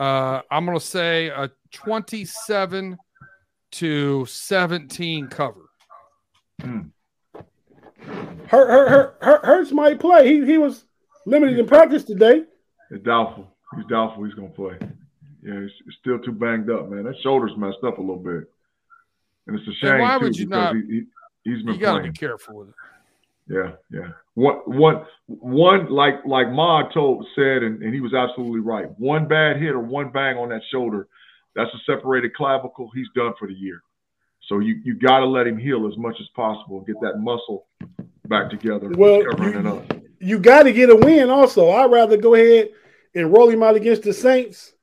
Uh, 0.00 0.42
I'm 0.50 0.64
going 0.64 0.78
to 0.78 0.84
say 0.84 1.28
a 1.28 1.50
27 1.72 2.96
to 3.72 4.26
17 4.26 5.28
cover. 5.28 5.68
Hmm. 6.60 6.80
Hurt, 8.48 8.68
hurt, 8.68 9.16
hurt, 9.20 9.44
Hurts 9.44 9.72
might 9.72 10.00
play. 10.00 10.26
He 10.26 10.46
he 10.46 10.58
was 10.58 10.84
limited 11.26 11.58
in 11.58 11.66
practice 11.66 12.04
today. 12.04 12.44
It's 12.90 13.04
doubtful. 13.04 13.46
He's 13.76 13.84
doubtful 13.86 14.24
he's 14.24 14.34
going 14.34 14.48
to 14.48 14.54
play. 14.54 14.78
Yeah, 15.42 15.60
he's, 15.60 15.70
he's, 15.84 15.94
still 16.00 16.18
too 16.18 16.32
banged 16.32 16.70
up, 16.70 16.88
man. 16.88 17.04
That 17.04 17.14
shoulder's 17.22 17.56
messed 17.56 17.84
up 17.86 17.98
a 17.98 18.00
little 18.00 18.16
bit, 18.16 18.50
and 19.46 19.58
it's 19.58 19.68
a 19.68 19.74
shame. 19.74 19.92
And 19.92 20.02
why 20.02 20.16
would 20.16 20.36
you 20.36 20.46
not? 20.46 20.74
He, 20.74 20.82
he, 20.82 21.02
has 21.52 21.62
been. 21.62 21.74
You 21.74 21.80
got 21.80 21.98
to 21.98 22.02
be 22.04 22.12
careful 22.12 22.56
with 22.56 22.68
it. 22.68 22.74
Yeah, 23.48 23.72
yeah. 23.90 24.08
What, 24.34 24.68
what, 24.68 25.06
one 25.26 25.88
like 25.90 26.24
like 26.26 26.50
Ma 26.50 26.88
told 26.90 27.26
said, 27.34 27.62
and, 27.62 27.82
and 27.82 27.94
he 27.94 28.00
was 28.00 28.12
absolutely 28.14 28.60
right. 28.60 28.86
One 28.98 29.26
bad 29.26 29.56
hit 29.56 29.70
or 29.70 29.80
one 29.80 30.10
bang 30.10 30.36
on 30.36 30.50
that 30.50 30.60
shoulder, 30.70 31.08
that's 31.56 31.70
a 31.74 31.78
separated 31.86 32.34
clavicle. 32.34 32.90
He's 32.94 33.08
done 33.14 33.32
for 33.38 33.48
the 33.48 33.54
year. 33.54 33.82
So 34.48 34.58
you 34.58 34.80
you 34.84 34.94
got 34.94 35.20
to 35.20 35.26
let 35.26 35.46
him 35.46 35.58
heal 35.58 35.88
as 35.90 35.96
much 35.96 36.16
as 36.20 36.26
possible, 36.36 36.78
and 36.78 36.86
get 36.86 37.00
that 37.00 37.18
muscle 37.18 37.66
back 38.28 38.50
together. 38.50 38.90
Well, 38.90 39.22
you, 39.22 39.84
you 40.20 40.38
got 40.38 40.64
to 40.64 40.72
get 40.72 40.90
a 40.90 40.96
win. 40.96 41.30
Also, 41.30 41.70
I'd 41.70 41.90
rather 41.90 42.16
go 42.16 42.34
ahead 42.34 42.68
and 43.14 43.32
roll 43.32 43.48
him 43.48 43.62
out 43.62 43.76
against 43.76 44.02
the 44.02 44.12
Saints 44.12 44.74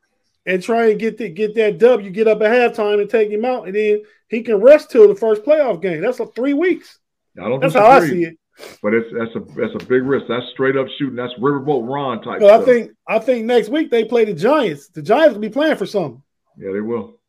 and 0.46 0.62
try 0.62 0.90
and 0.90 1.00
get 1.00 1.18
the, 1.18 1.30
get 1.30 1.56
that 1.56 1.78
dub. 1.78 2.02
You 2.02 2.10
get 2.10 2.28
up 2.28 2.42
at 2.42 2.52
halftime 2.52 3.02
and 3.02 3.10
take 3.10 3.30
him 3.30 3.46
out, 3.46 3.68
and 3.68 3.76
then 3.76 4.04
he 4.30 4.42
can 4.42 4.62
rest 4.62 4.92
till 4.92 5.08
the 5.08 5.16
first 5.16 5.44
playoff 5.44 5.82
game. 5.82 6.02
That's 6.02 6.20
a 6.20 6.28
three 6.28 6.54
weeks. 6.54 7.00
I 7.38 7.50
don't 7.50 7.60
That's 7.60 7.74
how 7.74 7.88
I 7.88 8.08
see 8.08 8.24
it. 8.24 8.38
But 8.82 8.94
it's 8.94 9.14
that's 9.14 9.36
a 9.36 9.40
that's 9.60 9.84
a 9.84 9.86
big 9.86 10.04
risk. 10.04 10.28
That's 10.30 10.46
straight 10.54 10.78
up 10.78 10.88
shooting. 10.98 11.16
That's 11.16 11.34
Riverboat 11.34 11.92
Ron 11.92 12.22
type. 12.22 12.40
Well, 12.40 12.62
I 12.62 12.64
think 12.64 12.92
I 13.06 13.20
think 13.20 13.46
next 13.46 13.68
week 13.68 13.92
they 13.92 14.06
play 14.06 14.24
the 14.24 14.34
Giants. 14.34 14.88
The 14.88 15.02
Giants 15.02 15.34
will 15.34 15.42
be 15.42 15.50
playing 15.50 15.76
for 15.76 15.86
something. 15.86 16.24
Yeah, 16.58 16.72
they 16.72 16.80
will. 16.80 17.20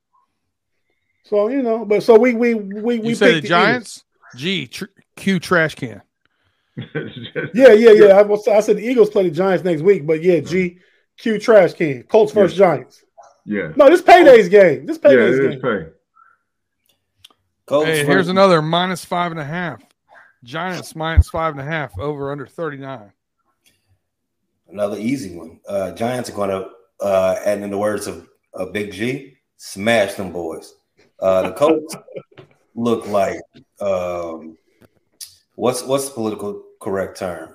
So 1.25 1.49
you 1.49 1.63
know, 1.63 1.85
but 1.85 2.05
so 2.05 2.17
we 2.17 2.35
we 2.35 2.55
we 2.55 3.01
we 3.01 3.09
you 3.09 3.15
say 3.17 3.35
the, 3.35 3.41
the 3.41 3.49
Giants. 3.49 4.05
G 4.37 4.69
tr- 4.69 4.85
Q 5.17 5.41
trash 5.41 5.75
can. 5.75 6.01
yeah, 6.77 7.73
yeah, 7.73 7.91
yeah. 7.93 8.07
I, 8.09 8.23
was, 8.23 8.47
I 8.47 8.61
said 8.61 8.77
the 8.77 8.87
Eagles 8.87 9.11
play 9.11 9.25
the 9.25 9.35
Giants 9.35 9.65
next 9.65 9.83
week, 9.83 10.07
but 10.07 10.23
yeah, 10.23 10.41
G 10.41 10.79
Q 11.17 11.41
trash 11.41 11.73
can. 11.73 12.05
Colts 12.05 12.33
first 12.33 12.57
yeah. 12.57 12.77
Giants. 12.77 13.03
Yeah. 13.47 13.73
No, 13.77 13.89
this 13.89 14.03
payday's 14.03 14.49
game. 14.49 14.87
This 14.87 14.99
payday's 14.99 15.39
yeah, 15.39 15.51
game. 15.51 15.61
Pay. 15.61 15.87
Colts 17.67 17.87
hey, 17.87 18.05
here's 18.05 18.29
another 18.29 18.61
minus 18.61 19.05
five 19.05 19.31
and 19.31 19.41
a 19.41 19.45
half. 19.45 19.83
Giants 20.45 20.95
minus 20.95 21.29
five 21.31 21.53
and 21.53 21.61
a 21.61 21.65
half 21.65 21.97
over 21.99 22.31
under 22.31 22.47
39. 22.47 23.13
Another 24.69 24.99
easy 24.99 25.37
one. 25.37 25.61
Uh, 25.69 25.93
Giants 25.93 26.29
are 26.29 26.35
going 26.35 26.51
to, 26.51 26.69
uh, 27.01 27.37
and 27.45 27.63
in 27.65 27.71
the 27.71 27.79
words 27.79 28.07
of 28.07 28.29
uh, 28.55 28.67
Big 28.67 28.93
G, 28.93 29.37
smash 29.57 30.15
them 30.15 30.33
boys. 30.33 30.75
Uh, 31.21 31.43
the 31.43 31.53
Colts 31.53 31.97
look 32.75 33.07
like 33.07 33.41
um, 33.81 34.57
what's 35.55 35.83
what's 35.83 36.09
the 36.09 36.15
political 36.15 36.63
correct 36.81 37.19
term? 37.19 37.55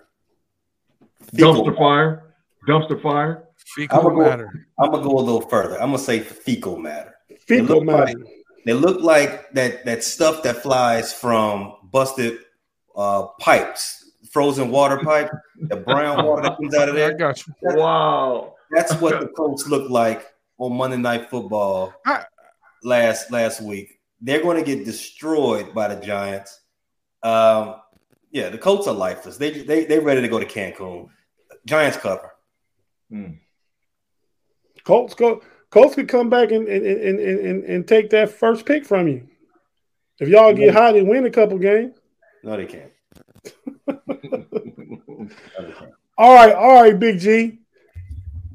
Fecal 1.33 1.65
Dumpster 1.65 1.77
fire. 1.77 2.33
Dumpster 2.67 3.01
fire. 3.01 3.47
Fecal 3.65 4.07
I'm 4.07 4.17
matter. 4.17 4.45
Go, 4.45 4.85
I'm 4.85 4.91
gonna 4.91 5.03
go 5.03 5.17
a 5.17 5.21
little 5.21 5.41
further. 5.41 5.75
I'm 5.75 5.89
gonna 5.89 5.99
say 5.99 6.19
fecal 6.19 6.77
matter. 6.77 7.15
Fecal 7.47 7.81
matter. 7.83 8.17
Like, 8.17 8.27
they 8.65 8.73
look 8.73 9.01
like 9.01 9.51
that 9.51 9.85
that 9.85 10.03
stuff 10.03 10.43
that 10.43 10.61
flies 10.61 11.13
from 11.13 11.75
busted 11.83 12.39
uh, 12.95 13.27
pipes, 13.39 14.11
frozen 14.31 14.69
water 14.69 14.97
pipe, 14.97 15.31
the 15.55 15.77
brown 15.77 16.25
water 16.25 16.43
that 16.43 16.57
comes 16.57 16.75
out 16.75 16.89
of 16.89 16.95
there. 16.95 17.11
I 17.11 17.13
got 17.13 17.45
you. 17.45 17.53
That's, 17.61 17.75
wow. 17.75 18.55
That's 18.71 18.93
what 18.95 19.19
the 19.19 19.27
Colts 19.37 19.67
look 19.67 19.89
like 19.89 20.27
on 20.57 20.75
Monday 20.75 20.97
Night 20.97 21.29
Football 21.29 21.93
I, 22.05 22.23
last 22.83 23.31
last 23.31 23.61
week. 23.61 23.99
They're 24.19 24.41
going 24.41 24.63
to 24.63 24.63
get 24.63 24.85
destroyed 24.85 25.73
by 25.73 25.93
the 25.93 26.05
Giants. 26.05 26.59
Um, 27.23 27.75
yeah, 28.31 28.49
the 28.49 28.57
Colts 28.57 28.87
are 28.87 28.93
lifeless. 28.93 29.37
They 29.37 29.51
they 29.63 29.85
they 29.85 29.99
ready 29.99 30.21
to 30.21 30.27
go 30.27 30.39
to 30.39 30.45
Cancun. 30.45 31.09
Giants 31.65 31.97
cover. 31.97 32.31
Hmm. 33.09 33.33
Colts 34.83 35.13
go. 35.13 35.41
Colts 35.69 35.95
could 35.95 36.09
come 36.09 36.29
back 36.29 36.51
and 36.51 36.67
and, 36.67 36.85
and, 36.85 37.19
and, 37.19 37.63
and 37.63 37.87
take 37.87 38.09
that 38.11 38.29
first 38.29 38.65
pick 38.65 38.85
from 38.85 39.07
you. 39.07 39.27
If 40.19 40.29
y'all 40.29 40.53
get 40.53 40.73
hot 40.73 40.95
and 40.95 41.07
win 41.07 41.25
a 41.25 41.31
couple 41.31 41.57
games. 41.57 41.97
No, 42.43 42.57
they 42.57 42.65
can't. 42.65 42.91
all 46.17 46.33
right, 46.33 46.55
all 46.55 46.81
right, 46.81 46.99
Big 46.99 47.19
G. 47.19 47.59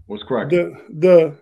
What's 0.06 0.24
cracking? 0.24 0.82
The 0.88 1.36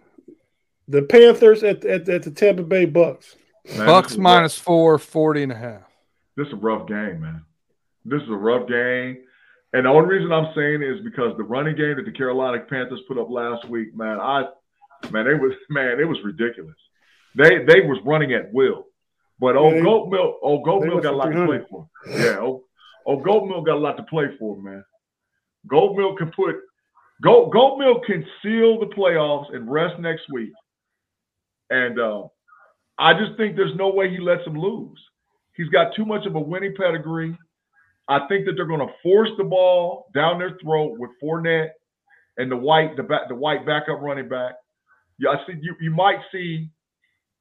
the 0.89 1.01
the 1.01 1.03
Panthers 1.03 1.63
at, 1.63 1.85
at, 1.87 2.07
at 2.09 2.23
the 2.23 2.31
Tampa 2.31 2.63
Bay 2.63 2.85
Bucks. 2.85 3.37
Man, 3.77 3.87
Bucks 3.87 4.17
minus 4.17 4.59
four, 4.59 4.99
40 4.99 5.45
and 5.45 5.53
a 5.53 5.57
half. 5.57 5.83
This 6.37 6.49
is 6.49 6.53
a 6.53 6.57
rough 6.57 6.87
game, 6.87 7.23
man. 7.23 7.45
This 8.05 8.21
is 8.23 8.29
a 8.29 8.37
rough 8.37 8.69
game. 8.69 9.23
And 9.73 9.87
the 9.87 9.91
only 9.91 10.09
reason 10.09 10.33
I'm 10.33 10.53
saying 10.55 10.83
is 10.83 11.03
because 11.03 11.37
the 11.37 11.45
running 11.45 11.77
game 11.77 11.97
that 11.97 12.05
the 12.05 12.13
Carolina 12.13 12.61
Panthers 12.61 13.01
put 13.09 13.19
up 13.19 13.31
last 13.31 13.69
week, 13.69 13.97
man, 13.97 14.21
I 14.21 14.45
man, 15.11 15.27
it 15.27 15.41
was 15.41 15.53
man, 15.71 16.01
it 16.01 16.09
was 16.09 16.19
ridiculous. 16.25 16.77
They 17.37 17.65
they 17.65 17.81
was 17.81 17.99
running 18.05 18.33
at 18.33 18.53
will. 18.53 18.87
But 19.41 19.57
old 19.57 19.75
yeah, 19.75 19.83
Goat 19.83 20.09
Milk, 20.11 20.39
old 20.43 20.65
Goat 20.65 20.85
Milk 20.85 21.03
got 21.03 21.15
a 21.15 21.17
lot 21.17 21.31
to 21.31 21.47
play 21.47 21.61
for. 21.69 21.89
Yeah, 22.09 22.39
old, 22.39 22.63
old 23.05 23.25
Goat 23.25 23.47
Milk 23.47 23.67
got 23.67 23.77
a 23.77 23.81
lot 23.81 23.97
to 23.97 24.05
play 24.05 24.27
for, 24.39 24.61
man. 24.63 24.85
Goat 25.67 25.97
Milk 25.97 26.19
can 26.19 26.31
put 26.31 26.57
Goat 27.23 27.51
Goat 27.53 27.79
Milk 27.79 28.05
can 28.07 28.25
seal 28.43 28.79
the 28.79 28.95
playoffs 28.97 29.55
and 29.55 29.71
rest 29.71 29.99
next 29.99 30.23
week. 30.33 30.53
And 31.71 31.99
uh, 31.99 32.25
I 32.99 33.15
just 33.15 33.37
think 33.37 33.57
there's 33.57 33.75
no 33.77 33.91
way 33.91 34.11
he 34.11 34.19
lets 34.19 34.45
them 34.45 34.59
lose. 34.59 34.99
He's 35.57 35.69
got 35.69 35.95
too 35.95 36.05
much 36.05 36.27
of 36.27 36.35
a 36.35 36.41
winning 36.41 36.75
pedigree. 36.77 37.37
I 38.09 38.27
think 38.29 38.45
that 38.47 38.53
they're 38.57 38.67
going 38.67 38.87
to 38.87 38.93
force 39.03 39.31
the 39.39 39.45
ball 39.45 40.07
down 40.15 40.39
their 40.39 40.59
throat 40.63 40.99
with 40.99 41.11
Fournette 41.23 41.71
and 42.37 42.51
the 42.51 42.57
white 42.57 42.97
the 42.97 43.03
back 43.03 43.29
the 43.29 43.35
white 43.35 43.65
backup 43.65 44.01
running 44.01 44.29
back. 44.29 44.55
Yeah, 45.19 45.31
I 45.31 45.47
see 45.47 45.59
you. 45.61 45.75
You 45.81 45.91
might 45.91 46.19
see 46.33 46.69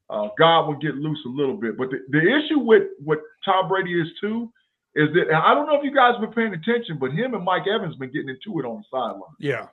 uh, 0.10 0.30
Godwin 0.38 0.80
get 0.80 0.96
loose 0.96 1.20
a 1.26 1.30
little 1.30 1.56
bit, 1.56 1.78
but 1.78 1.90
the, 1.90 2.00
the 2.10 2.20
issue 2.20 2.60
with 2.60 2.84
what 3.04 3.20
Tom 3.44 3.68
Brady 3.68 4.00
is 4.00 4.08
too 4.22 4.52
is 4.96 5.10
that 5.14 5.34
I 5.34 5.54
don't 5.54 5.66
know 5.66 5.76
if 5.76 5.84
you 5.84 5.94
guys 5.94 6.14
have 6.14 6.22
been 6.22 6.34
paying 6.34 6.54
attention, 6.54 6.98
but 7.00 7.12
him 7.12 7.34
and 7.34 7.44
Mike 7.44 7.68
Evans 7.68 7.96
been 7.96 8.12
getting 8.12 8.30
into 8.30 8.60
it 8.60 8.66
on 8.66 8.78
the 8.78 8.84
sideline. 8.92 9.36
Yeah. 9.40 9.68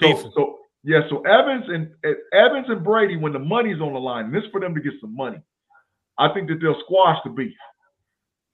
So 0.00 0.32
so 0.34 0.58
yeah, 0.82 1.00
so 1.08 1.20
Evans 1.22 1.66
and 1.68 1.90
Evans 2.32 2.66
and 2.68 2.82
Brady, 2.82 3.16
when 3.16 3.32
the 3.32 3.38
money's 3.38 3.80
on 3.80 3.92
the 3.92 4.00
line, 4.00 4.26
and 4.26 4.34
this 4.34 4.44
for 4.50 4.60
them 4.60 4.74
to 4.74 4.80
get 4.80 4.94
some 5.00 5.14
money, 5.14 5.40
I 6.18 6.32
think 6.32 6.48
that 6.48 6.58
they'll 6.60 6.80
squash 6.84 7.18
the 7.24 7.30
beef. 7.30 7.54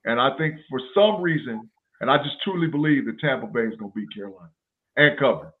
And 0.05 0.19
I 0.19 0.35
think 0.37 0.55
for 0.69 0.79
some 0.93 1.21
reason, 1.21 1.69
and 2.01 2.11
I 2.11 2.17
just 2.17 2.41
truly 2.43 2.67
believe 2.67 3.05
that 3.05 3.19
Tampa 3.19 3.47
Bay 3.47 3.61
is 3.61 3.75
going 3.75 3.91
to 3.91 3.95
beat 3.95 4.13
Carolina 4.13 4.51
and 4.97 5.17
cover. 5.17 5.53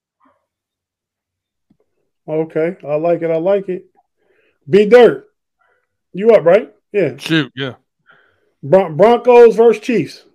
Okay, 2.27 2.77
I 2.85 2.95
like 2.95 3.21
it. 3.21 3.31
I 3.31 3.37
like 3.37 3.69
it. 3.69 3.85
B 4.69 4.85
Dirt, 4.85 5.27
you 6.13 6.31
up, 6.31 6.43
right? 6.43 6.73
Yeah. 6.91 7.15
Shoot, 7.17 7.51
yeah. 7.55 7.75
Bron- 8.61 8.97
Broncos 8.97 9.55
versus 9.55 9.81
Chiefs. 9.81 10.25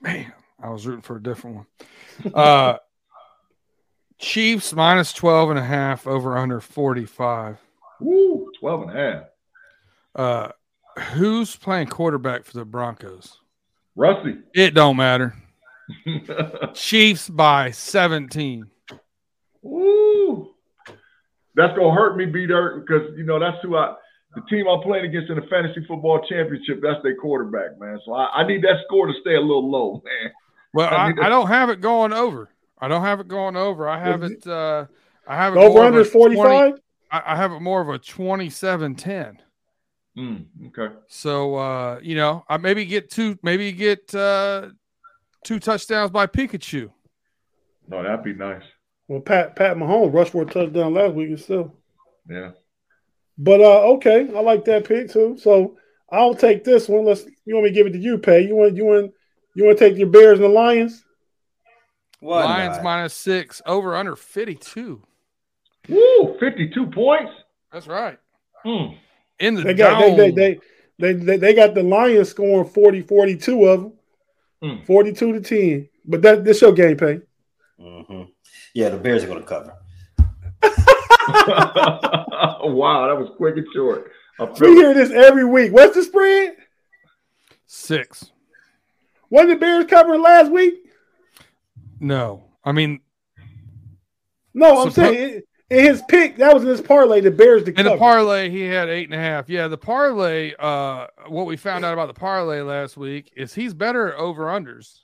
Man, 0.00 0.32
I 0.62 0.70
was 0.70 0.86
rooting 0.86 1.02
for 1.02 1.16
a 1.16 1.22
different 1.22 1.56
one. 1.56 2.32
Uh 2.34 2.76
Chiefs 4.18 4.72
minus 4.72 5.12
12 5.12 5.50
and 5.50 5.58
a 5.60 5.64
half 5.64 6.06
over 6.06 6.36
under 6.36 6.60
45. 6.60 7.58
Woo, 8.00 8.50
12 8.58 8.82
and 8.82 8.90
a 8.90 8.94
half. 8.94 9.24
Uh 10.14 10.52
who's 11.12 11.54
playing 11.56 11.86
quarterback 11.86 12.44
for 12.44 12.54
the 12.58 12.64
Broncos? 12.64 13.38
Rusty. 13.94 14.38
It 14.54 14.74
don't 14.74 14.96
matter. 14.96 15.34
Chiefs 16.74 17.28
by 17.28 17.70
17. 17.70 18.66
Ooh. 19.64 20.07
That's 21.58 21.76
gonna 21.76 21.92
hurt 21.92 22.16
me, 22.16 22.24
B 22.24 22.46
Dirt, 22.46 22.86
because 22.86 23.02
you 23.16 23.24
know 23.24 23.40
that's 23.40 23.58
who 23.62 23.76
I 23.76 23.94
the 24.34 24.42
team 24.42 24.68
I'm 24.68 24.80
playing 24.80 25.06
against 25.06 25.30
in 25.30 25.36
the 25.36 25.46
fantasy 25.50 25.84
football 25.86 26.20
championship, 26.28 26.80
that's 26.82 27.02
their 27.02 27.16
quarterback, 27.16 27.80
man. 27.80 27.98
So 28.04 28.12
I, 28.12 28.42
I 28.42 28.46
need 28.46 28.62
that 28.62 28.76
score 28.86 29.06
to 29.06 29.14
stay 29.20 29.34
a 29.34 29.40
little 29.40 29.68
low, 29.68 29.94
man. 30.04 30.32
Well, 30.72 30.88
I, 30.88 31.08
I, 31.08 31.26
I, 31.26 31.28
don't 31.28 31.48
have 31.48 31.70
it 31.70 31.80
going 31.80 32.12
over. 32.12 32.50
I 32.78 32.88
don't 32.88 33.02
have 33.02 33.20
it 33.20 33.26
going 33.26 33.56
over. 33.56 33.88
I 33.88 33.98
have 33.98 34.22
it 34.22 34.46
uh 34.46 34.86
I 35.26 35.36
have 35.36 35.56
it 35.56 35.58
over 35.58 35.80
under 35.80 36.04
45. 36.04 36.74
I, 37.10 37.22
I 37.26 37.36
have 37.36 37.52
it 37.52 37.60
more 37.60 37.80
of 37.80 37.88
a 37.88 37.98
27 37.98 38.94
10. 38.94 39.42
Mm, 40.16 40.44
okay. 40.68 40.94
So 41.08 41.56
uh, 41.56 42.00
you 42.02 42.14
know, 42.14 42.44
I 42.48 42.58
maybe 42.58 42.84
get 42.84 43.10
two, 43.10 43.38
maybe 43.42 43.72
get 43.72 44.14
uh 44.14 44.68
two 45.42 45.58
touchdowns 45.58 46.10
by 46.10 46.26
Pikachu. 46.26 46.90
No, 47.88 48.02
that'd 48.02 48.22
be 48.22 48.34
nice. 48.34 48.62
Well, 49.08 49.20
Pat 49.20 49.56
Pat 49.56 49.76
Mahomes 49.76 50.12
rushed 50.12 50.32
for 50.32 50.42
a 50.42 50.46
touchdown 50.46 50.94
last 50.94 51.14
week 51.14 51.30
and 51.30 51.40
still. 51.40 51.74
Yeah. 52.28 52.52
But 53.38 53.60
uh 53.60 53.92
okay, 53.94 54.28
I 54.36 54.40
like 54.40 54.66
that 54.66 54.86
pick 54.86 55.10
too. 55.10 55.38
So 55.38 55.78
I'll 56.12 56.34
take 56.34 56.62
this 56.62 56.88
one. 56.88 57.04
Let's 57.04 57.24
you 57.46 57.54
want 57.54 57.64
me 57.64 57.70
to 57.70 57.74
give 57.74 57.86
it 57.86 57.92
to 57.92 57.98
you, 57.98 58.18
Pay. 58.18 58.42
You 58.42 58.54
want 58.54 58.76
you 58.76 58.84
want 58.84 59.12
you 59.54 59.64
want 59.64 59.78
to 59.78 59.88
take 59.88 59.98
your 59.98 60.08
Bears 60.08 60.38
and 60.38 60.44
the 60.44 60.48
Lions? 60.48 61.04
Why 62.20 62.44
Lions 62.44 62.76
not? 62.76 62.84
minus 62.84 63.14
six, 63.14 63.62
over 63.64 63.94
under 63.94 64.16
52. 64.16 65.02
Woo, 65.88 66.36
52 66.38 66.86
points. 66.88 67.32
That's 67.72 67.86
right. 67.86 68.18
Hmm. 68.64 68.94
In 69.38 69.54
the 69.54 69.62
they 69.62 69.74
got 69.74 70.00
they, 70.00 70.16
they, 70.16 70.30
they, 70.30 70.60
they, 70.98 71.12
they, 71.12 71.36
they 71.36 71.54
got 71.54 71.74
the 71.74 71.82
Lions 71.82 72.28
scoring 72.28 72.68
40 72.68 73.02
42 73.02 73.64
of 73.64 73.82
them. 73.82 73.92
Mm. 74.62 74.86
42 74.86 75.32
to 75.34 75.40
10. 75.40 75.88
But 76.04 76.22
that 76.22 76.44
this 76.44 76.60
your 76.60 76.72
game 76.72 76.96
pay. 76.96 77.20
Mm-hmm. 77.80 78.22
Yeah, 78.74 78.88
the 78.90 78.96
Bears 78.96 79.24
are 79.24 79.28
going 79.28 79.40
to 79.40 79.46
cover. 79.46 79.74
wow, 82.64 83.06
that 83.08 83.18
was 83.18 83.30
quick 83.36 83.56
and 83.56 83.66
short. 83.72 84.10
We 84.60 84.74
hear 84.74 84.94
this 84.94 85.10
every 85.10 85.44
week. 85.44 85.72
What's 85.72 85.94
the 85.94 86.02
spread? 86.02 86.56
Six. 87.66 88.32
What 89.28 89.46
the 89.46 89.56
Bears 89.56 89.86
covering 89.86 90.22
last 90.22 90.50
week? 90.50 90.74
No, 92.00 92.44
I 92.64 92.72
mean, 92.72 93.00
no. 94.54 94.82
I'm 94.82 94.90
saying 94.90 95.42
in 95.70 95.84
his 95.84 96.02
pick 96.08 96.36
that 96.36 96.54
was 96.54 96.62
in 96.62 96.70
his 96.70 96.80
parlay. 96.80 97.20
The 97.20 97.30
Bears 97.30 97.64
to 97.64 97.72
cover. 97.72 97.88
in 97.88 97.92
the 97.92 97.98
parlay 97.98 98.48
he 98.50 98.62
had 98.62 98.88
eight 98.88 99.04
and 99.04 99.14
a 99.14 99.22
half. 99.22 99.48
Yeah, 99.48 99.68
the 99.68 99.78
parlay. 99.78 100.54
Uh, 100.58 101.08
what 101.26 101.46
we 101.46 101.56
found 101.56 101.84
out 101.84 101.92
about 101.92 102.08
the 102.08 102.18
parlay 102.18 102.60
last 102.60 102.96
week 102.96 103.32
is 103.36 103.54
he's 103.54 103.74
better 103.74 104.16
over 104.16 104.46
unders 104.46 105.00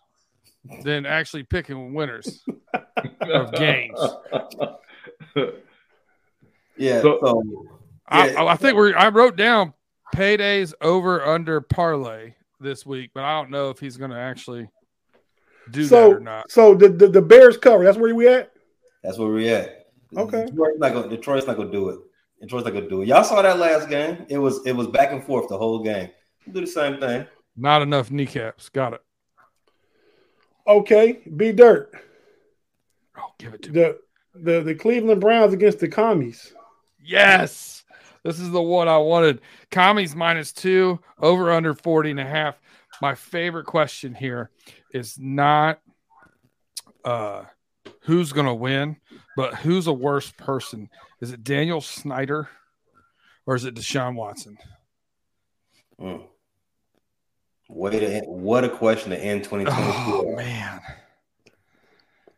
than 0.83 1.07
actually 1.07 1.43
picking 1.43 1.95
winners 1.95 2.43
of 3.21 3.53
games. 3.53 3.99
Yeah. 6.77 7.03
So, 7.03 7.19
so 7.23 7.43
yeah. 8.11 8.35
I, 8.39 8.47
I, 8.49 8.57
think 8.57 8.77
we're. 8.77 8.97
I 8.97 9.09
wrote 9.09 9.37
down 9.37 9.75
paydays 10.15 10.75
over 10.81 11.25
under 11.25 11.61
parlay 11.61 12.35
this 12.61 12.85
week, 12.85 13.11
but 13.15 13.25
I 13.25 13.41
don't 13.41 13.51
know 13.51 13.71
if 13.71 13.79
he's 13.79 13.97
going 13.97 14.11
to 14.11 14.19
actually 14.19 14.69
do 15.71 15.85
so, 15.85 16.09
that 16.09 16.17
or 16.17 16.21
not. 16.21 16.51
So 16.51 16.75
the, 16.75 16.89
the, 16.89 17.09
the 17.09 17.23
Bears 17.23 17.57
cover. 17.57 17.85
That's 17.85 17.99
where 17.99 18.15
we 18.15 18.29
at. 18.29 18.53
That's 19.03 19.19
where 19.19 19.31
we 19.31 19.49
at. 19.49 19.87
Okay. 20.17 20.47
Detroit's 20.47 20.79
not 20.79 20.93
gonna, 20.93 21.09
Detroit's 21.09 21.47
not 21.47 21.57
gonna 21.57 21.73
do 21.73 21.89
it. 21.89 21.99
Detroit's 22.41 22.65
not 22.65 22.75
gonna 22.75 22.89
do 22.89 23.03
it. 23.03 23.09
Y'all 23.09 23.25
saw 23.25 23.43
that 23.43 23.59
last 23.59 23.89
game. 23.89 24.25
It 24.29 24.39
was 24.39 24.65
it 24.65 24.73
was 24.73 24.87
back 24.87 25.13
and 25.13 25.25
forth 25.25 25.49
the 25.49 25.59
whole 25.59 25.83
game. 25.83 26.09
do 26.51 26.61
the 26.61 26.67
same 26.67 27.01
thing. 27.01 27.27
Not 27.57 27.83
enough 27.83 28.11
kneecaps. 28.11 28.69
Got 28.69 28.95
it. 28.95 29.01
Okay. 30.67 31.21
B 31.37 31.53
dirt. 31.53 31.93
Oh, 33.17 33.33
give 33.39 33.55
it 33.55 33.63
to 33.63 33.73
the, 33.73 33.99
me. 34.35 34.43
The 34.43 34.63
the 34.63 34.75
Cleveland 34.75 35.21
Browns 35.21 35.53
against 35.53 35.79
the 35.79 35.89
commies. 35.89 36.53
Yes. 37.03 37.85
This 38.25 38.41
is 38.41 38.51
the 38.51 38.63
one 38.63 38.89
I 38.89 38.99
wanted. 38.99 39.41
Commies 39.71 40.17
minus 40.17 40.51
two, 40.51 40.99
over 41.21 41.53
under 41.53 41.75
40 41.75 42.13
and 42.13 42.21
a 42.21 42.25
half. 42.25 42.59
My 43.03 43.15
favorite 43.15 43.67
question 43.67 44.15
here 44.15 44.51
is 44.93 45.19
not 45.19 45.81
uh 47.05 47.45
who's 48.01 48.33
gonna 48.33 48.55
win, 48.55 48.97
but 49.37 49.55
who's 49.57 49.87
a 49.87 49.93
worse 49.93 50.33
person? 50.33 50.89
Is 51.21 51.33
it 51.33 51.45
Daniel 51.45 51.81
Snyder 51.81 52.49
or 53.47 53.55
is 53.55 53.65
it 53.65 53.75
Deshaun 53.75 54.15
Watson? 54.15 54.57
Mm. 56.01 56.23
Way 57.75 57.99
to 57.99 58.07
end, 58.07 58.27
what 58.29 58.63
a 58.63 58.69
question 58.69 59.11
to 59.11 59.19
end 59.19 59.43
2022. 59.43 59.77
Oh 59.77 60.37
man. 60.37 60.81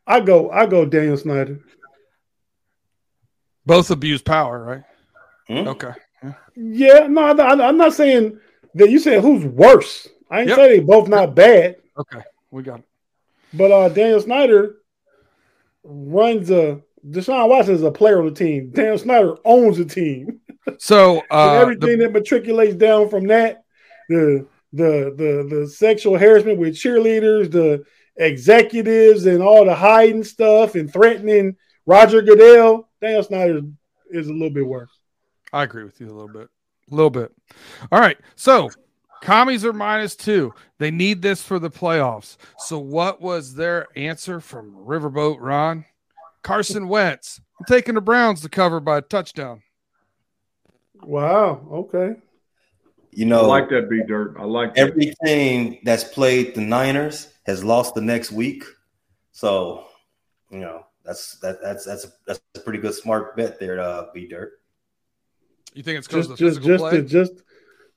I 0.06 0.20
go 0.20 0.50
I 0.50 0.64
go 0.64 0.86
Daniel 0.86 1.18
Snyder. 1.18 1.60
Both 3.66 3.90
abuse 3.90 4.22
power, 4.22 4.64
right? 4.64 4.82
Hmm? 5.46 5.68
Okay. 5.68 5.92
Yeah. 6.22 6.32
yeah, 6.56 7.06
no, 7.06 7.22
I'm 7.22 7.76
not 7.76 7.92
saying 7.92 8.40
that 8.76 8.88
you 8.88 8.98
said 8.98 9.20
who's 9.20 9.44
worse. 9.44 10.08
I 10.30 10.40
ain't 10.40 10.48
yep. 10.48 10.56
say 10.56 10.68
they 10.78 10.80
both 10.80 11.06
not 11.06 11.34
bad. 11.34 11.76
Okay, 11.98 12.22
we 12.50 12.62
got 12.62 12.78
it. 12.78 12.86
But 13.52 13.70
uh 13.70 13.90
Daniel 13.90 14.22
Snyder 14.22 14.76
runs 15.84 16.50
a 16.50 16.80
Deshaun 17.06 17.50
Watson 17.50 17.74
is 17.74 17.82
a 17.82 17.90
player 17.90 18.20
on 18.20 18.24
the 18.24 18.32
team. 18.32 18.70
Daniel 18.70 18.96
Snyder 18.96 19.36
owns 19.44 19.76
the 19.76 19.84
team. 19.84 20.40
So 20.78 21.22
uh, 21.30 21.58
everything 21.60 21.98
the, 21.98 22.08
that 22.08 22.14
matriculates 22.14 22.78
down 22.78 23.10
from 23.10 23.26
that, 23.26 23.64
the 24.08 24.46
the 24.76 25.14
the 25.16 25.56
the 25.56 25.68
sexual 25.68 26.18
harassment 26.18 26.58
with 26.58 26.74
cheerleaders, 26.74 27.50
the 27.50 27.84
executives, 28.16 29.26
and 29.26 29.42
all 29.42 29.64
the 29.64 29.74
hiding 29.74 30.24
stuff 30.24 30.74
and 30.74 30.92
threatening 30.92 31.56
Roger 31.86 32.22
Goodell. 32.22 32.88
Daniel 33.00 33.22
Snyder 33.22 33.60
is 34.10 34.28
a 34.28 34.32
little 34.32 34.50
bit 34.50 34.66
worse. 34.66 34.90
I 35.52 35.62
agree 35.62 35.84
with 35.84 36.00
you 36.00 36.06
a 36.06 36.12
little 36.12 36.28
bit. 36.28 36.48
A 36.90 36.94
little 36.94 37.10
bit. 37.10 37.32
All 37.90 38.00
right. 38.00 38.18
So 38.34 38.70
commies 39.22 39.64
are 39.64 39.72
minus 39.72 40.16
two. 40.16 40.54
They 40.78 40.90
need 40.90 41.22
this 41.22 41.42
for 41.42 41.58
the 41.58 41.70
playoffs. 41.70 42.36
So 42.58 42.78
what 42.78 43.20
was 43.20 43.54
their 43.54 43.86
answer 43.96 44.40
from 44.40 44.72
Riverboat 44.72 45.38
Ron? 45.40 45.84
Carson 46.42 46.88
Wentz. 46.88 47.40
I'm 47.58 47.66
taking 47.66 47.94
the 47.94 48.00
Browns 48.00 48.40
to 48.42 48.48
cover 48.48 48.78
by 48.78 48.98
a 48.98 49.02
touchdown. 49.02 49.62
Wow. 51.02 51.66
Okay. 51.72 52.16
You 53.16 53.24
know, 53.24 53.44
I 53.44 53.46
like 53.46 53.70
that 53.70 53.88
B 53.88 54.02
dirt. 54.06 54.36
I 54.38 54.44
like 54.44 54.74
that. 54.74 54.88
every 54.90 55.14
team 55.24 55.78
that's 55.84 56.04
played 56.04 56.54
the 56.54 56.60
Niners 56.60 57.32
has 57.46 57.64
lost 57.64 57.94
the 57.94 58.02
next 58.02 58.30
week. 58.30 58.62
So, 59.32 59.86
you 60.50 60.58
know, 60.58 60.84
that's 61.02 61.38
that 61.38 61.62
that's 61.62 61.86
that's 61.86 62.04
a, 62.04 62.08
that's 62.26 62.40
a 62.56 62.60
pretty 62.60 62.78
good 62.78 62.92
smart 62.92 63.34
bet 63.34 63.58
there, 63.58 63.80
uh, 63.80 64.08
B 64.12 64.28
dirt. 64.28 64.60
You 65.72 65.82
think 65.82 65.96
it's 65.96 66.06
because 66.06 66.28
just 66.28 66.38
just 66.38 66.62
just 66.62 66.82
play? 66.82 66.90
to, 66.90 67.02
just 67.04 67.32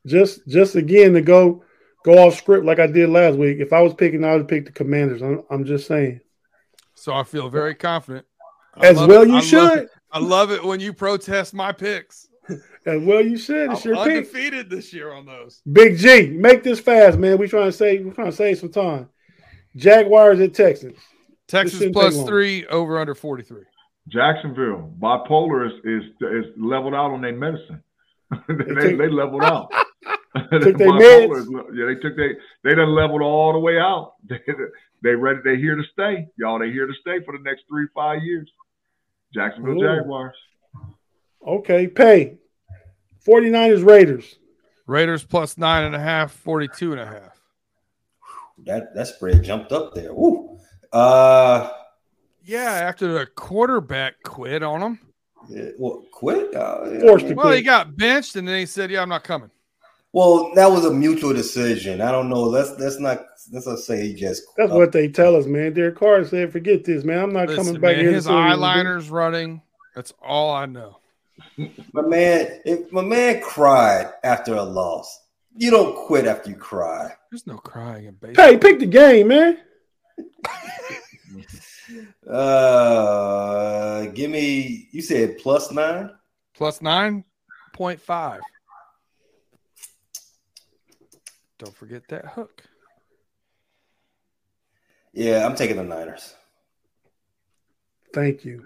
just 0.05 0.47
just 0.47 0.75
again 0.75 1.11
to 1.15 1.21
go 1.21 1.65
go 2.05 2.25
off 2.25 2.37
script 2.37 2.65
like 2.65 2.79
I 2.79 2.87
did 2.87 3.09
last 3.09 3.37
week. 3.37 3.57
If 3.59 3.73
I 3.73 3.81
was 3.81 3.93
picking, 3.93 4.23
I 4.23 4.37
would 4.37 4.47
pick 4.47 4.67
the 4.67 4.71
Commanders. 4.71 5.21
I'm, 5.21 5.43
I'm 5.51 5.65
just 5.65 5.85
saying. 5.85 6.21
So 6.95 7.13
I 7.13 7.23
feel 7.23 7.49
very 7.49 7.75
confident. 7.75 8.25
As 8.77 8.95
well, 8.95 9.23
it. 9.23 9.27
you 9.27 9.35
I 9.35 9.41
should. 9.41 9.57
Love 9.57 9.87
I 10.13 10.19
love 10.19 10.51
it 10.51 10.63
when 10.63 10.79
you 10.79 10.93
protest 10.93 11.53
my 11.53 11.73
picks. 11.73 12.28
As 12.89 13.01
well, 13.01 13.21
you 13.21 13.37
should. 13.37 13.71
It's 13.71 13.85
I'm 13.85 13.91
your 13.91 13.99
undefeated 13.99 14.69
pick. 14.69 14.77
this 14.77 14.93
year 14.93 15.13
on 15.13 15.25
those. 15.25 15.61
Big 15.71 15.97
G, 15.97 16.29
make 16.29 16.63
this 16.63 16.79
fast, 16.79 17.17
man. 17.17 17.37
We 17.37 17.47
trying 17.47 17.65
to 17.65 17.71
save. 17.71 18.05
We 18.05 18.11
trying 18.11 18.31
to 18.31 18.35
save 18.35 18.59
some 18.59 18.71
time. 18.71 19.09
Jaguars 19.75 20.39
at 20.39 20.53
Texans. 20.53 20.97
Texas 21.47 21.89
plus 21.91 22.23
three 22.23 22.65
over 22.67 22.99
under 22.99 23.15
forty 23.15 23.43
three. 23.43 23.63
Jacksonville 24.07 24.93
bipolar 24.99 25.67
is 25.67 25.73
is, 25.83 26.03
is 26.21 26.45
leveled 26.57 26.93
out 26.93 27.11
on 27.11 27.21
their 27.21 27.33
medicine. 27.33 27.83
they, 28.47 28.95
they 28.95 29.09
leveled 29.09 29.43
out. 29.43 29.71
took 30.35 30.77
their 30.77 30.91
meds. 30.91 31.45
Yeah, 31.73 31.85
they 31.85 31.95
took 31.95 32.15
they 32.15 32.35
they 32.63 32.75
done 32.75 32.95
leveled 32.95 33.21
all 33.21 33.53
the 33.53 33.59
way 33.59 33.77
out. 33.79 34.15
They 35.01 35.11
they 35.11 35.15
ready. 35.15 35.39
They 35.45 35.55
here 35.55 35.77
to 35.77 35.83
stay, 35.93 36.27
y'all. 36.37 36.59
They 36.59 36.71
here 36.71 36.85
to 36.85 36.93
stay 36.99 37.23
for 37.23 37.37
the 37.37 37.43
next 37.43 37.63
three 37.69 37.87
five 37.95 38.21
years. 38.21 38.51
Jacksonville 39.33 39.81
Ooh. 39.81 39.97
Jaguars. 39.97 40.35
Okay, 41.47 41.87
pay. 41.87 42.37
49ers 43.29 43.85
Raiders. 43.85 44.35
Raiders 44.87 45.23
plus 45.23 45.57
nine 45.57 45.83
and 45.83 45.95
a 45.95 45.99
half, 45.99 46.31
42 46.31 46.93
and 46.93 47.01
a 47.01 47.05
half. 47.05 47.39
That 48.65 48.95
that 48.95 49.07
spread 49.07 49.43
jumped 49.43 49.71
up 49.71 49.93
there. 49.93 50.13
Woo. 50.13 50.59
Uh 50.91 51.69
yeah, 52.43 52.71
after 52.71 53.07
the 53.07 53.27
quarterback 53.27 54.15
quit 54.23 54.63
on 54.63 54.81
him. 54.81 54.99
Yeah, 55.47 55.69
well, 55.77 56.03
quit? 56.11 56.53
Uh, 56.55 56.89
yeah. 56.91 56.99
Forced 57.01 57.27
to 57.27 57.33
well, 57.35 57.47
quit. 57.47 57.57
he 57.57 57.63
got 57.63 57.95
benched 57.95 58.35
and 58.35 58.47
then 58.47 58.59
he 58.59 58.65
said, 58.65 58.89
Yeah, 58.89 59.01
I'm 59.01 59.09
not 59.09 59.23
coming. 59.23 59.51
Well, 60.11 60.51
that 60.55 60.71
was 60.71 60.85
a 60.85 60.91
mutual 60.91 61.33
decision. 61.33 62.01
I 62.01 62.11
don't 62.11 62.29
know. 62.29 62.41
Let's 62.41 62.71
let's 62.79 62.99
not 62.99 63.25
let's 63.51 63.67
not 63.67 63.77
say 63.77 64.07
he 64.07 64.13
just. 64.15 64.43
That's 64.57 64.71
what 64.71 64.91
they 64.91 65.07
tell 65.07 65.35
us, 65.35 65.45
man. 65.45 65.73
Derek 65.73 65.97
Carr 65.97 66.25
said, 66.25 66.51
"Forget 66.51 66.83
this, 66.83 67.03
man. 67.03 67.19
I'm 67.19 67.33
not 67.33 67.47
Listen, 67.47 67.65
coming 67.65 67.81
back 67.81 67.97
man, 67.97 68.05
here." 68.05 68.13
His 68.13 68.25
eyeliner's 68.25 69.11
running. 69.11 69.61
That's 69.95 70.11
all 70.19 70.49
I 70.49 70.65
know. 70.65 70.97
My 71.93 72.01
man, 72.01 72.61
if 72.65 72.91
my 72.91 73.01
man 73.01 73.41
cried 73.41 74.11
after 74.23 74.55
a 74.55 74.63
loss, 74.63 75.27
you 75.55 75.71
don't 75.71 75.95
quit 75.95 76.25
after 76.25 76.49
you 76.49 76.55
cry. 76.55 77.13
There's 77.31 77.47
no 77.47 77.57
crying 77.57 78.05
in 78.05 78.15
baseball. 78.15 78.45
Hey, 78.45 78.57
pick 78.57 78.79
the 78.79 78.85
game, 78.85 79.27
man. 79.29 79.57
uh, 82.29 84.05
give 84.07 84.31
me. 84.31 84.87
You 84.91 85.01
said 85.01 85.37
plus 85.37 85.71
nine. 85.71 86.11
Plus 86.53 86.81
nine 86.81 87.23
point 87.73 87.99
five. 87.99 88.41
Don't 91.57 91.75
forget 91.75 92.07
that 92.09 92.25
hook. 92.25 92.63
Yeah, 95.13 95.45
I'm 95.45 95.55
taking 95.55 95.75
the 95.75 95.83
Niners. 95.83 96.33
Thank 98.13 98.45
you. 98.45 98.65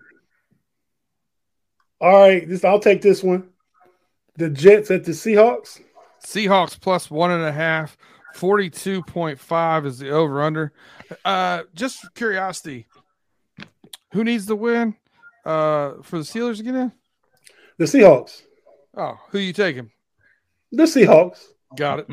All 2.03 2.19
right, 2.19 2.45
this 2.45 2.65
I'll 2.65 2.81
take 2.81 3.01
this 3.01 3.23
one. 3.23 3.47
The 4.35 4.49
Jets 4.49 4.91
at 4.91 5.05
the 5.05 5.13
Seahawks. 5.13 5.79
Seahawks 6.21 6.77
plus 6.77 7.09
one 7.09 7.31
and 7.31 7.45
a 7.45 7.51
half. 7.53 7.97
42.5 8.35 9.85
is 9.85 9.99
the 9.99 10.09
over 10.09 10.41
under. 10.41 10.73
Uh, 11.23 11.63
just 11.73 12.13
curiosity, 12.13 12.87
who 14.11 14.25
needs 14.25 14.45
the 14.45 14.55
win 14.57 14.95
uh, 15.45 15.93
for 16.01 16.17
the 16.17 16.25
Steelers 16.25 16.57
to 16.57 16.63
get 16.63 16.75
in? 16.75 16.91
The 17.77 17.85
Seahawks. 17.85 18.41
Oh, 18.97 19.17
who 19.29 19.39
you 19.39 19.53
taking? 19.53 19.89
The 20.73 20.83
Seahawks. 20.83 21.41
Got 21.77 21.99
it. 21.99 22.07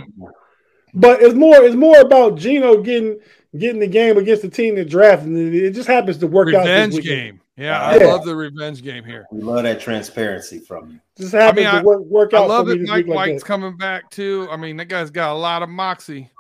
But 0.95 1.21
it's 1.21 1.35
more 1.35 1.57
it's 1.65 1.75
more 1.75 1.99
about 1.99 2.37
Geno 2.37 2.81
getting 2.81 3.19
getting 3.59 3.81
the 3.81 3.89
game 3.89 4.19
against 4.19 4.43
the 4.43 4.51
team 4.51 4.77
that 4.77 4.89
drafted. 4.89 5.33
It 5.37 5.73
just 5.73 5.89
happens 5.89 6.19
to 6.19 6.29
work 6.29 6.47
revenge 6.47 6.69
out. 6.69 6.99
Revenge 6.99 7.05
game. 7.05 7.40
Yeah, 7.61 7.79
I 7.79 7.99
yeah. 7.99 8.07
love 8.07 8.25
the 8.25 8.35
revenge 8.35 8.83
game 8.83 9.05
here. 9.05 9.27
We 9.31 9.43
love 9.43 9.65
that 9.65 9.81
transparency 9.81 10.61
from 10.61 10.93
you. 10.93 11.01
Just 11.19 11.33
happens 11.33 11.67
I 11.67 11.73
mean, 11.73 11.83
to 11.83 11.87
work, 11.87 12.01
work 12.07 12.33
out. 12.33 12.45
I 12.45 12.47
love 12.47 12.71
it. 12.71 12.81
Mike 12.81 13.07
White's 13.07 13.43
like 13.43 13.45
coming 13.45 13.77
back 13.77 14.09
too. 14.09 14.49
I 14.51 14.57
mean, 14.57 14.79
that 14.79 14.87
guy's 14.87 15.11
got 15.11 15.33
a 15.33 15.39
lot 15.39 15.63
of 15.63 15.69
moxie, 15.69 16.31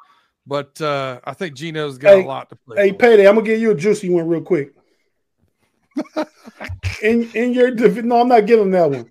but 0.47 0.81
uh, 0.81 1.21
I 1.23 1.35
think 1.35 1.57
Geno's 1.57 1.99
got 1.99 2.15
hey, 2.15 2.23
a 2.23 2.27
lot 2.27 2.49
to 2.49 2.57
play. 2.57 2.77
Hey, 2.79 2.93
for. 2.93 2.97
payday! 2.97 3.29
I'm 3.29 3.35
gonna 3.35 3.47
give 3.47 3.61
you 3.61 3.73
a 3.73 3.75
juicy 3.75 4.09
one 4.09 4.27
real 4.29 4.41
quick. 4.41 4.73
in 7.03 7.31
in 7.35 7.53
your 7.53 7.71
no, 7.71 8.23
I'm 8.23 8.29
not 8.29 8.47
giving 8.47 8.71
that 8.71 8.91
one. 8.91 9.11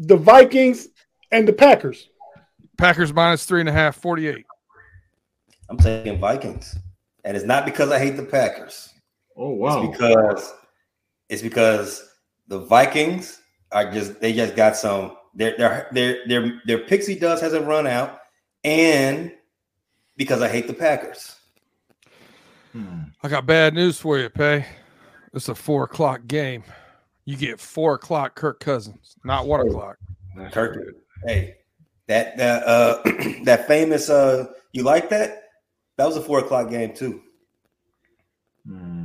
The 0.00 0.18
Vikings 0.18 0.88
and 1.32 1.48
the 1.48 1.54
Packers. 1.54 2.10
Packers 2.76 3.10
minus 3.10 3.46
three 3.46 3.60
and 3.60 3.70
a 3.70 3.72
half, 3.72 3.96
48. 3.96 4.44
I'm 5.70 5.78
taking 5.78 6.20
Vikings, 6.20 6.76
and 7.24 7.38
it's 7.38 7.46
not 7.46 7.64
because 7.64 7.90
I 7.90 7.98
hate 7.98 8.18
the 8.18 8.24
Packers. 8.24 8.92
Oh 9.34 9.48
wow! 9.48 9.82
It's 9.82 9.96
because 9.96 10.52
it's 11.28 11.42
because 11.42 12.08
the 12.48 12.60
Vikings 12.60 13.40
are 13.72 13.90
just 13.90 14.20
they 14.20 14.32
just 14.32 14.56
got 14.56 14.76
some 14.76 15.16
their 15.34 15.56
their 15.56 15.88
their 15.92 16.26
their 16.26 16.62
their 16.66 16.78
pixie 16.78 17.18
dust 17.18 17.42
hasn't 17.42 17.66
run 17.66 17.86
out, 17.86 18.20
and 18.64 19.32
because 20.16 20.42
I 20.42 20.48
hate 20.48 20.66
the 20.66 20.74
Packers. 20.74 21.36
Hmm. 22.72 23.04
I 23.22 23.28
got 23.28 23.46
bad 23.46 23.74
news 23.74 23.98
for 23.98 24.18
you, 24.18 24.28
Pay. 24.28 24.66
It's 25.32 25.48
a 25.48 25.54
four 25.54 25.84
o'clock 25.84 26.26
game. 26.26 26.64
You 27.24 27.36
get 27.36 27.60
four 27.60 27.94
o'clock 27.94 28.34
Kirk 28.34 28.60
Cousins, 28.60 29.16
not 29.24 29.46
one 29.46 29.66
o'clock. 29.66 29.96
Kirk, 30.52 30.94
hey, 31.26 31.56
that 32.06 32.36
that 32.36 32.66
uh 32.66 33.02
that 33.44 33.66
famous 33.66 34.08
uh 34.08 34.46
you 34.72 34.82
like 34.82 35.10
that? 35.10 35.44
That 35.96 36.06
was 36.06 36.16
a 36.16 36.22
four 36.22 36.40
o'clock 36.40 36.70
game 36.70 36.94
too. 36.94 37.22
Mm. 38.68 38.97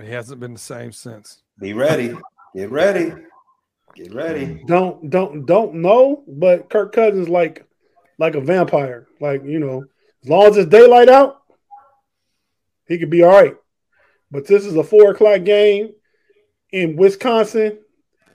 He 0.00 0.10
hasn't 0.10 0.40
been 0.40 0.52
the 0.52 0.58
same 0.58 0.92
since. 0.92 1.42
Be 1.58 1.72
ready. 1.72 2.16
Get 2.54 2.70
ready. 2.70 3.12
Get 3.94 4.14
ready. 4.14 4.62
Don't 4.66 5.10
don't 5.10 5.44
don't 5.46 5.74
know, 5.76 6.22
but 6.28 6.70
Kirk 6.70 6.92
Cousins 6.92 7.28
like 7.28 7.66
like 8.18 8.34
a 8.34 8.40
vampire. 8.40 9.06
Like 9.20 9.44
you 9.44 9.58
know, 9.58 9.84
as 10.22 10.28
long 10.28 10.46
as 10.46 10.56
it's 10.56 10.70
daylight 10.70 11.08
out, 11.08 11.42
he 12.86 12.98
could 12.98 13.10
be 13.10 13.22
all 13.22 13.30
right. 13.30 13.56
But 14.30 14.46
this 14.46 14.64
is 14.64 14.76
a 14.76 14.84
four 14.84 15.10
o'clock 15.10 15.44
game 15.44 15.92
in 16.70 16.96
Wisconsin. 16.96 17.78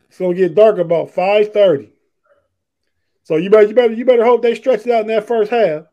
It's 0.09 0.20
gonna 0.20 0.34
get 0.34 0.55
dark 0.55 0.80
about 0.80 1.11
five 1.11 1.53
thirty. 1.53 1.93
So 3.24 3.38
you 3.38 3.49
better 3.49 3.68
you 3.68 3.74
better 3.74 3.93
you 3.93 4.05
better 4.05 4.26
hope 4.26 4.41
they 4.41 4.55
stretch 4.55 4.86
it 4.86 4.91
out 4.91 5.01
in 5.01 5.07
that 5.07 5.28
first 5.28 5.49
half 5.49 5.86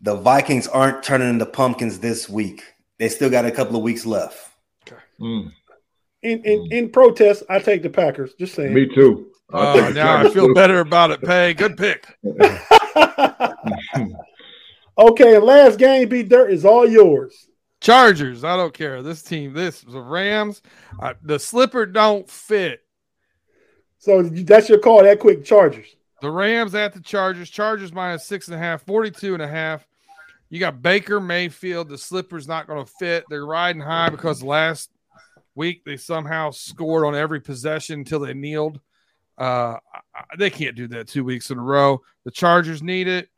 the 0.00 0.14
Vikings 0.14 0.68
aren't 0.68 1.02
turning 1.02 1.30
into 1.30 1.46
pumpkins 1.46 1.98
this 1.98 2.28
week. 2.28 2.62
They 2.98 3.08
still 3.08 3.30
got 3.30 3.44
a 3.44 3.50
couple 3.50 3.76
of 3.76 3.82
weeks 3.82 4.06
left. 4.06 4.50
Okay. 5.20 5.24
Mm. 5.24 5.52
In, 6.22 6.42
in 6.44 6.60
mm. 6.60 6.72
in 6.72 6.90
protest, 6.90 7.42
I 7.48 7.58
take 7.58 7.82
the 7.82 7.90
Packers. 7.90 8.34
Just 8.34 8.54
saying. 8.54 8.74
Me 8.74 8.86
too. 8.86 9.32
Uh, 9.52 9.92
now 9.94 10.16
I 10.16 10.30
feel 10.30 10.52
better 10.54 10.80
about 10.80 11.12
it. 11.12 11.22
Pay 11.22 11.54
good 11.54 11.76
pick. 11.76 12.18
okay, 14.98 15.38
last 15.38 15.78
game, 15.78 16.08
be 16.08 16.24
dirt 16.24 16.50
is 16.50 16.64
all 16.64 16.88
yours. 16.88 17.46
Chargers. 17.80 18.42
I 18.42 18.56
don't 18.56 18.74
care. 18.74 19.02
This 19.02 19.22
team, 19.22 19.52
this 19.52 19.82
the 19.82 20.00
Rams. 20.00 20.62
Uh, 20.98 21.14
the 21.22 21.38
slipper 21.38 21.86
don't 21.86 22.28
fit. 22.28 22.80
So 23.98 24.22
that's 24.22 24.68
your 24.68 24.78
call. 24.78 25.02
That 25.02 25.20
quick, 25.20 25.44
Chargers. 25.44 25.86
The 26.22 26.30
Rams 26.30 26.74
at 26.74 26.94
the 26.94 27.00
Chargers. 27.00 27.50
Chargers 27.50 27.92
minus 27.92 28.26
six 28.26 28.48
and 28.48 28.54
a 28.54 28.58
half, 28.58 28.82
42 28.82 29.34
and 29.34 29.42
a 29.42 29.48
half. 29.48 29.86
You 30.48 30.60
got 30.60 30.80
Baker 30.80 31.20
Mayfield. 31.20 31.88
The 31.88 31.98
slipper's 31.98 32.48
not 32.48 32.66
going 32.66 32.84
to 32.84 32.90
fit. 32.98 33.24
They're 33.28 33.44
riding 33.44 33.82
high 33.82 34.08
because 34.08 34.42
last 34.42 34.90
week 35.56 35.84
they 35.84 35.96
somehow 35.96 36.50
scored 36.50 37.04
on 37.04 37.14
every 37.14 37.40
possession 37.40 38.00
until 38.00 38.20
they 38.20 38.34
kneeled. 38.34 38.80
Uh, 39.38 39.76
they 40.38 40.50
can't 40.50 40.76
do 40.76 40.88
that 40.88 41.08
two 41.08 41.24
weeks 41.24 41.50
in 41.50 41.58
a 41.58 41.62
row. 41.62 42.00
The 42.24 42.30
Chargers 42.30 42.82
need 42.82 43.08
it. 43.08 43.28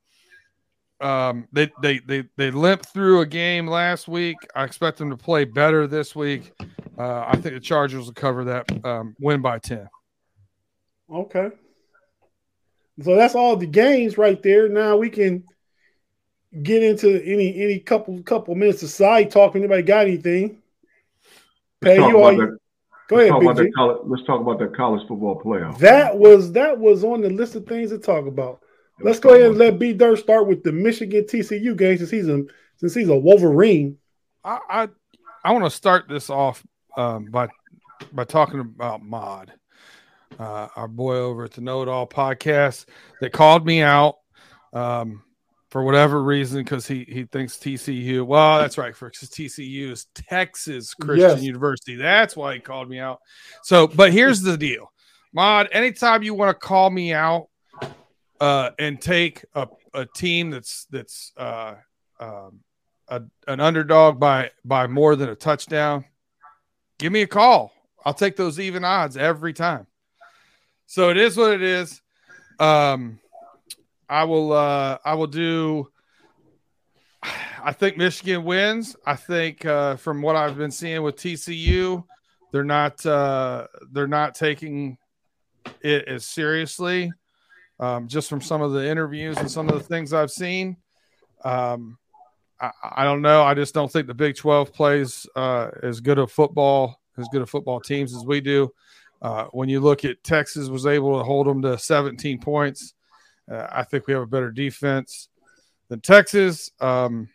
Um, 1.00 1.46
they 1.52 1.70
they 1.80 2.00
they 2.00 2.24
they 2.36 2.50
limped 2.50 2.86
through 2.86 3.20
a 3.20 3.26
game 3.26 3.66
last 3.66 4.08
week. 4.08 4.36
I 4.54 4.64
expect 4.64 4.98
them 4.98 5.10
to 5.10 5.16
play 5.16 5.44
better 5.44 5.86
this 5.86 6.16
week. 6.16 6.52
Uh, 6.98 7.24
I 7.28 7.32
think 7.34 7.54
the 7.54 7.60
Chargers 7.60 8.06
will 8.06 8.12
cover 8.12 8.44
that 8.44 8.84
um, 8.84 9.14
win 9.20 9.40
by 9.40 9.60
ten. 9.60 9.88
Okay. 11.12 11.50
So 13.00 13.14
that's 13.14 13.36
all 13.36 13.56
the 13.56 13.66
games 13.66 14.18
right 14.18 14.42
there. 14.42 14.68
Now 14.68 14.96
we 14.96 15.08
can 15.08 15.44
get 16.62 16.82
into 16.82 17.22
any 17.24 17.62
any 17.62 17.78
couple 17.78 18.20
couple 18.22 18.54
minutes 18.56 18.82
of 18.82 18.90
side 18.90 19.30
talk. 19.30 19.54
Anybody 19.54 19.82
got 19.82 20.06
anything? 20.06 20.60
Pay 21.80 21.96
you 21.96 22.18
all. 22.18 22.36
That, 22.36 22.58
Go 23.08 23.18
ahead, 23.18 23.30
talk 23.30 23.56
Big 23.56 23.72
college, 23.74 23.98
let's 24.04 24.22
talk 24.26 24.40
about 24.42 24.58
that 24.58 24.76
college 24.76 25.00
football 25.08 25.40
playoff. 25.42 25.78
That 25.78 26.18
was 26.18 26.52
that 26.52 26.78
was 26.78 27.04
on 27.04 27.22
the 27.22 27.30
list 27.30 27.54
of 27.54 27.66
things 27.66 27.88
to 27.90 27.98
talk 27.98 28.26
about. 28.26 28.60
Let's, 28.98 29.04
let's 29.04 29.20
go 29.20 29.30
ahead 29.30 29.46
and 29.46 29.58
let 29.58 29.78
B 29.78 29.94
Dirt 29.94 30.18
start 30.18 30.46
with 30.46 30.62
the 30.62 30.72
Michigan 30.72 31.24
TCU 31.24 31.74
game 31.74 31.96
since 31.96 32.10
he's 32.10 32.28
a 32.28 32.44
since 32.76 32.94
he's 32.94 33.08
a 33.08 33.16
Wolverine. 33.16 33.96
I 34.44 34.58
I, 34.68 34.88
I 35.42 35.52
want 35.52 35.64
to 35.64 35.70
start 35.70 36.06
this 36.06 36.28
off 36.28 36.62
um, 36.98 37.26
by 37.26 37.48
by 38.12 38.24
talking 38.24 38.60
about 38.60 39.02
Mod 39.02 39.52
uh, 40.38 40.68
our 40.76 40.88
boy 40.88 41.16
over 41.16 41.44
at 41.44 41.52
the 41.52 41.60
Know 41.60 41.82
It 41.82 41.88
All 41.88 42.06
podcast, 42.06 42.86
that 43.20 43.32
called 43.32 43.66
me 43.66 43.82
out 43.82 44.18
um, 44.72 45.22
for 45.70 45.82
whatever 45.82 46.22
reason 46.22 46.62
because 46.62 46.86
he 46.86 47.04
he 47.04 47.24
thinks 47.24 47.56
TCU. 47.56 48.24
Well, 48.24 48.58
that's 48.58 48.78
right, 48.78 48.96
for 48.96 49.10
TCU 49.10 49.90
is 49.90 50.06
Texas 50.14 50.94
Christian 50.94 51.30
yes. 51.30 51.42
University. 51.42 51.96
That's 51.96 52.36
why 52.36 52.54
he 52.54 52.60
called 52.60 52.88
me 52.88 52.98
out. 52.98 53.20
So, 53.62 53.86
but 53.86 54.12
here's 54.12 54.40
the 54.40 54.56
deal, 54.56 54.92
Mod. 55.32 55.68
Anytime 55.72 56.22
you 56.22 56.34
want 56.34 56.50
to 56.50 56.66
call 56.66 56.90
me 56.90 57.12
out 57.12 57.48
uh, 58.40 58.70
and 58.78 59.00
take 59.00 59.44
a, 59.54 59.68
a 59.94 60.06
team 60.06 60.50
that's 60.50 60.86
that's 60.90 61.32
uh, 61.36 61.74
um, 62.18 62.60
a, 63.08 63.22
an 63.46 63.60
underdog 63.60 64.18
by 64.18 64.50
by 64.64 64.86
more 64.86 65.16
than 65.16 65.28
a 65.28 65.34
touchdown, 65.34 66.04
give 66.98 67.12
me 67.12 67.22
a 67.22 67.26
call. 67.26 67.72
I'll 68.04 68.14
take 68.14 68.36
those 68.36 68.58
even 68.58 68.84
odds 68.84 69.16
every 69.16 69.52
time. 69.52 69.86
So 70.86 71.10
it 71.10 71.18
is 71.18 71.36
what 71.36 71.52
it 71.52 71.62
is. 71.62 72.00
Um, 72.58 73.20
I 74.08 74.24
will. 74.24 74.52
Uh, 74.52 74.98
I 75.04 75.14
will 75.14 75.26
do. 75.26 75.90
I 77.22 77.72
think 77.72 77.96
Michigan 77.96 78.44
wins. 78.44 78.96
I 79.04 79.16
think 79.16 79.64
uh, 79.64 79.96
from 79.96 80.22
what 80.22 80.36
I've 80.36 80.56
been 80.56 80.70
seeing 80.70 81.02
with 81.02 81.16
TCU, 81.16 82.04
they're 82.52 82.64
not. 82.64 83.04
Uh, 83.04 83.66
they're 83.92 84.06
not 84.06 84.34
taking 84.34 84.98
it 85.80 86.08
as 86.08 86.24
seriously. 86.24 87.12
Um, 87.80 88.08
just 88.08 88.28
from 88.28 88.40
some 88.40 88.60
of 88.60 88.72
the 88.72 88.88
interviews 88.88 89.36
and 89.38 89.50
some 89.50 89.68
of 89.68 89.74
the 89.74 89.84
things 89.84 90.12
I've 90.12 90.32
seen. 90.32 90.76
Um, 91.44 91.98
I, 92.60 93.04
don't 93.04 93.22
know. 93.22 93.42
I 93.42 93.54
just 93.54 93.72
don't 93.72 93.90
think 93.90 94.08
the 94.08 94.14
Big 94.14 94.36
12 94.36 94.72
plays 94.72 95.26
uh, 95.36 95.70
as 95.82 96.00
good 96.00 96.18
of 96.18 96.32
football, 96.32 97.00
as 97.16 97.28
good 97.30 97.42
of 97.42 97.48
football 97.48 97.80
teams 97.80 98.14
as 98.14 98.24
we 98.24 98.40
do. 98.40 98.72
Uh, 99.22 99.44
when 99.52 99.68
you 99.68 99.80
look 99.80 100.04
at 100.04 100.22
Texas 100.24 100.68
was 100.68 100.86
able 100.86 101.18
to 101.18 101.24
hold 101.24 101.46
them 101.46 101.62
to 101.62 101.78
17 101.78 102.40
points, 102.40 102.94
uh, 103.50 103.66
I 103.70 103.84
think 103.84 104.06
we 104.06 104.14
have 104.14 104.22
a 104.22 104.26
better 104.26 104.50
defense 104.50 105.28
than 105.88 106.00
Texas, 106.00 106.70
um, 106.80 107.28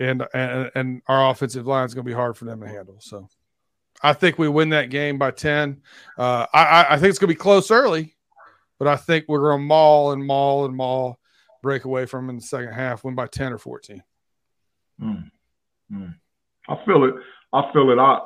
and, 0.00 0.24
and 0.34 0.70
and 0.74 1.02
our 1.06 1.30
offensive 1.30 1.66
line 1.66 1.86
is 1.86 1.94
going 1.94 2.04
to 2.04 2.10
be 2.10 2.14
hard 2.14 2.36
for 2.36 2.44
them 2.44 2.60
to 2.60 2.68
handle. 2.68 2.96
So, 3.00 3.28
I 4.02 4.12
think 4.12 4.38
we 4.38 4.48
win 4.48 4.70
that 4.70 4.90
game 4.90 5.18
by 5.18 5.30
10. 5.30 5.80
Uh, 6.18 6.46
I, 6.52 6.86
I 6.90 6.98
think 6.98 7.10
it's 7.10 7.18
going 7.18 7.28
to 7.28 7.34
be 7.34 7.38
close 7.38 7.70
early, 7.70 8.16
but 8.78 8.88
I 8.88 8.96
think 8.96 9.26
we're 9.28 9.40
going 9.40 9.60
to 9.60 9.66
maul 9.66 10.12
and 10.12 10.24
maul 10.24 10.64
and 10.64 10.74
maul, 10.74 11.18
break 11.62 11.84
away 11.84 12.06
from 12.06 12.26
them 12.26 12.30
in 12.30 12.36
the 12.36 12.42
second 12.42 12.72
half, 12.72 13.04
win 13.04 13.14
by 13.14 13.26
10 13.26 13.52
or 13.52 13.58
14. 13.58 14.02
Mm. 15.00 15.30
Mm. 15.92 16.14
I 16.68 16.84
feel 16.84 17.04
it. 17.04 17.14
I 17.52 17.72
feel 17.72 17.90
it. 17.90 17.98
I 17.98 18.20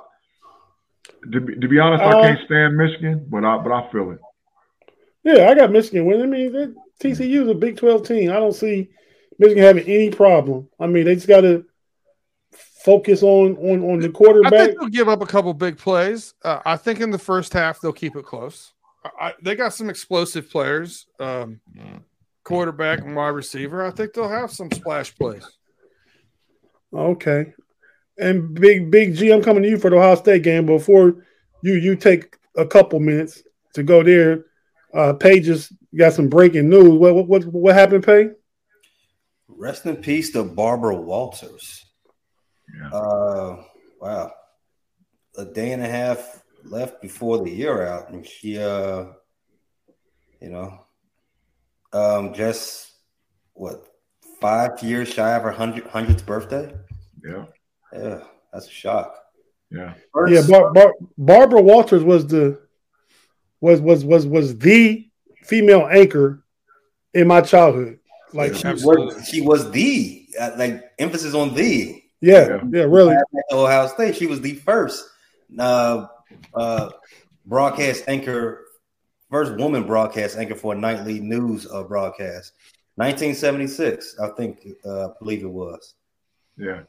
to 1.33 1.41
be, 1.41 1.55
to 1.57 1.69
be 1.69 1.79
honest, 1.79 2.03
uh, 2.03 2.09
I 2.09 2.23
can't 2.23 2.41
stand 2.47 2.77
Michigan, 2.77 3.27
but 3.29 3.45
I 3.45 3.59
but 3.59 3.73
I 3.73 3.91
feel 3.91 4.13
it. 4.13 4.19
Yeah, 5.25 5.49
I 5.49 5.55
got 5.55 5.73
Michigan 5.73 6.07
winning. 6.07 6.23
I 6.23 6.27
mean, 6.27 6.77
TCU 7.01 7.43
is 7.43 7.49
a 7.49 7.55
Big 7.55 7.77
Twelve 7.77 8.07
team. 8.07 8.31
I 8.31 8.35
don't 8.35 8.55
see 8.55 8.91
Michigan 9.39 9.63
having 9.63 9.87
any 9.87 10.11
problem. 10.11 10.69
I 10.81 10.87
mean, 10.87 11.05
they 11.05 11.15
just 11.15 11.29
got 11.29 11.43
to 11.43 11.65
focus 12.87 13.23
on 13.23 13.57
on 13.57 13.83
on 13.91 13.99
the 13.99 14.09
quarterback. 14.09 14.53
I 14.53 14.67
think 14.67 14.79
they'll 14.79 14.89
give 14.89 15.09
up 15.09 15.21
a 15.21 15.27
couple 15.27 15.53
big 15.55 15.77
plays. 15.77 16.35
Uh, 16.43 16.61
I 16.65 16.77
think 16.77 17.01
in 17.01 17.11
the 17.11 17.19
first 17.19 17.53
half 17.53 17.81
they'll 17.81 17.93
keep 17.93 18.17
it 18.17 18.25
close. 18.25 18.73
I, 19.21 19.35
they 19.43 19.55
got 19.55 19.75
some 19.75 19.91
explosive 19.91 20.51
players, 20.51 21.07
um, 21.21 21.61
quarterback 22.45 23.01
and 23.01 23.15
wide 23.15 23.29
receiver. 23.29 23.85
I 23.85 23.91
think 23.91 24.13
they'll 24.13 24.29
have 24.29 24.51
some 24.51 24.71
splash 24.71 25.15
plays. 25.15 25.45
Okay, 26.95 27.53
and 28.19 28.55
big 28.55 28.91
big 28.91 29.17
G, 29.17 29.33
I'm 29.33 29.43
coming 29.43 29.63
to 29.63 29.69
you 29.69 29.79
for 29.79 29.91
the 29.91 29.97
Ohio 29.97 30.15
State 30.15 30.43
game. 30.43 30.65
Before 30.65 31.25
you 31.63 31.75
you 31.75 31.97
take 31.97 32.37
a 32.57 32.67
couple 32.67 33.01
minutes 33.01 33.43
to 33.75 33.83
go 33.83 34.03
there, 34.03 34.45
uh, 34.95 35.13
Pages 35.13 35.73
got 35.97 36.13
some 36.13 36.29
breaking 36.29 36.69
news. 36.69 36.99
What 36.99 37.27
what 37.27 37.45
what 37.47 37.75
happened, 37.75 38.05
Pay? 38.05 38.31
Rest 39.49 39.87
in 39.87 39.97
peace 39.97 40.33
to 40.33 40.45
Barbara 40.45 40.95
Walters. 40.95 41.85
Yeah. 42.79 42.91
Uh, 42.91 43.63
wow, 44.01 44.33
a 45.39 45.45
day 45.45 45.73
and 45.73 45.83
a 45.83 45.89
half 45.89 46.43
left 46.65 47.01
before 47.01 47.43
the 47.45 47.51
year 47.51 47.87
out, 47.87 48.11
and 48.11 48.27
she, 48.27 48.59
uh, 48.59 49.07
you 50.41 50.51
know, 50.51 50.87
um, 51.93 52.35
just 52.35 52.93
what 53.55 53.87
five 54.41 54.83
years 54.83 55.09
shy 55.09 55.35
of 55.35 55.43
her 55.43 55.53
hundred 55.53 55.87
hundredth 55.87 56.27
birthday. 56.27 56.75
Yeah. 57.25 57.45
Yeah, 57.93 58.21
that's 58.53 58.67
a 58.67 58.71
shock. 58.71 59.17
Yeah. 59.71 59.95
First, 60.13 60.33
yeah, 60.33 60.43
Bar- 60.49 60.73
Bar- 60.73 60.95
Barbara 61.17 61.63
Walters 61.63 62.05
was 62.05 62.27
the 62.27 62.61
was 63.61 63.81
was 63.81 64.05
was 64.05 64.27
was 64.27 64.59
the 64.59 65.06
female 65.47 65.89
anchor 65.91 66.45
in 67.15 67.27
my 67.27 67.41
childhood. 67.41 67.99
Like 68.33 68.55
she 68.55 68.69
was, 68.69 69.29
she 69.29 69.41
was 69.41 69.71
the 69.71 70.27
uh, 70.39 70.53
like 70.57 70.83
emphasis 70.99 71.35
on 71.35 71.55
the. 71.55 72.03
Yeah, 72.21 72.49
yeah, 72.49 72.61
yeah 72.71 72.83
really. 72.83 73.17
Ohio 73.53 73.87
State, 73.89 74.17
she 74.17 74.27
was 74.27 74.41
the 74.41 74.55
first 74.55 75.05
uh, 75.59 76.07
uh, 76.55 76.91
broadcast 77.45 78.05
anchor, 78.09 78.65
first 79.31 79.55
woman 79.57 79.87
broadcast 79.87 80.37
anchor 80.37 80.55
for 80.55 80.75
a 80.75 80.79
nightly 80.79 81.21
news 81.21 81.67
uh, 81.71 81.83
broadcast. 81.83 82.53
1976, 82.97 84.17
I 84.19 84.29
think, 84.29 84.67
uh, 84.85 85.09
I 85.09 85.13
believe 85.19 85.43
it 85.43 85.51
was. 85.51 85.95
Yeah. 86.57 86.83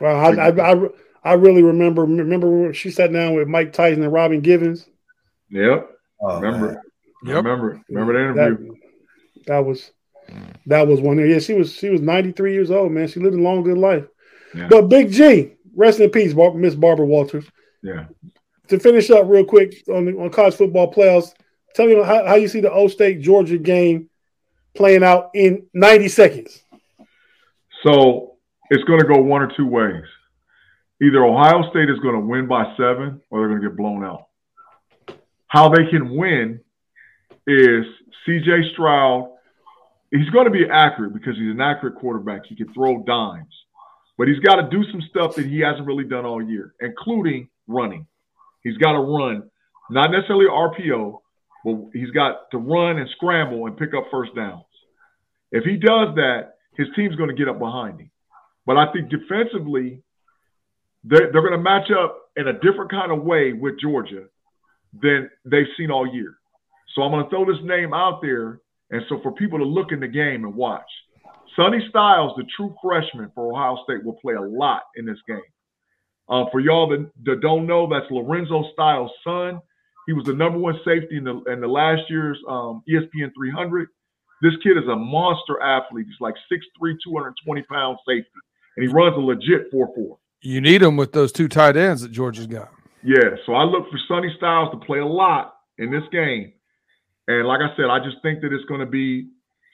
Well, 0.00 0.16
I, 0.16 0.48
I, 0.48 0.72
I, 0.72 0.88
I, 1.24 1.32
really 1.32 1.62
remember 1.62 2.02
remember 2.02 2.74
she 2.74 2.90
sat 2.90 3.10
down 3.10 3.34
with 3.34 3.48
Mike 3.48 3.72
Tyson 3.72 4.02
and 4.02 4.12
Robin 4.12 4.42
Givens. 4.42 4.86
Yep. 5.48 5.90
Oh, 6.20 6.40
remember. 6.40 6.82
Yep. 7.24 7.36
Remember. 7.36 7.80
Remember 7.88 8.12
the 8.12 8.20
interview. 8.20 8.74
That, 9.34 9.46
that, 9.46 9.64
was 9.64 9.90
that 10.66 10.86
was 10.86 11.00
one. 11.00 11.18
Yeah, 11.18 11.38
she 11.38 11.54
was 11.54 11.72
she 11.72 11.88
was 11.88 12.00
93 12.00 12.52
years 12.52 12.70
old, 12.70 12.92
man. 12.92 13.08
She 13.08 13.20
lived 13.20 13.36
a 13.36 13.42
long, 13.42 13.62
good 13.62 13.78
life. 13.78 14.04
Yeah. 14.54 14.68
But 14.68 14.88
Big 14.88 15.10
G, 15.10 15.54
rest 15.74 16.00
in 16.00 16.10
peace, 16.10 16.34
Miss 16.54 16.74
Barbara 16.74 17.06
Walters. 17.06 17.46
Yeah. 17.82 18.06
To 18.68 18.78
finish 18.78 19.10
up 19.10 19.26
real 19.28 19.44
quick 19.44 19.82
on 19.88 20.06
the 20.06 20.12
on 20.12 20.30
college 20.30 20.54
football 20.54 20.92
playoffs, 20.92 21.32
tell 21.74 21.86
me 21.86 21.94
how, 22.02 22.26
how 22.26 22.34
you 22.34 22.48
see 22.48 22.60
the 22.60 22.72
O 22.72 22.88
State 22.88 23.20
Georgia 23.20 23.58
game 23.58 24.10
playing 24.74 25.02
out 25.02 25.30
in 25.34 25.66
90 25.72 26.08
seconds. 26.08 26.62
So 27.84 28.36
it's 28.70 28.84
going 28.84 29.00
to 29.00 29.06
go 29.06 29.20
one 29.20 29.42
or 29.42 29.52
two 29.56 29.66
ways. 29.66 30.04
Either 31.02 31.24
Ohio 31.24 31.68
State 31.70 31.90
is 31.90 31.98
going 32.00 32.14
to 32.14 32.20
win 32.20 32.46
by 32.46 32.74
seven 32.76 33.20
or 33.30 33.40
they're 33.40 33.48
going 33.48 33.60
to 33.60 33.68
get 33.68 33.76
blown 33.76 34.04
out. 34.04 34.26
How 35.46 35.68
they 35.68 35.86
can 35.86 36.16
win 36.16 36.60
is 37.46 37.84
CJ 38.26 38.72
Stroud. 38.72 39.32
He's 40.10 40.28
going 40.30 40.46
to 40.46 40.50
be 40.50 40.64
accurate 40.70 41.12
because 41.12 41.36
he's 41.36 41.50
an 41.50 41.60
accurate 41.60 41.96
quarterback. 41.96 42.42
He 42.46 42.56
can 42.56 42.72
throw 42.72 43.02
dimes, 43.02 43.52
but 44.16 44.28
he's 44.28 44.38
got 44.40 44.56
to 44.56 44.68
do 44.68 44.84
some 44.90 45.02
stuff 45.10 45.34
that 45.36 45.46
he 45.46 45.60
hasn't 45.60 45.86
really 45.86 46.04
done 46.04 46.24
all 46.24 46.42
year, 46.42 46.74
including 46.80 47.48
running. 47.66 48.06
He's 48.62 48.76
got 48.78 48.92
to 48.92 49.00
run, 49.00 49.44
not 49.90 50.10
necessarily 50.10 50.46
RPO, 50.46 51.20
but 51.64 51.76
he's 51.92 52.10
got 52.10 52.50
to 52.52 52.58
run 52.58 52.98
and 52.98 53.08
scramble 53.16 53.66
and 53.66 53.76
pick 53.76 53.94
up 53.94 54.04
first 54.10 54.34
downs. 54.34 54.64
If 55.52 55.64
he 55.64 55.76
does 55.76 56.14
that, 56.16 56.54
his 56.76 56.88
team's 56.94 57.16
going 57.16 57.30
to 57.30 57.36
get 57.36 57.48
up 57.48 57.58
behind 57.58 58.00
him. 58.00 58.10
But 58.66 58.76
I 58.76 58.92
think 58.92 59.10
defensively, 59.10 60.02
they're, 61.04 61.30
they're 61.32 61.42
going 61.42 61.52
to 61.52 61.58
match 61.58 61.90
up 61.90 62.18
in 62.36 62.48
a 62.48 62.52
different 62.52 62.90
kind 62.90 63.12
of 63.12 63.22
way 63.22 63.52
with 63.52 63.80
Georgia 63.80 64.24
than 65.00 65.30
they've 65.44 65.66
seen 65.76 65.90
all 65.90 66.06
year. 66.06 66.36
So 66.94 67.02
I'm 67.02 67.10
going 67.10 67.24
to 67.24 67.30
throw 67.30 67.44
this 67.44 67.62
name 67.62 67.92
out 67.92 68.20
there. 68.22 68.60
And 68.90 69.02
so 69.08 69.20
for 69.22 69.32
people 69.32 69.58
to 69.58 69.64
look 69.64 69.92
in 69.92 70.00
the 70.00 70.08
game 70.08 70.44
and 70.44 70.54
watch, 70.54 70.86
Sonny 71.56 71.84
Styles, 71.90 72.32
the 72.36 72.44
true 72.56 72.74
freshman 72.82 73.30
for 73.34 73.52
Ohio 73.52 73.78
State, 73.84 74.04
will 74.04 74.14
play 74.14 74.34
a 74.34 74.40
lot 74.40 74.82
in 74.96 75.06
this 75.06 75.18
game. 75.26 75.40
Uh, 76.28 76.44
for 76.50 76.60
y'all 76.60 76.88
that, 76.88 77.10
that, 77.24 77.40
don't 77.40 77.66
know, 77.66 77.88
that's 77.88 78.10
Lorenzo 78.10 78.64
Styles' 78.72 79.10
son. 79.24 79.60
He 80.06 80.12
was 80.12 80.24
the 80.24 80.34
number 80.34 80.58
one 80.58 80.78
safety 80.84 81.16
in 81.16 81.24
the 81.24 81.42
in 81.50 81.60
the 81.60 81.66
last 81.66 82.02
year's 82.08 82.38
um, 82.48 82.82
ESPN 82.88 83.32
300. 83.34 83.88
This 84.42 84.52
kid 84.62 84.76
is 84.76 84.86
a 84.88 84.94
monster 84.94 85.60
athlete. 85.60 86.06
He's 86.06 86.20
like 86.20 86.34
6'3", 86.52 86.94
220 87.04 87.62
pound 87.62 87.98
safety 88.06 88.30
and 88.76 88.86
he 88.86 88.92
runs 88.92 89.16
a 89.16 89.20
legit 89.20 89.70
4 89.70 89.90
4. 89.94 90.18
You 90.42 90.60
need 90.60 90.82
him 90.82 90.96
with 90.96 91.12
those 91.12 91.32
two 91.32 91.48
tight 91.48 91.76
ends 91.76 92.02
that 92.02 92.12
Georgia's 92.12 92.46
got. 92.46 92.70
Yeah, 93.02 93.36
so 93.44 93.54
I 93.54 93.64
look 93.64 93.90
for 93.90 93.98
Sonny 94.08 94.32
Styles 94.36 94.70
to 94.72 94.84
play 94.84 94.98
a 94.98 95.06
lot 95.06 95.54
in 95.78 95.90
this 95.90 96.02
game. 96.12 96.52
And 97.28 97.46
like 97.46 97.60
I 97.60 97.74
said, 97.76 97.86
I 97.86 97.98
just 97.98 98.22
think 98.22 98.40
that 98.42 98.52
it's 98.52 98.64
going 98.66 98.80
to 98.80 98.86
be 98.86 99.28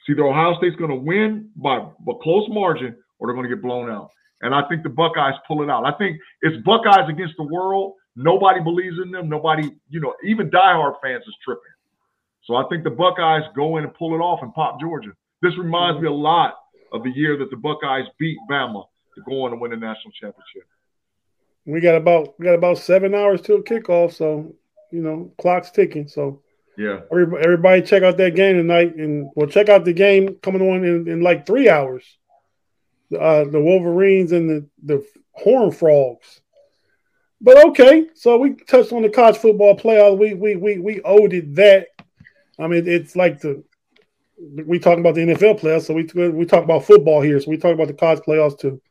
see 0.05 0.13
either 0.13 0.25
Ohio 0.25 0.57
State's 0.57 0.75
going 0.75 0.89
to 0.89 0.95
win 0.95 1.49
by 1.55 1.77
a 1.77 2.13
close 2.21 2.47
margin 2.49 2.95
or 3.19 3.27
they're 3.27 3.35
going 3.35 3.49
to 3.49 3.55
get 3.55 3.63
blown 3.63 3.89
out. 3.89 4.09
And 4.41 4.53
I 4.53 4.67
think 4.67 4.83
the 4.83 4.89
Buckeyes 4.89 5.35
pull 5.47 5.63
it 5.63 5.69
out. 5.69 5.85
I 5.85 5.97
think 5.97 6.17
it's 6.41 6.61
Buckeyes 6.65 7.09
against 7.09 7.35
the 7.37 7.43
world. 7.43 7.93
Nobody 8.15 8.59
believes 8.61 8.97
in 9.03 9.11
them. 9.11 9.29
Nobody, 9.29 9.71
you 9.89 10.01
know, 10.01 10.13
even 10.25 10.49
diehard 10.49 10.95
fans 11.01 11.23
is 11.25 11.35
tripping. 11.43 11.63
So 12.43 12.55
I 12.55 12.63
think 12.69 12.83
the 12.83 12.89
Buckeyes 12.89 13.43
go 13.55 13.77
in 13.77 13.85
and 13.85 13.93
pull 13.93 14.13
it 14.13 14.17
off 14.17 14.41
and 14.41 14.53
pop 14.53 14.79
Georgia. 14.79 15.11
This 15.41 15.57
reminds 15.57 16.01
me 16.01 16.07
a 16.07 16.11
mm-hmm. 16.11 16.21
lot 16.21 16.55
of 16.91 17.03
the 17.03 17.11
year 17.11 17.37
that 17.37 17.49
the 17.49 17.57
Buckeyes 17.57 18.05
beat 18.19 18.37
Bama 18.49 18.83
to 19.15 19.21
go 19.21 19.43
on 19.43 19.53
and 19.53 19.61
win 19.61 19.71
the 19.71 19.77
national 19.77 20.11
championship. 20.11 20.63
We 21.65 21.79
got 21.79 21.95
about 21.95 22.37
we 22.37 22.45
got 22.45 22.55
about 22.55 22.77
seven 22.77 23.15
hours 23.15 23.41
till 23.41 23.61
kickoff, 23.61 24.13
so 24.13 24.53
you 24.91 25.01
know 25.01 25.31
clock's 25.37 25.71
ticking. 25.71 26.09
So 26.09 26.41
yeah, 26.77 27.01
everybody, 27.11 27.81
check 27.81 28.03
out 28.03 28.17
that 28.17 28.35
game 28.35 28.57
tonight, 28.57 28.95
and 28.95 29.29
we'll 29.35 29.47
check 29.47 29.69
out 29.69 29.85
the 29.85 29.93
game 29.93 30.35
coming 30.41 30.61
on 30.61 30.83
in, 30.83 31.07
in 31.07 31.21
like 31.21 31.45
three 31.45 31.69
hours. 31.69 32.03
Uh, 33.13 33.43
the 33.43 33.61
Wolverines 33.61 34.31
and 34.31 34.49
the 34.49 34.67
the 34.83 35.05
Horn 35.33 35.71
Frogs. 35.71 36.41
But 37.39 37.63
okay, 37.67 38.07
so 38.15 38.37
we 38.37 38.53
touched 38.53 38.93
on 38.93 39.01
the 39.01 39.09
college 39.09 39.37
football 39.37 39.77
playoff. 39.77 40.17
We 40.17 40.33
we 40.33 40.55
we 40.55 40.79
we 40.79 41.01
owed 41.01 41.33
it 41.33 41.55
that. 41.55 41.87
I 42.57 42.67
mean, 42.67 42.87
it's 42.87 43.15
like 43.15 43.39
the 43.39 43.63
we 44.37 44.79
talk 44.79 44.97
about 44.97 45.15
the 45.15 45.21
NFL 45.21 45.59
playoffs, 45.59 45.85
so 45.85 45.93
we 45.93 46.29
we 46.29 46.45
talk 46.45 46.63
about 46.63 46.85
football 46.85 47.21
here. 47.21 47.39
So 47.39 47.49
we 47.49 47.57
talk 47.57 47.73
about 47.73 47.87
the 47.87 47.93
college 47.93 48.21
playoffs 48.21 48.59
too. 48.59 48.81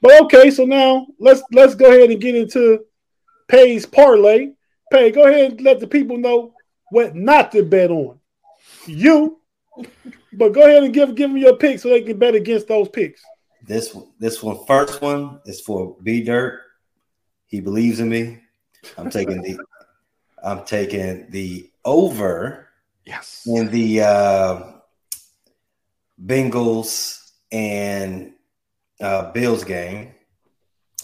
But 0.00 0.22
okay, 0.22 0.50
so 0.50 0.64
now 0.64 1.06
let's 1.18 1.42
let's 1.52 1.74
go 1.74 1.86
ahead 1.86 2.10
and 2.10 2.20
get 2.20 2.34
into 2.34 2.84
Pay's 3.48 3.86
parlay. 3.86 4.52
Pay, 4.90 5.10
go 5.10 5.26
ahead 5.26 5.52
and 5.52 5.60
let 5.60 5.80
the 5.80 5.86
people 5.86 6.16
know 6.16 6.54
what 6.90 7.14
not 7.14 7.52
to 7.52 7.62
bet 7.62 7.90
on. 7.90 8.18
You, 8.86 9.40
but 10.32 10.52
go 10.52 10.62
ahead 10.62 10.82
and 10.82 10.92
give 10.92 11.14
give 11.14 11.30
them 11.30 11.38
your 11.38 11.56
picks 11.56 11.82
so 11.82 11.88
they 11.88 12.02
can 12.02 12.18
bet 12.18 12.34
against 12.34 12.68
those 12.68 12.88
picks. 12.88 13.22
This 13.66 13.96
this 14.18 14.42
one 14.42 14.64
first 14.66 15.00
one 15.00 15.40
is 15.46 15.60
for 15.60 15.96
B 16.02 16.22
Dirt. 16.22 16.60
He 17.46 17.60
believes 17.60 18.00
in 18.00 18.08
me. 18.08 18.38
I'm 18.96 19.10
taking 19.10 19.42
the 19.42 19.58
I'm 20.42 20.64
taking 20.64 21.30
the 21.30 21.70
over. 21.84 22.68
Yes. 23.04 23.42
In 23.46 23.70
the 23.70 24.02
uh, 24.02 24.62
Bengals 26.24 27.30
and 27.50 28.32
uh, 29.00 29.32
Bills 29.32 29.64
game. 29.64 30.12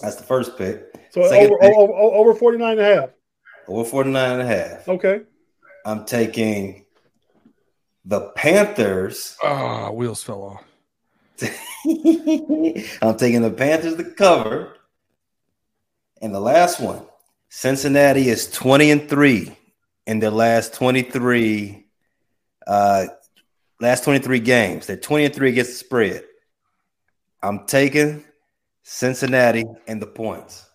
That's 0.01 0.17
the 0.17 0.23
first 0.23 0.57
pick. 0.59 0.95
So 1.11 1.23
over, 1.23 1.59
pick, 1.59 1.75
over, 1.75 1.93
over 1.93 2.35
49 2.35 2.73
and 2.73 2.81
a 2.81 2.85
half. 2.85 3.11
Over 3.67 3.89
49 3.89 4.33
and 4.33 4.43
a 4.43 4.47
half. 4.47 4.89
Okay. 4.89 5.23
I'm 5.87 6.05
taking 6.05 6.85
the 8.05 8.33
Panthers. 8.35 9.37
Ah, 9.41 9.87
oh, 9.87 9.93
wheels 9.93 10.21
fell 10.21 10.43
off. 10.43 10.65
I'm 13.03 13.17
taking 13.17 13.43
the 13.43 13.55
Panthers 13.57 13.95
to 13.95 14.05
cover. 14.05 14.75
And 16.21 16.35
the 16.35 16.41
last 16.41 16.81
one, 16.81 17.07
Cincinnati 17.51 18.29
is 18.29 18.51
20 18.51 18.91
and 18.91 19.09
3 19.09 19.57
in 20.09 20.19
their 20.19 20.31
last 20.31 20.75
23 20.75 21.87
uh 22.67 23.07
last 23.81 24.03
23 24.03 24.41
games. 24.41 24.87
They're 24.87 24.97
20 24.97 25.27
and 25.27 25.35
3 25.35 25.51
against 25.51 25.71
the 25.71 25.77
spread. 25.77 26.25
I'm 27.45 27.65
taking 27.67 28.25
Cincinnati 28.83 29.65
and 29.87 30.03
the 30.03 30.07
points. 30.09 30.69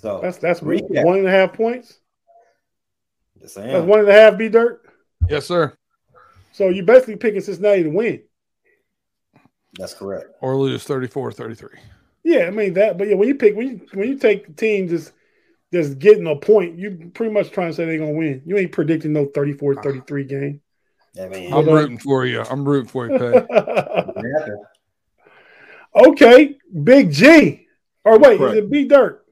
So 0.00 0.20
that's 0.22 0.38
that's 0.38 0.60
recap. 0.60 1.04
one 1.04 1.18
and 1.18 1.26
a 1.26 1.30
half 1.30 1.52
points. 1.52 1.98
Yes, 3.44 3.58
I 3.58 3.64
am. 3.64 3.72
That's 3.72 3.84
one 3.84 4.00
and 4.00 4.08
a 4.08 4.12
half 4.14 4.38
B 4.38 4.48
dirt. 4.48 4.80
Yes, 5.28 5.44
sir. 5.44 5.76
So 6.52 6.70
you're 6.70 6.86
basically 6.86 7.16
picking 7.16 7.42
Cincinnati 7.42 7.82
to 7.82 7.90
win. 7.90 8.22
That's 9.74 9.92
correct. 9.92 10.30
Or 10.40 10.56
lose 10.56 10.84
34 10.84 11.32
33. 11.32 11.68
Yeah, 12.22 12.46
I 12.46 12.50
mean 12.50 12.72
that, 12.74 12.96
but 12.96 13.06
yeah, 13.06 13.16
when 13.16 13.28
you 13.28 13.34
pick 13.34 13.54
when 13.54 13.68
you 13.68 13.86
when 13.92 14.08
you 14.08 14.16
take 14.16 14.46
the 14.46 14.54
team 14.54 14.88
just 14.88 15.12
just 15.74 15.98
getting 15.98 16.26
a 16.26 16.36
point, 16.36 16.78
you 16.78 17.10
pretty 17.12 17.34
much 17.34 17.50
trying 17.50 17.68
to 17.68 17.74
say 17.74 17.84
they're 17.84 17.98
gonna 17.98 18.12
win. 18.12 18.40
You 18.46 18.56
ain't 18.56 18.72
predicting 18.72 19.12
no 19.12 19.26
34-33 19.26 20.00
ah. 20.24 20.28
game. 20.28 20.60
I 21.20 21.28
mean, 21.28 21.52
I'm 21.52 21.66
rooting 21.66 21.98
for 21.98 22.24
you. 22.24 22.40
I'm 22.40 22.66
rooting 22.66 22.88
for 22.88 23.10
you, 23.10 23.18
Pay. 23.18 23.42
okay, 26.08 26.56
Big 26.82 27.12
G. 27.12 27.66
Or 28.06 28.18
wait, 28.18 28.40
is 28.40 28.54
it 28.54 28.70
B 28.70 28.86
Dirt? 28.86 29.22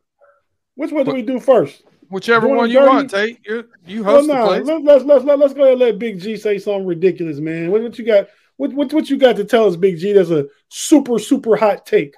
Which 0.75 0.93
one 0.93 1.07
do 1.07 1.15
we 1.15 1.23
do 1.23 1.41
first? 1.41 1.83
Whichever 2.13 2.47
one 2.47 2.69
you 2.69 2.81
dirty? 2.81 2.89
want, 2.89 3.11
Tate. 3.11 3.39
you 3.47 3.67
you 3.87 4.05
host 4.05 4.29
well, 4.29 4.37
nah, 4.37 4.43
the 4.43 4.65
place. 4.65 4.85
Let's, 4.85 5.05
let's 5.05 5.25
let's 5.25 5.41
let's 5.41 5.55
go 5.55 5.63
ahead 5.63 5.73
and 5.73 5.81
let 5.81 5.99
Big 5.99 6.21
G 6.21 6.37
say 6.37 6.59
something 6.59 6.85
ridiculous, 6.85 7.39
man. 7.39 7.71
What, 7.71 7.83
what 7.83 7.99
you 7.99 8.05
got? 8.05 8.29
What, 8.59 8.75
what 8.75 8.93
what 8.93 9.09
you 9.09 9.17
got 9.17 9.37
to 9.37 9.47
tell 9.47 9.67
us, 9.67 9.77
Big 9.77 9.97
G? 9.97 10.13
That's 10.13 10.29
a 10.29 10.47
super 10.69 11.19
super 11.19 11.57
hot 11.57 11.87
take. 11.87 12.15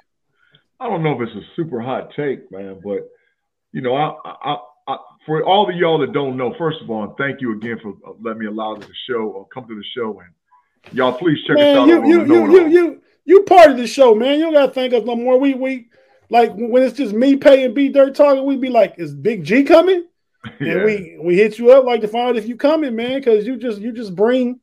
I 0.81 0.89
don't 0.89 1.05
know 1.05 1.13
if 1.13 1.29
it's 1.29 1.37
a 1.37 1.47
super 1.55 1.81
hot 1.81 2.11
take, 2.17 2.51
man, 2.51 2.81
but 2.83 3.09
you 3.71 3.83
know, 3.83 3.95
I, 3.95 4.17
I, 4.25 4.57
I, 4.89 4.97
for 5.27 5.45
all 5.45 5.71
of 5.71 5.77
y'all 5.77 6.01
that 6.01 6.13
don't 6.13 6.37
know, 6.37 6.53
first 6.59 6.83
of 6.83 6.91
all, 6.91 7.05
and 7.05 7.17
thank 7.17 7.41
you 7.41 7.53
again 7.53 7.79
for 7.81 7.91
uh, 8.05 8.15
letting 8.21 8.41
me 8.41 8.47
allow 8.47 8.75
the 8.75 8.89
show 9.09 9.23
or 9.29 9.47
come 9.47 9.69
to 9.69 9.77
the 9.77 9.85
show 9.97 10.21
and 10.21 10.97
y'all 10.97 11.13
please 11.13 11.39
check 11.47 11.55
man, 11.55 11.77
us 11.77 11.83
out. 11.83 11.87
You, 11.87 12.05
you, 12.05 12.25
you, 12.25 12.53
you, 12.53 12.69
you, 12.69 13.03
you 13.27 13.43
part 13.45 13.71
of 13.71 13.77
the 13.77 13.87
show, 13.87 14.17
man. 14.17 14.41
You 14.41 14.47
don't 14.47 14.55
gotta 14.55 14.73
thank 14.73 14.93
us 14.93 15.05
no 15.05 15.15
more. 15.15 15.39
We 15.39 15.55
we 15.55 15.89
like 16.31 16.53
when 16.55 16.83
it's 16.83 16.97
just 16.97 17.15
me 17.15 17.37
paying 17.37 17.75
B 17.75 17.89
Dirt 17.89 18.15
talking, 18.15 18.45
we'd 18.45 18.61
be 18.61 18.69
like, 18.69 18.95
is 18.99 19.15
Big 19.15 19.45
G 19.45 19.65
coming? 19.65 20.07
yeah. 20.45 20.51
And 20.75 20.85
we 20.85 21.19
we 21.23 21.37
hit 21.37 21.59
you 21.59 21.73
up 21.73 21.85
like 21.85 22.01
to 22.03 22.09
find 22.09 22.37
if 22.37 22.47
you 22.47 22.57
coming, 22.57 22.95
man, 22.95 23.19
because 23.19 23.47
you 23.47 23.57
just 23.57 23.81
you 23.81 23.93
just 23.93 24.15
bring 24.15 24.61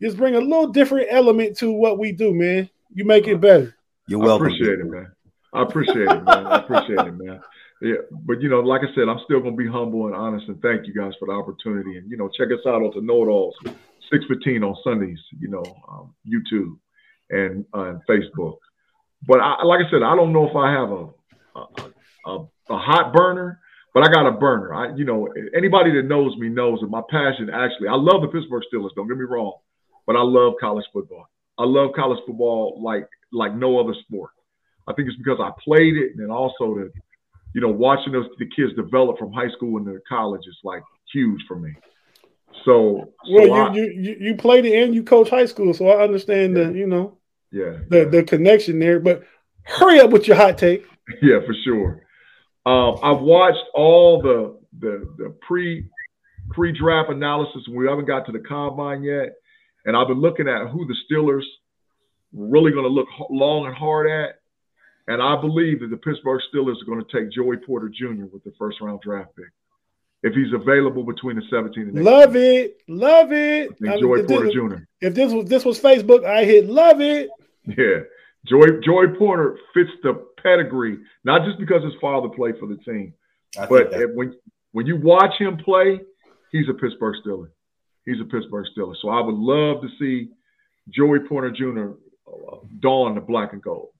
just 0.00 0.16
bring 0.16 0.34
a 0.34 0.40
little 0.40 0.68
different 0.68 1.08
element 1.10 1.56
to 1.58 1.70
what 1.70 1.98
we 1.98 2.12
do, 2.12 2.34
man. 2.34 2.68
You 2.92 3.04
make 3.04 3.28
it 3.28 3.40
better. 3.40 3.76
You're 4.06 4.18
welcome. 4.18 4.46
I 4.46 4.50
appreciate 4.50 4.80
it, 4.80 4.86
man. 4.86 5.12
I 5.52 5.62
appreciate 5.62 6.08
it, 6.08 6.24
man. 6.24 6.46
I 6.46 6.56
appreciate 6.58 6.98
it, 6.98 7.12
man. 7.12 7.40
Yeah, 7.82 7.94
but 8.26 8.42
you 8.42 8.48
know, 8.48 8.60
like 8.60 8.82
I 8.82 8.94
said, 8.94 9.08
I'm 9.08 9.20
still 9.24 9.40
gonna 9.40 9.56
be 9.56 9.66
humble 9.66 10.06
and 10.06 10.14
honest, 10.14 10.48
and 10.48 10.60
thank 10.60 10.86
you 10.86 10.92
guys 10.92 11.12
for 11.18 11.26
the 11.26 11.32
opportunity. 11.32 11.96
And 11.96 12.10
you 12.10 12.16
know, 12.16 12.28
check 12.28 12.48
us 12.48 12.66
out 12.66 12.82
on 12.82 12.92
the 12.94 13.00
KnoItAllz, 13.00 13.52
six 14.12 14.24
fifteen 14.26 14.62
on 14.62 14.76
Sundays. 14.84 15.18
You 15.38 15.48
know, 15.48 15.64
um, 15.88 16.14
YouTube 16.26 16.76
and 17.30 17.64
uh, 17.74 17.90
and 17.90 18.00
Facebook. 18.08 18.58
But 19.26 19.40
I, 19.40 19.62
like 19.64 19.80
I 19.86 19.90
said, 19.90 20.02
I 20.02 20.16
don't 20.16 20.32
know 20.32 20.48
if 20.48 20.56
I 20.56 20.72
have 20.72 20.90
a 20.90 21.08
a, 21.56 22.30
a 22.30 22.46
a, 22.70 22.78
hot 22.78 23.12
burner, 23.12 23.60
but 23.92 24.02
I 24.02 24.12
got 24.12 24.26
a 24.26 24.32
burner. 24.32 24.74
I, 24.74 24.94
you 24.94 25.04
know, 25.04 25.28
anybody 25.54 25.92
that 25.96 26.04
knows 26.04 26.36
me 26.36 26.48
knows 26.48 26.80
that 26.80 26.88
my 26.88 27.02
passion. 27.10 27.50
Actually, 27.50 27.88
I 27.88 27.96
love 27.96 28.22
the 28.22 28.28
Pittsburgh 28.28 28.62
Steelers. 28.72 28.94
Don't 28.96 29.08
get 29.08 29.16
me 29.16 29.24
wrong, 29.24 29.54
but 30.06 30.16
I 30.16 30.22
love 30.22 30.54
college 30.60 30.86
football. 30.92 31.26
I 31.58 31.64
love 31.64 31.90
college 31.94 32.20
football 32.26 32.80
like 32.82 33.06
like 33.32 33.54
no 33.54 33.78
other 33.78 33.94
sport. 34.06 34.30
I 34.88 34.94
think 34.94 35.08
it's 35.08 35.18
because 35.18 35.38
I 35.40 35.50
played 35.62 35.96
it, 35.96 36.12
and 36.12 36.20
then 36.20 36.30
also 36.30 36.74
the, 36.74 36.90
you 37.54 37.60
know, 37.60 37.68
watching 37.68 38.12
those 38.12 38.26
the 38.38 38.48
kids 38.56 38.74
develop 38.74 39.18
from 39.18 39.32
high 39.32 39.50
school 39.50 39.78
into 39.78 40.00
college 40.08 40.46
is 40.46 40.58
like 40.64 40.82
huge 41.12 41.42
for 41.46 41.56
me. 41.56 41.72
So, 42.64 43.12
well, 43.28 43.46
so 43.46 43.52
I, 43.52 43.72
you, 43.74 43.84
you 43.84 44.16
you 44.20 44.34
played 44.34 44.64
it 44.64 44.82
and 44.82 44.94
you 44.94 45.02
coach 45.02 45.30
high 45.30 45.46
school, 45.46 45.72
so 45.72 45.88
I 45.88 46.02
understand 46.02 46.56
yeah. 46.56 46.64
the 46.64 46.72
you 46.72 46.86
know, 46.86 47.18
yeah, 47.52 47.78
the 47.88 48.08
the 48.10 48.22
connection 48.22 48.78
there. 48.78 49.00
But 49.00 49.24
hurry 49.62 50.00
up 50.00 50.10
with 50.10 50.26
your 50.26 50.36
hot 50.36 50.58
take. 50.58 50.84
Yeah, 51.22 51.40
for 51.44 51.54
sure. 51.64 52.06
Um, 52.66 53.00
I've 53.02 53.20
watched 53.20 53.64
all 53.74 54.22
the 54.22 54.60
the 54.78 55.12
the 55.18 55.34
pre 55.40 55.88
pre 56.50 56.70
draft 56.70 57.10
analysis. 57.10 57.66
We 57.68 57.88
haven't 57.88 58.04
got 58.04 58.26
to 58.26 58.32
the 58.32 58.38
combine 58.38 59.02
yet, 59.02 59.34
and 59.84 59.96
I've 59.96 60.06
been 60.06 60.20
looking 60.20 60.46
at 60.46 60.68
who 60.68 60.86
the 60.86 60.94
Steelers 61.10 61.42
really 62.32 62.70
going 62.70 62.84
to 62.84 62.90
look 62.90 63.08
long 63.28 63.66
and 63.66 63.74
hard 63.74 64.08
at. 64.08 64.36
And 65.08 65.20
I 65.20 65.40
believe 65.40 65.80
that 65.80 65.90
the 65.90 65.96
Pittsburgh 65.96 66.40
Steelers 66.54 66.80
are 66.80 66.86
going 66.86 67.04
to 67.04 67.12
take 67.12 67.32
Joey 67.32 67.56
Porter 67.56 67.88
Jr. 67.88 68.26
with 68.32 68.44
the 68.44 68.52
first 68.58 68.80
round 68.80 69.00
draft 69.00 69.34
pick. 69.34 69.46
If 70.22 70.34
he's 70.34 70.52
available 70.52 71.02
between 71.02 71.36
the 71.36 71.42
17 71.50 71.82
and 71.82 71.98
18. 71.98 72.04
Love 72.04 72.36
it. 72.36 72.82
Love 72.86 73.32
it. 73.32 73.70
I 73.70 73.74
mean, 73.80 74.00
Joey 74.00 74.22
Porter 74.24 74.50
Jr. 74.52 74.84
If 75.00 75.14
this 75.14 75.32
was 75.32 75.46
this 75.46 75.64
was 75.64 75.80
Facebook, 75.80 76.24
I 76.24 76.44
hit 76.44 76.66
love 76.66 77.00
it. 77.00 77.30
Yeah. 77.76 78.00
Joy 78.46 78.80
Joy 78.82 79.08
Porter 79.18 79.58
fits 79.74 79.90
the 80.02 80.26
pedigree, 80.42 80.98
not 81.24 81.44
just 81.44 81.58
because 81.58 81.84
his 81.84 81.92
father 82.00 82.28
played 82.28 82.56
for 82.58 82.66
the 82.66 82.76
team, 82.76 83.12
but 83.68 83.92
when 84.14 84.34
when 84.72 84.86
you 84.86 84.96
watch 84.96 85.34
him 85.38 85.58
play, 85.58 86.00
he's 86.50 86.68
a 86.68 86.74
Pittsburgh 86.74 87.16
Steeler. 87.24 87.50
He's 88.06 88.20
a 88.20 88.24
Pittsburgh 88.24 88.66
Steeler. 88.74 88.94
So 89.02 89.10
I 89.10 89.20
would 89.20 89.34
love 89.34 89.82
to 89.82 89.88
see 89.98 90.30
Joey 90.88 91.20
Porter 91.20 91.50
Jr. 91.50 91.92
Uh, 92.26 92.56
don 92.80 93.14
the 93.14 93.20
black 93.20 93.52
and 93.52 93.62
gold. 93.62 93.90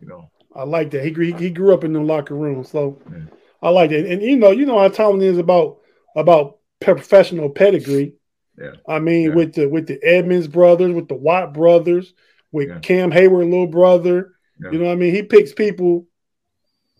You 0.00 0.08
know, 0.08 0.30
I 0.54 0.64
like 0.64 0.90
that. 0.90 1.04
He 1.04 1.32
he 1.32 1.50
grew 1.50 1.72
up 1.72 1.84
in 1.84 1.92
the 1.92 2.00
locker 2.00 2.34
room, 2.34 2.64
so 2.64 3.00
yeah. 3.10 3.24
I 3.62 3.70
like 3.70 3.90
that. 3.90 4.06
And 4.06 4.22
you 4.22 4.36
know, 4.36 4.50
you 4.50 4.66
know 4.66 4.78
how 4.78 4.88
Tomlin 4.88 5.22
is 5.22 5.38
about 5.38 5.78
about 6.14 6.58
professional 6.80 7.50
pedigree. 7.50 8.14
Yeah. 8.58 8.72
I 8.88 8.98
mean, 8.98 9.30
yeah. 9.30 9.34
with 9.34 9.54
the 9.54 9.68
with 9.68 9.86
the 9.86 10.02
Edmunds 10.02 10.48
brothers, 10.48 10.94
with 10.94 11.08
the 11.08 11.14
Watt 11.14 11.54
brothers, 11.54 12.12
with 12.52 12.68
yeah. 12.68 12.78
Cam 12.80 13.10
Heyward, 13.10 13.50
little 13.50 13.66
brother. 13.66 14.32
You 14.58 14.78
know 14.78 14.86
what 14.86 14.92
I 14.92 14.96
mean? 14.96 15.14
He 15.14 15.22
picks 15.22 15.52
people 15.52 16.06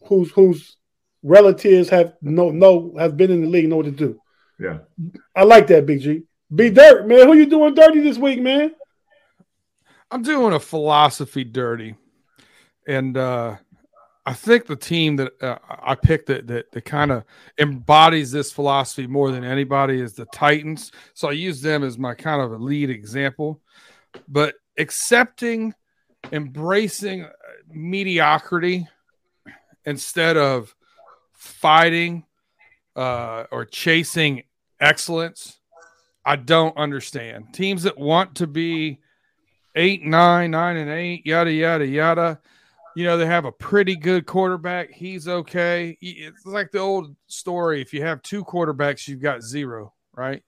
whose 0.05 0.31
whose 0.33 0.77
relatives 1.23 1.89
have 1.89 2.15
no 2.21 2.51
no 2.51 2.95
have 2.99 3.17
been 3.17 3.31
in 3.31 3.41
the 3.41 3.49
league, 3.49 3.69
know 3.69 3.77
what 3.77 3.87
to 3.87 3.93
do. 3.93 4.21
Yeah. 4.59 4.79
I 5.35 5.45
like 5.45 5.67
that, 5.69 5.87
Big 5.87 6.01
G. 6.01 6.23
Be 6.55 6.71
dirt, 6.71 7.07
man. 7.07 7.27
Who 7.27 7.35
you 7.35 7.47
doing 7.47 7.75
dirty 7.75 8.01
this 8.01 8.19
week, 8.19 8.41
man? 8.41 8.75
I'm 10.11 10.23
doing 10.23 10.53
a 10.53 10.61
philosophy 10.61 11.45
dirty 11.45 11.97
and 12.87 13.17
uh, 13.17 13.57
I 14.25 14.33
think 14.33 14.67
the 14.67 14.77
team 14.77 15.17
that 15.17 15.43
uh, 15.43 15.59
I 15.69 15.95
picked 15.95 16.27
that 16.27 16.47
that, 16.47 16.73
that 16.73 16.85
kind 16.85 17.11
of 17.11 17.25
embodies 17.59 18.31
this 18.33 18.53
philosophy 18.53 19.07
more 19.07 19.31
than 19.31 19.45
anybody 19.45 20.01
is 20.01 20.15
the 20.15 20.27
Titans. 20.27 20.93
So 21.15 21.29
I 21.29 21.33
use 21.33 21.61
them 21.61 21.83
as 21.83 21.99
my 21.99 22.15
kind 22.15 22.41
of 22.41 22.53
a 22.53 22.57
lead 22.57 22.91
example. 22.91 23.61
But 24.29 24.55
accepting, 24.79 25.75
embracing 26.33 27.25
uh, 27.25 27.31
mediocrity 27.69 28.87
instead 29.85 30.37
of 30.37 30.75
fighting 31.33 32.25
uh, 32.95 33.45
or 33.51 33.65
chasing 33.65 34.43
excellence, 34.81 35.59
I 36.25 36.37
don't 36.37 36.77
understand. 36.77 37.53
Teams 37.53 37.85
that 37.85 37.99
want 37.99 38.37
to 38.37 38.47
be 38.47 39.01
eight, 39.75 40.03
nine, 40.03 40.51
nine, 40.51 40.77
and 40.77 40.91
eight, 40.91 41.25
yada 41.27 41.53
yada 41.53 41.87
yada 41.87 42.41
you 42.97 43.05
know, 43.05 43.19
they 43.19 43.27
have 43.27 43.45
a 43.45 43.53
pretty 43.53 43.95
good 43.95 44.25
quarterback. 44.25 44.91
He's 44.91 45.29
okay. 45.29 45.99
It's 46.01 46.47
like 46.47 46.71
the 46.71 46.79
old 46.79 47.15
story. 47.27 47.83
If 47.83 47.93
you 47.93 48.01
have 48.03 48.23
two 48.23 48.43
quarterbacks, 48.43 49.07
you've 49.07 49.21
got 49.21 49.43
zero, 49.43 49.93
right? 50.15 50.43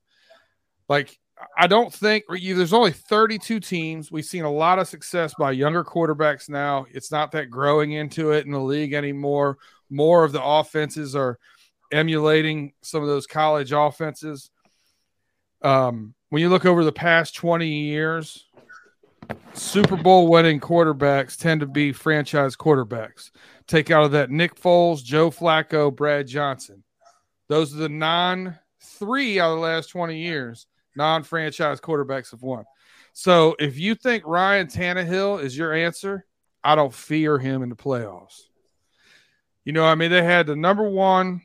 Like, 0.89 1.19
I 1.57 1.67
don't 1.67 1.93
think 1.93 2.25
there's 2.29 2.73
only 2.73 2.93
32 2.93 3.61
teams. 3.61 4.13
We've 4.13 4.25
seen 4.25 4.45
a 4.45 4.51
lot 4.51 4.79
of 4.79 4.89
success 4.89 5.35
by 5.39 5.53
younger 5.53 5.85
quarterbacks 5.85 6.49
now. 6.49 6.87
It's 6.93 7.11
not 7.11 7.33
that 7.33 7.51
growing 7.51 7.93
into 7.93 8.33
it 8.33 8.47
in 8.47 8.53
the 8.53 8.61
league 8.61 8.93
anymore. 8.93 9.59
More 9.91 10.25
of 10.25 10.33
the 10.33 10.43
offenses 10.43 11.17
are 11.17 11.39
emulating 11.93 12.73
some 12.83 13.03
of 13.03 13.09
those 13.09 13.27
college 13.27 13.73
offenses. 13.73 14.51
Um, 15.63 16.15
when 16.31 16.43
you 16.43 16.49
look 16.49 16.67
over 16.67 16.85
the 16.85 16.93
past 16.93 17.35
20 17.37 17.67
years, 17.67 18.47
Super 19.55 19.97
Bowl 19.97 20.29
winning 20.29 20.61
quarterbacks 20.61 21.37
tend 21.37 21.61
to 21.61 21.67
be 21.67 21.93
franchise 21.93 22.57
quarterbacks. 22.57 23.31
Take 23.67 23.91
out 23.91 24.05
of 24.05 24.13
that 24.13 24.31
Nick 24.31 24.55
Foles, 24.55 25.03
Joe 25.03 25.31
Flacco, 25.31 25.95
Brad 25.95 26.27
Johnson. 26.27 26.85
Those 27.49 27.75
are 27.75 27.79
the 27.79 27.89
non 27.89 28.59
three 28.81 29.41
out 29.41 29.53
of 29.53 29.57
the 29.57 29.63
last 29.63 29.89
20 29.89 30.19
years, 30.19 30.67
non 30.99 31.23
franchise 31.23 31.81
quarterbacks 31.81 32.33
have 32.33 32.43
won. 32.43 32.65
So 33.15 33.57
if 33.59 33.79
you 33.79 33.95
think 33.95 34.25
Ryan 34.27 34.67
Tannehill 34.67 35.43
is 35.43 35.57
your 35.57 35.73
answer, 35.73 36.27
I 36.63 36.75
don't 36.75 36.93
fear 36.93 37.39
him 37.39 37.63
in 37.63 37.71
the 37.71 37.77
playoffs. 37.77 38.43
You 39.65 39.73
know, 39.73 39.85
I 39.85 39.95
mean, 39.95 40.11
they 40.11 40.23
had 40.23 40.47
the 40.47 40.57
number 40.57 40.89
one 40.89 41.43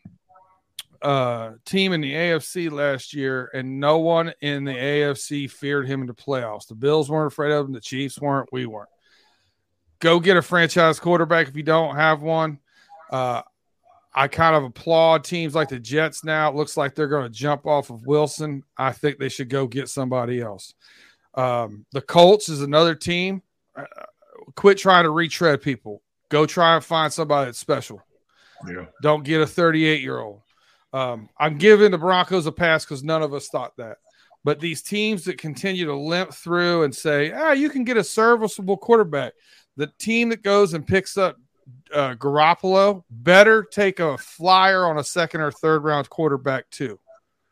uh, 1.01 1.51
team 1.65 1.93
in 1.93 2.01
the 2.01 2.13
AFC 2.13 2.71
last 2.71 3.13
year, 3.13 3.49
and 3.53 3.79
no 3.79 3.99
one 3.99 4.33
in 4.41 4.63
the 4.63 4.73
AFC 4.73 5.49
feared 5.49 5.87
him 5.87 6.01
in 6.01 6.07
the 6.07 6.13
playoffs. 6.13 6.67
The 6.67 6.75
Bills 6.75 7.09
weren't 7.09 7.31
afraid 7.31 7.51
of 7.51 7.65
him, 7.65 7.73
the 7.73 7.81
Chiefs 7.81 8.19
weren't, 8.19 8.49
we 8.51 8.65
weren't. 8.65 8.89
Go 9.99 10.19
get 10.19 10.37
a 10.37 10.41
franchise 10.41 10.99
quarterback 10.99 11.47
if 11.47 11.55
you 11.55 11.63
don't 11.63 11.95
have 11.95 12.21
one. 12.21 12.59
Uh, 13.09 13.41
I 14.16 14.28
kind 14.28 14.55
of 14.55 14.64
applaud 14.64 15.24
teams 15.24 15.55
like 15.55 15.70
the 15.70 15.80
Jets 15.80 16.24
now. 16.24 16.49
It 16.49 16.55
looks 16.55 16.78
like 16.78 16.93
they're 16.93 17.07
going 17.07 17.24
to 17.24 17.38
jump 17.38 17.66
off 17.66 17.89
of 17.89 18.05
Wilson. 18.05 18.64
I 18.78 18.91
think 18.91 19.18
they 19.18 19.30
should 19.30 19.49
go 19.49 19.66
get 19.66 19.89
somebody 19.89 20.39
else. 20.39 20.76
Um, 21.34 21.86
the 21.93 22.01
Colts 22.01 22.47
is 22.47 22.61
another 22.61 22.93
team. 22.93 23.41
Uh, 23.76 23.86
quit 24.55 24.78
trying 24.78 25.03
to 25.03 25.09
retread 25.09 25.61
people. 25.61 26.01
Go 26.30 26.45
try 26.45 26.76
and 26.76 26.84
find 26.84 27.11
somebody 27.11 27.45
that's 27.45 27.57
special. 27.57 28.01
Yeah. 28.68 28.86
Don't 29.01 29.24
get 29.24 29.41
a 29.41 29.47
38 29.47 30.01
year 30.01 30.20
old. 30.20 30.41
Um, 30.93 31.28
I'm 31.38 31.57
giving 31.57 31.91
the 31.91 31.97
Broncos 31.97 32.45
a 32.45 32.51
pass 32.51 32.86
because 32.86 33.03
none 33.03 33.24
of 33.24 33.34
us 33.34 33.47
thought 33.47 33.76
that. 33.78 33.97
But 34.43 34.59
these 34.59 34.82
teams 34.82 35.24
that 35.26 35.38
continue 35.38 35.86
to 35.86 35.95
limp 35.95 36.34
through 36.34 36.84
and 36.84 36.93
say, 36.93 37.32
ah, 37.32 37.53
you 37.53 37.70
can 37.70 37.84
get 37.84 37.97
a 37.97 38.03
serviceable 38.03 38.78
quarterback. 38.78 39.34
The 39.78 39.88
team 39.97 40.30
that 40.30 40.43
goes 40.43 40.74
and 40.74 40.86
picks 40.86 41.18
up 41.18 41.38
uh, 41.93 42.15
Garoppolo 42.15 43.03
better 43.09 43.63
take 43.63 43.99
a 43.99 44.17
flyer 44.17 44.85
on 44.85 44.97
a 44.97 45.03
second 45.03 45.41
or 45.41 45.51
third 45.51 45.83
round 45.83 46.09
quarterback 46.09 46.69
too. 46.69 46.99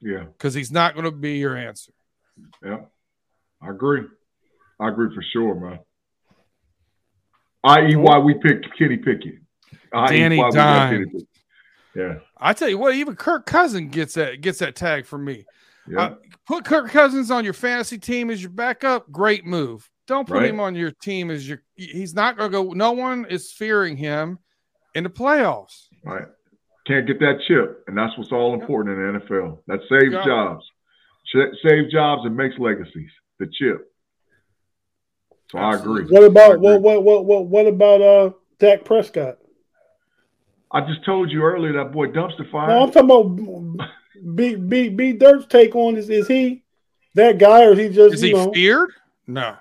Yeah. 0.01 0.23
Because 0.23 0.53
he's 0.53 0.71
not 0.71 0.93
going 0.93 1.05
to 1.05 1.11
be 1.11 1.37
your 1.37 1.55
answer. 1.55 1.91
Yeah. 2.63 2.79
I 3.61 3.69
agree. 3.69 4.01
I 4.79 4.89
agree 4.89 5.13
for 5.13 5.23
sure, 5.31 5.55
man. 5.55 5.79
I.e., 7.63 7.95
why 7.95 8.17
we 8.17 8.33
picked 8.33 8.67
Kenny 8.77 8.97
Pickett. 8.97 9.35
Danny 10.07 10.43
Dime. 10.51 11.11
Yeah. 11.95 12.15
I 12.37 12.53
tell 12.53 12.69
you 12.69 12.79
what, 12.79 12.95
even 12.95 13.15
Kirk 13.15 13.45
Cousins 13.45 13.93
gets 13.93 14.15
that 14.15 14.41
gets 14.41 14.59
that 14.59 14.75
tag 14.75 15.05
from 15.05 15.25
me. 15.25 15.45
Yeah. 15.87 16.01
Uh, 16.01 16.15
put 16.47 16.65
Kirk 16.65 16.89
Cousins 16.89 17.29
on 17.29 17.43
your 17.43 17.53
fantasy 17.53 17.99
team 17.99 18.31
as 18.31 18.41
your 18.41 18.49
backup. 18.49 19.11
Great 19.11 19.45
move. 19.45 19.90
Don't 20.12 20.28
put 20.28 20.39
Right. 20.39 20.49
him 20.49 20.59
on 20.59 20.76
your 20.76 20.91
team 20.91 21.32
as 21.32 21.47
your. 21.47 21.62
He's 21.76 22.14
not 22.14 22.36
going 22.38 22.51
to 22.51 22.57
go. 22.64 22.74
No 22.74 22.91
one 22.91 23.26
is 23.30 23.49
fearing 23.53 23.95
him 23.95 24.39
in 24.93 25.05
the 25.05 25.09
playoffs. 25.09 25.88
Right. 26.03 26.26
Can't 26.86 27.07
get 27.07 27.20
that 27.22 27.39
chip, 27.47 27.86
and 27.88 27.97
that's 27.97 28.18
what's 28.18 28.34
all 28.34 28.53
important 28.53 28.97
in 28.97 29.14
the 29.14 29.20
NFL. 29.20 29.59
That 29.68 29.80
saves 29.89 30.12
Got 30.12 30.22
it. 30.22 30.30
jobs, 30.30 30.66
Ch- 31.28 31.55
saves 31.66 31.89
jobs, 31.93 32.26
and 32.26 32.36
makes 32.36 32.55
legacies. 32.59 33.09
The 33.39 33.47
chip. 33.57 33.89
So 35.49 35.59
I 35.59 35.76
agree. 35.76 36.03
What 36.09 36.24
about 36.26 36.55
agree. 36.55 36.64
what 36.78 36.82
what 36.82 37.03
what 37.03 37.26
what 37.26 37.45
what 37.47 37.68
about 37.68 38.01
uh 38.01 38.32
Dak 38.59 38.84
Prescott? 38.84 39.38
I 40.72 40.82
just 40.82 41.05
told 41.05 41.32
you 41.32 41.41
earlier 41.43 41.72
that 41.74 41.93
boy 41.93 42.07
dumpster 42.07 42.49
fire. 42.51 42.68
No, 42.68 42.84
I'm 42.84 42.91
talking 42.91 43.78
about 43.78 43.89
B 44.36 44.55
B 44.55 44.89
B 44.89 45.14
Dirt's 45.14 45.45
take 45.47 45.74
on 45.76 45.95
is 45.95 46.09
is 46.09 46.28
he 46.28 46.64
that 47.16 47.38
guy 47.38 47.64
or 47.64 47.72
is 47.74 47.80
he 47.80 47.89
just 47.89 48.16
Is 48.16 48.24
you 48.24 48.28
he 48.30 48.34
know 48.34 48.51
feared? 48.51 48.89
No. 49.28 49.55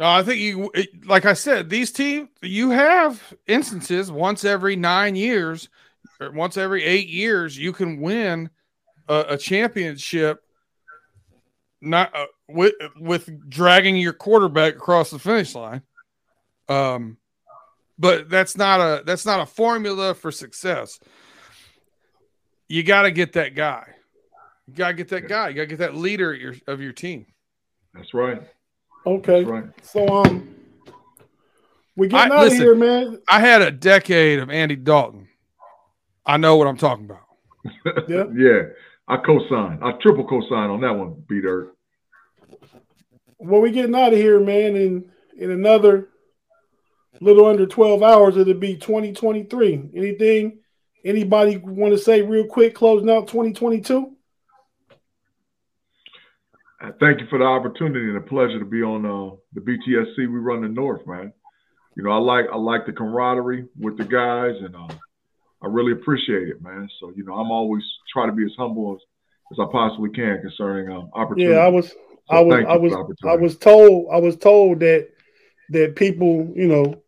No, 0.00 0.06
I 0.06 0.22
think 0.22 0.40
you, 0.40 0.72
like 1.04 1.26
I 1.26 1.34
said, 1.34 1.68
these 1.68 1.92
teams, 1.92 2.30
you 2.40 2.70
have 2.70 3.34
instances 3.46 4.10
once 4.10 4.46
every 4.46 4.74
nine 4.74 5.14
years, 5.14 5.68
or 6.18 6.30
once 6.32 6.56
every 6.56 6.82
eight 6.84 7.10
years, 7.10 7.58
you 7.58 7.74
can 7.74 8.00
win 8.00 8.48
a, 9.10 9.26
a 9.28 9.36
championship, 9.36 10.42
not 11.82 12.16
uh, 12.16 12.24
with 12.48 12.72
with 12.98 13.50
dragging 13.50 13.98
your 13.98 14.14
quarterback 14.14 14.74
across 14.74 15.10
the 15.10 15.18
finish 15.18 15.54
line. 15.54 15.82
Um, 16.70 17.18
but 17.98 18.30
that's 18.30 18.56
not 18.56 18.80
a 18.80 19.04
that's 19.04 19.26
not 19.26 19.40
a 19.40 19.46
formula 19.46 20.14
for 20.14 20.32
success. 20.32 20.98
You 22.68 22.82
got 22.84 23.02
to 23.02 23.10
get 23.10 23.34
that 23.34 23.54
guy. 23.54 23.86
You 24.66 24.72
got 24.72 24.88
to 24.88 24.94
get 24.94 25.08
that 25.08 25.28
guy. 25.28 25.50
You 25.50 25.56
got 25.56 25.62
to 25.62 25.66
get 25.66 25.78
that 25.80 25.94
leader 25.94 26.32
of 26.32 26.40
your, 26.40 26.54
of 26.66 26.80
your 26.80 26.92
team. 26.92 27.26
That's 27.92 28.14
right. 28.14 28.48
Okay. 29.06 29.44
Right. 29.44 29.64
So 29.82 30.06
um 30.08 30.54
we 31.96 32.08
getting 32.08 32.32
I- 32.32 32.36
out 32.36 32.46
of 32.46 32.52
here, 32.52 32.74
man. 32.74 33.20
I 33.28 33.40
had 33.40 33.62
a 33.62 33.70
decade 33.70 34.38
of 34.38 34.50
Andy 34.50 34.76
Dalton. 34.76 35.28
I 36.24 36.36
know 36.36 36.56
what 36.56 36.66
I'm 36.66 36.76
talking 36.76 37.04
about. 37.06 37.24
Yeah. 38.08 38.24
yeah. 38.34 38.62
I 39.08 39.16
co-sign. 39.18 39.80
I 39.82 39.92
triple 40.00 40.24
co-sign 40.26 40.70
on 40.70 40.80
that 40.82 40.92
one, 40.92 41.22
B 41.28 41.40
Dirt. 41.40 41.74
Well, 43.38 43.60
we 43.60 43.70
getting 43.70 43.94
out 43.94 44.12
of 44.12 44.18
here, 44.18 44.38
man, 44.40 44.76
in 44.76 45.10
in 45.36 45.50
another 45.50 46.08
little 47.20 47.46
under 47.46 47.66
12 47.66 48.02
hours, 48.02 48.36
it'll 48.36 48.54
be 48.54 48.76
2023. 48.76 49.90
Anything 49.94 50.58
anybody 51.04 51.56
want 51.56 51.92
to 51.92 51.98
say 51.98 52.22
real 52.22 52.46
quick 52.46 52.74
closing 52.74 53.10
out 53.10 53.26
2022? 53.28 54.12
Thank 56.98 57.20
you 57.20 57.26
for 57.28 57.38
the 57.38 57.44
opportunity 57.44 58.08
and 58.08 58.16
a 58.16 58.22
pleasure 58.22 58.58
to 58.58 58.64
be 58.64 58.82
on 58.82 59.04
uh, 59.04 59.36
the 59.52 59.60
BTSC. 59.60 60.16
We 60.18 60.26
run 60.26 60.62
the 60.62 60.68
North, 60.68 61.06
man. 61.06 61.32
You 61.96 62.04
know, 62.04 62.10
I 62.10 62.16
like 62.16 62.46
I 62.50 62.56
like 62.56 62.86
the 62.86 62.92
camaraderie 62.92 63.66
with 63.78 63.98
the 63.98 64.04
guys, 64.04 64.54
and 64.60 64.74
uh, 64.74 64.94
I 65.62 65.66
really 65.66 65.92
appreciate 65.92 66.48
it, 66.48 66.62
man. 66.62 66.88
So 66.98 67.12
you 67.14 67.24
know, 67.24 67.34
I'm 67.34 67.50
always 67.50 67.82
try 68.12 68.26
to 68.26 68.32
be 68.32 68.44
as 68.44 68.52
humble 68.56 68.94
as, 68.94 69.00
as 69.52 69.58
I 69.60 69.70
possibly 69.70 70.10
can 70.10 70.40
concerning 70.40 70.90
um, 70.90 71.10
opportunity. 71.12 71.52
Yeah, 71.52 71.60
I 71.60 71.68
was 71.68 71.90
So 71.90 71.96
I 72.30 72.40
was 72.40 72.64
I 72.66 72.76
was 72.76 72.92
I 73.24 73.36
was 73.36 73.58
told 73.58 74.08
I 74.12 74.18
was 74.18 74.36
told 74.36 74.80
that 74.80 75.08
that 75.70 75.96
people, 75.96 76.50
you 76.54 76.66
know, 76.66 77.02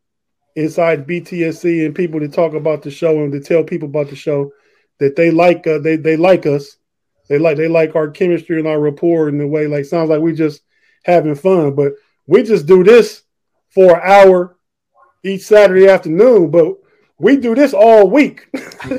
inside 0.57 1.07
BTSC 1.07 1.87
and 1.87 1.95
people 1.95 2.21
that 2.21 2.33
talk 2.33 2.55
about 2.55 2.83
the 2.83 2.91
show 2.91 3.23
and 3.23 3.33
to 3.33 3.41
tell 3.41 3.65
people 3.65 3.89
about 3.89 4.09
the 4.09 4.17
show 4.17 4.51
that 4.99 5.17
they 5.17 5.31
like 5.31 5.67
uh, 5.67 5.79
they 5.79 5.97
they 5.97 6.17
like 6.17 6.47
us. 6.47 6.77
They 7.33 7.39
like 7.39 7.57
they 7.57 7.67
like 7.67 7.97
our 7.97 8.11
chemistry 8.11 8.59
and 8.59 8.69
our 8.69 8.79
rapport 8.79 9.31
in 9.31 9.39
the 9.39 9.47
way 9.47 9.67
like 9.67 9.87
sounds 9.87 10.11
like 10.11 10.21
we 10.21 10.35
just 10.35 10.61
having 11.03 11.35
fun, 11.35 11.75
but 11.75 11.95
we 12.27 12.43
just 12.43 12.67
do 12.67 12.85
this 12.85 13.23
for 13.71 13.95
an 13.97 14.03
hour 14.05 14.59
each 15.25 15.41
Saturday 15.41 15.89
afternoon, 15.89 16.51
but 16.51 16.75
we 17.19 17.39
do 17.39 17.55
this 17.55 17.73
all 17.73 18.11
week. 18.11 18.49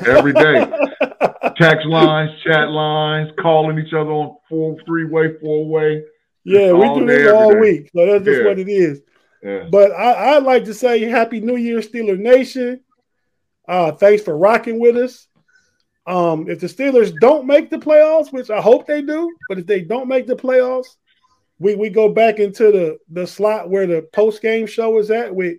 Every 0.04 0.32
day. 0.32 0.66
Text 1.56 1.86
lines, 1.86 2.32
chat 2.42 2.70
lines, 2.70 3.30
calling 3.40 3.78
each 3.78 3.92
other 3.92 4.10
on 4.10 4.36
four, 4.48 4.78
three 4.84 5.04
way, 5.04 5.38
four 5.40 5.68
way. 5.68 6.02
yeah, 6.44 6.72
we 6.72 6.92
do 6.98 7.06
this 7.06 7.30
all 7.32 7.52
day. 7.52 7.60
week. 7.60 7.90
So 7.94 8.04
that's 8.04 8.24
just 8.24 8.40
Yeah. 8.40 8.46
what 8.48 8.58
it 8.58 8.68
is. 8.68 9.00
Yeah. 9.44 9.68
But 9.70 9.92
I, 9.92 10.34
I'd 10.34 10.42
like 10.42 10.64
to 10.64 10.74
say 10.74 11.02
Happy 11.02 11.40
New 11.40 11.54
Year, 11.54 11.78
Steeler 11.78 12.18
Nation. 12.18 12.80
Uh, 13.68 13.92
thanks 13.92 14.24
for 14.24 14.36
rocking 14.36 14.80
with 14.80 14.96
us. 14.96 15.28
Um, 16.06 16.50
if 16.50 16.60
the 16.60 16.66
Steelers 16.66 17.18
don't 17.18 17.46
make 17.46 17.70
the 17.70 17.78
playoffs, 17.78 18.32
which 18.32 18.50
I 18.50 18.60
hope 18.60 18.86
they 18.86 19.00
do, 19.00 19.34
but 19.48 19.58
if 19.58 19.66
they 19.66 19.80
don't 19.80 20.08
make 20.08 20.26
the 20.26 20.36
playoffs, 20.36 20.96
we, 21.58 21.76
we 21.76 21.88
go 21.88 22.08
back 22.08 22.38
into 22.38 22.64
the, 22.70 22.98
the 23.08 23.26
slot 23.26 23.70
where 23.70 23.86
the 23.86 24.02
post 24.12 24.42
game 24.42 24.66
show 24.66 24.98
is 24.98 25.10
at 25.10 25.34
with 25.34 25.58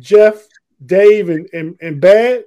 Jeff, 0.00 0.46
Dave, 0.84 1.28
and 1.28 1.48
and, 1.52 1.76
and 1.80 2.00
Bad. 2.00 2.44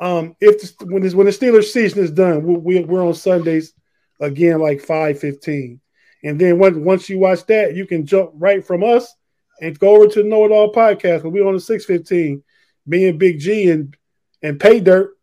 Um, 0.00 0.36
if 0.40 0.78
the, 0.78 0.86
when 0.86 1.02
this, 1.02 1.14
when 1.14 1.26
the 1.26 1.32
Steelers 1.32 1.72
season 1.72 2.02
is 2.02 2.10
done, 2.10 2.44
we, 2.44 2.54
we, 2.56 2.84
we're 2.84 3.06
on 3.06 3.14
Sundays 3.14 3.72
again, 4.20 4.60
like 4.60 4.80
five 4.80 5.18
fifteen, 5.18 5.80
and 6.24 6.40
then 6.40 6.58
once 6.58 6.76
once 6.76 7.08
you 7.08 7.18
watch 7.18 7.44
that, 7.46 7.74
you 7.76 7.86
can 7.86 8.06
jump 8.06 8.30
right 8.34 8.64
from 8.64 8.82
us 8.82 9.12
and 9.60 9.78
go 9.78 9.96
over 9.96 10.06
to 10.06 10.22
the 10.22 10.28
Know 10.28 10.44
It 10.44 10.52
All 10.52 10.72
podcast. 10.72 11.24
But 11.24 11.30
we're 11.30 11.46
on 11.46 11.54
the 11.54 11.60
six 11.60 11.84
fifteen, 11.84 12.42
me 12.86 13.08
and 13.08 13.18
Big 13.18 13.38
G 13.40 13.70
and 13.70 13.96
and 14.42 14.58
Pay 14.58 14.80
Dirt. 14.80 15.17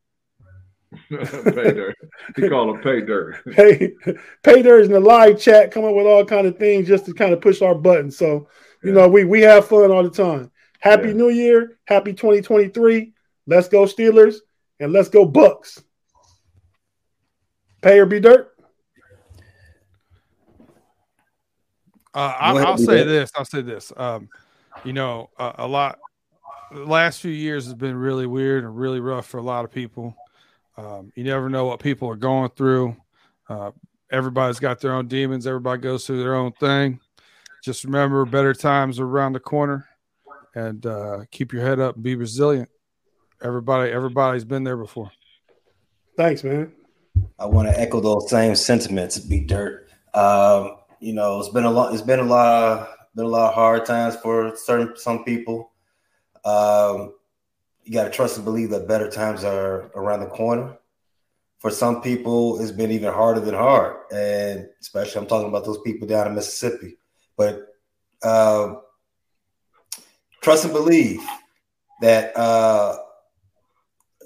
pay 1.09 1.73
dirt. 1.73 1.95
He 2.35 2.49
called 2.49 2.75
him 2.75 2.81
pay 2.81 3.01
dirt. 3.01 3.37
Pay 3.53 3.93
Pay 4.43 4.61
Dirt 4.61 4.81
is 4.81 4.87
in 4.87 4.93
the 4.93 4.99
live 4.99 5.39
chat, 5.39 5.71
come 5.71 5.85
up 5.85 5.95
with 5.95 6.05
all 6.05 6.25
kind 6.25 6.47
of 6.47 6.57
things 6.57 6.87
just 6.87 7.05
to 7.05 7.13
kind 7.13 7.33
of 7.33 7.41
push 7.41 7.61
our 7.61 7.75
buttons. 7.75 8.17
So 8.17 8.47
you 8.83 8.91
Yeah. 8.91 9.01
know 9.01 9.07
we 9.07 9.23
we 9.25 9.41
have 9.41 9.67
fun 9.67 9.91
all 9.91 10.03
the 10.03 10.09
time. 10.09 10.51
Happy 10.79 11.07
Yeah. 11.09 11.13
New 11.13 11.29
Year, 11.29 11.77
happy 11.85 12.13
2023. 12.13 13.13
Let's 13.47 13.67
go 13.67 13.83
Steelers 13.85 14.37
and 14.79 14.91
let's 14.91 15.09
go 15.09 15.25
Bucks. 15.25 15.83
Pay 17.81 17.99
or 17.99 18.05
B 18.05 18.19
Dirt. 18.19 18.51
Uh, 22.13 22.33
I, 22.39 22.51
I'll 22.63 22.77
say 22.77 22.97
that. 22.99 23.03
this. 23.05 23.31
I'll 23.35 23.45
say 23.45 23.61
this. 23.61 23.91
Um, 23.97 24.29
you 24.85 24.93
know, 24.93 25.29
uh, 25.37 25.53
a 25.57 25.67
lot. 25.67 25.99
The 26.71 26.85
last 26.85 27.21
few 27.21 27.31
years 27.31 27.65
has 27.65 27.73
been 27.73 27.95
really 27.95 28.25
weird 28.25 28.63
and 28.63 28.75
really 28.77 28.99
rough 28.99 29.27
for 29.27 29.37
a 29.37 29.41
lot 29.43 29.65
of 29.65 29.71
people. 29.71 30.15
Um, 30.77 31.11
you 31.15 31.23
never 31.23 31.49
know 31.49 31.65
what 31.65 31.79
people 31.79 32.09
are 32.09 32.15
going 32.15 32.49
through. 32.51 32.95
Uh, 33.47 33.71
everybody's 34.11 34.59
got 34.59 34.79
their 34.79 34.93
own 34.93 35.07
demons. 35.07 35.47
Everybody 35.47 35.81
goes 35.81 36.05
through 36.05 36.21
their 36.21 36.35
own 36.35 36.51
thing. 36.53 36.99
Just 37.63 37.83
remember, 37.83 38.25
better 38.25 38.53
times 38.53 38.99
are 38.99 39.05
around 39.05 39.33
the 39.33 39.39
corner, 39.39 39.87
and 40.53 40.85
uh, 40.85 41.19
keep 41.31 41.53
your 41.53 41.63
head 41.63 41.79
up 41.79 41.95
and 41.95 42.03
be 42.03 42.15
resilient. 42.15 42.69
Everybody, 43.41 43.91
everybody's 43.91 44.45
been 44.45 44.63
there 44.63 44.77
before. 44.77 45.11
Thanks, 46.15 46.43
man. 46.43 46.71
I 47.39 47.45
want 47.45 47.67
to 47.67 47.79
echo 47.79 47.99
those 47.99 48.29
same 48.29 48.55
sentiments. 48.55 49.17
B 49.19 49.39
Dirt. 49.39 49.89
Um, 50.13 50.77
you 50.99 51.13
know, 51.13 51.39
it's 51.39 51.49
been 51.49 51.65
a 51.65 51.71
lot. 51.71 51.93
It's 51.93 52.01
been 52.01 52.19
a 52.19 52.23
lot. 52.23 52.47
Of, 52.47 52.87
been 53.15 53.25
a 53.25 53.29
lot 53.29 53.49
of 53.49 53.55
hard 53.55 53.85
times 53.85 54.15
for 54.17 54.55
certain 54.55 54.95
some 54.97 55.23
people. 55.23 55.71
Um, 56.43 57.13
you 57.85 57.93
got 57.93 58.05
to 58.05 58.09
trust 58.09 58.35
and 58.35 58.45
believe 58.45 58.71
that 58.71 58.87
better 58.87 59.09
times 59.09 59.43
are 59.43 59.91
around 59.95 60.19
the 60.21 60.27
corner. 60.27 60.77
For 61.59 61.69
some 61.69 62.01
people, 62.01 62.59
it's 62.59 62.71
been 62.71 62.91
even 62.91 63.13
harder 63.13 63.39
than 63.39 63.55
hard, 63.55 63.97
and 64.11 64.67
especially 64.81 65.21
I'm 65.21 65.27
talking 65.27 65.47
about 65.47 65.65
those 65.65 65.79
people 65.79 66.07
down 66.07 66.27
in 66.27 66.35
Mississippi. 66.35 66.97
But 67.37 67.67
uh, 68.21 68.75
trust 70.41 70.65
and 70.65 70.73
believe 70.73 71.21
that 72.01 72.35
uh, 72.37 72.97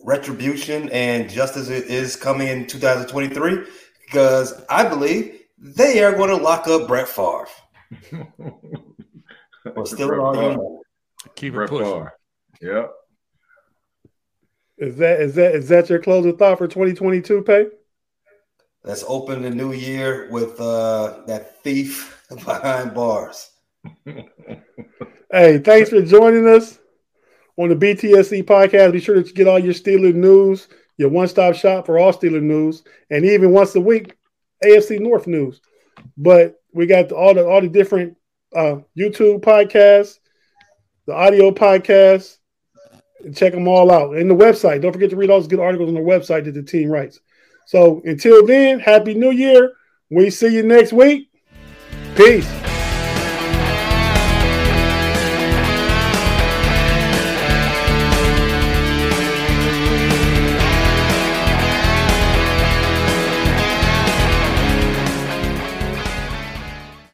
retribution 0.03 0.89
and 0.89 1.29
justice 1.29 1.69
is 1.69 2.15
coming 2.15 2.47
in 2.47 2.67
2023 2.67 3.65
because 4.05 4.61
I 4.69 4.87
believe 4.87 5.39
they 5.57 6.03
are 6.03 6.15
going 6.15 6.29
to 6.29 6.43
lock 6.43 6.67
up 6.67 6.87
Brett 6.87 7.07
Favre. 7.07 7.47
well, 9.75 9.85
still 9.85 10.81
Keep 11.35 11.53
Brett 11.53 11.67
it 11.67 11.69
pushing. 11.69 11.85
Favre. 11.85 12.13
Yep. 12.61 12.91
Is 14.79 14.95
that 14.95 15.19
is 15.19 15.35
that 15.35 15.55
is 15.55 15.67
that 15.67 15.89
your 15.89 15.99
closing 15.99 16.37
thought 16.37 16.57
for 16.57 16.67
2022, 16.67 17.41
Pay? 17.41 17.67
Let's 18.85 19.03
open 19.05 19.41
the 19.41 19.49
new 19.49 19.73
year 19.73 20.29
with 20.31 20.59
uh, 20.59 21.19
that 21.27 21.61
thief 21.63 22.23
behind 22.45 22.93
bars. 22.93 23.51
hey, 24.05 25.57
thanks 25.57 25.89
for 25.89 26.01
joining 26.01 26.47
us 26.47 26.79
on 27.57 27.67
the 27.67 27.75
BTSC 27.75 28.43
podcast. 28.43 28.93
Be 28.93 29.01
sure 29.01 29.21
to 29.21 29.33
get 29.33 29.49
all 29.49 29.59
your 29.59 29.73
Steeler 29.73 30.13
news, 30.13 30.69
your 30.95 31.09
one-stop 31.09 31.55
shop 31.55 31.85
for 31.85 31.99
all 31.99 32.13
Steeler 32.13 32.41
news, 32.41 32.83
and 33.09 33.25
even 33.25 33.51
once 33.51 33.75
a 33.75 33.81
week, 33.81 34.15
AFC 34.63 35.01
North 35.01 35.27
news. 35.27 35.59
But 36.15 36.55
we 36.73 36.85
got 36.85 37.11
all 37.11 37.33
the 37.33 37.45
all 37.45 37.59
the 37.59 37.67
different 37.67 38.15
uh, 38.55 38.77
YouTube 38.97 39.41
podcasts, 39.41 40.19
the 41.05 41.13
audio 41.13 41.51
podcasts, 41.51 42.38
check 43.33 43.53
them 43.53 43.67
all 43.67 43.91
out. 43.91 44.15
And 44.15 44.29
the 44.29 44.35
website. 44.35 44.81
Don't 44.81 44.93
forget 44.93 45.09
to 45.11 45.15
read 45.15 45.29
all 45.29 45.39
those 45.39 45.47
good 45.47 45.59
articles 45.59 45.89
on 45.89 45.95
the 45.95 46.01
website 46.01 46.45
that 46.45 46.53
the 46.53 46.63
team 46.63 46.89
writes. 46.89 47.19
So 47.65 48.01
until 48.05 48.45
then, 48.45 48.79
happy 48.79 49.13
new 49.13 49.31
year. 49.31 49.73
We 50.09 50.29
see 50.29 50.53
you 50.53 50.63
next 50.63 50.93
week. 50.93 51.29
Peace. 52.15 52.68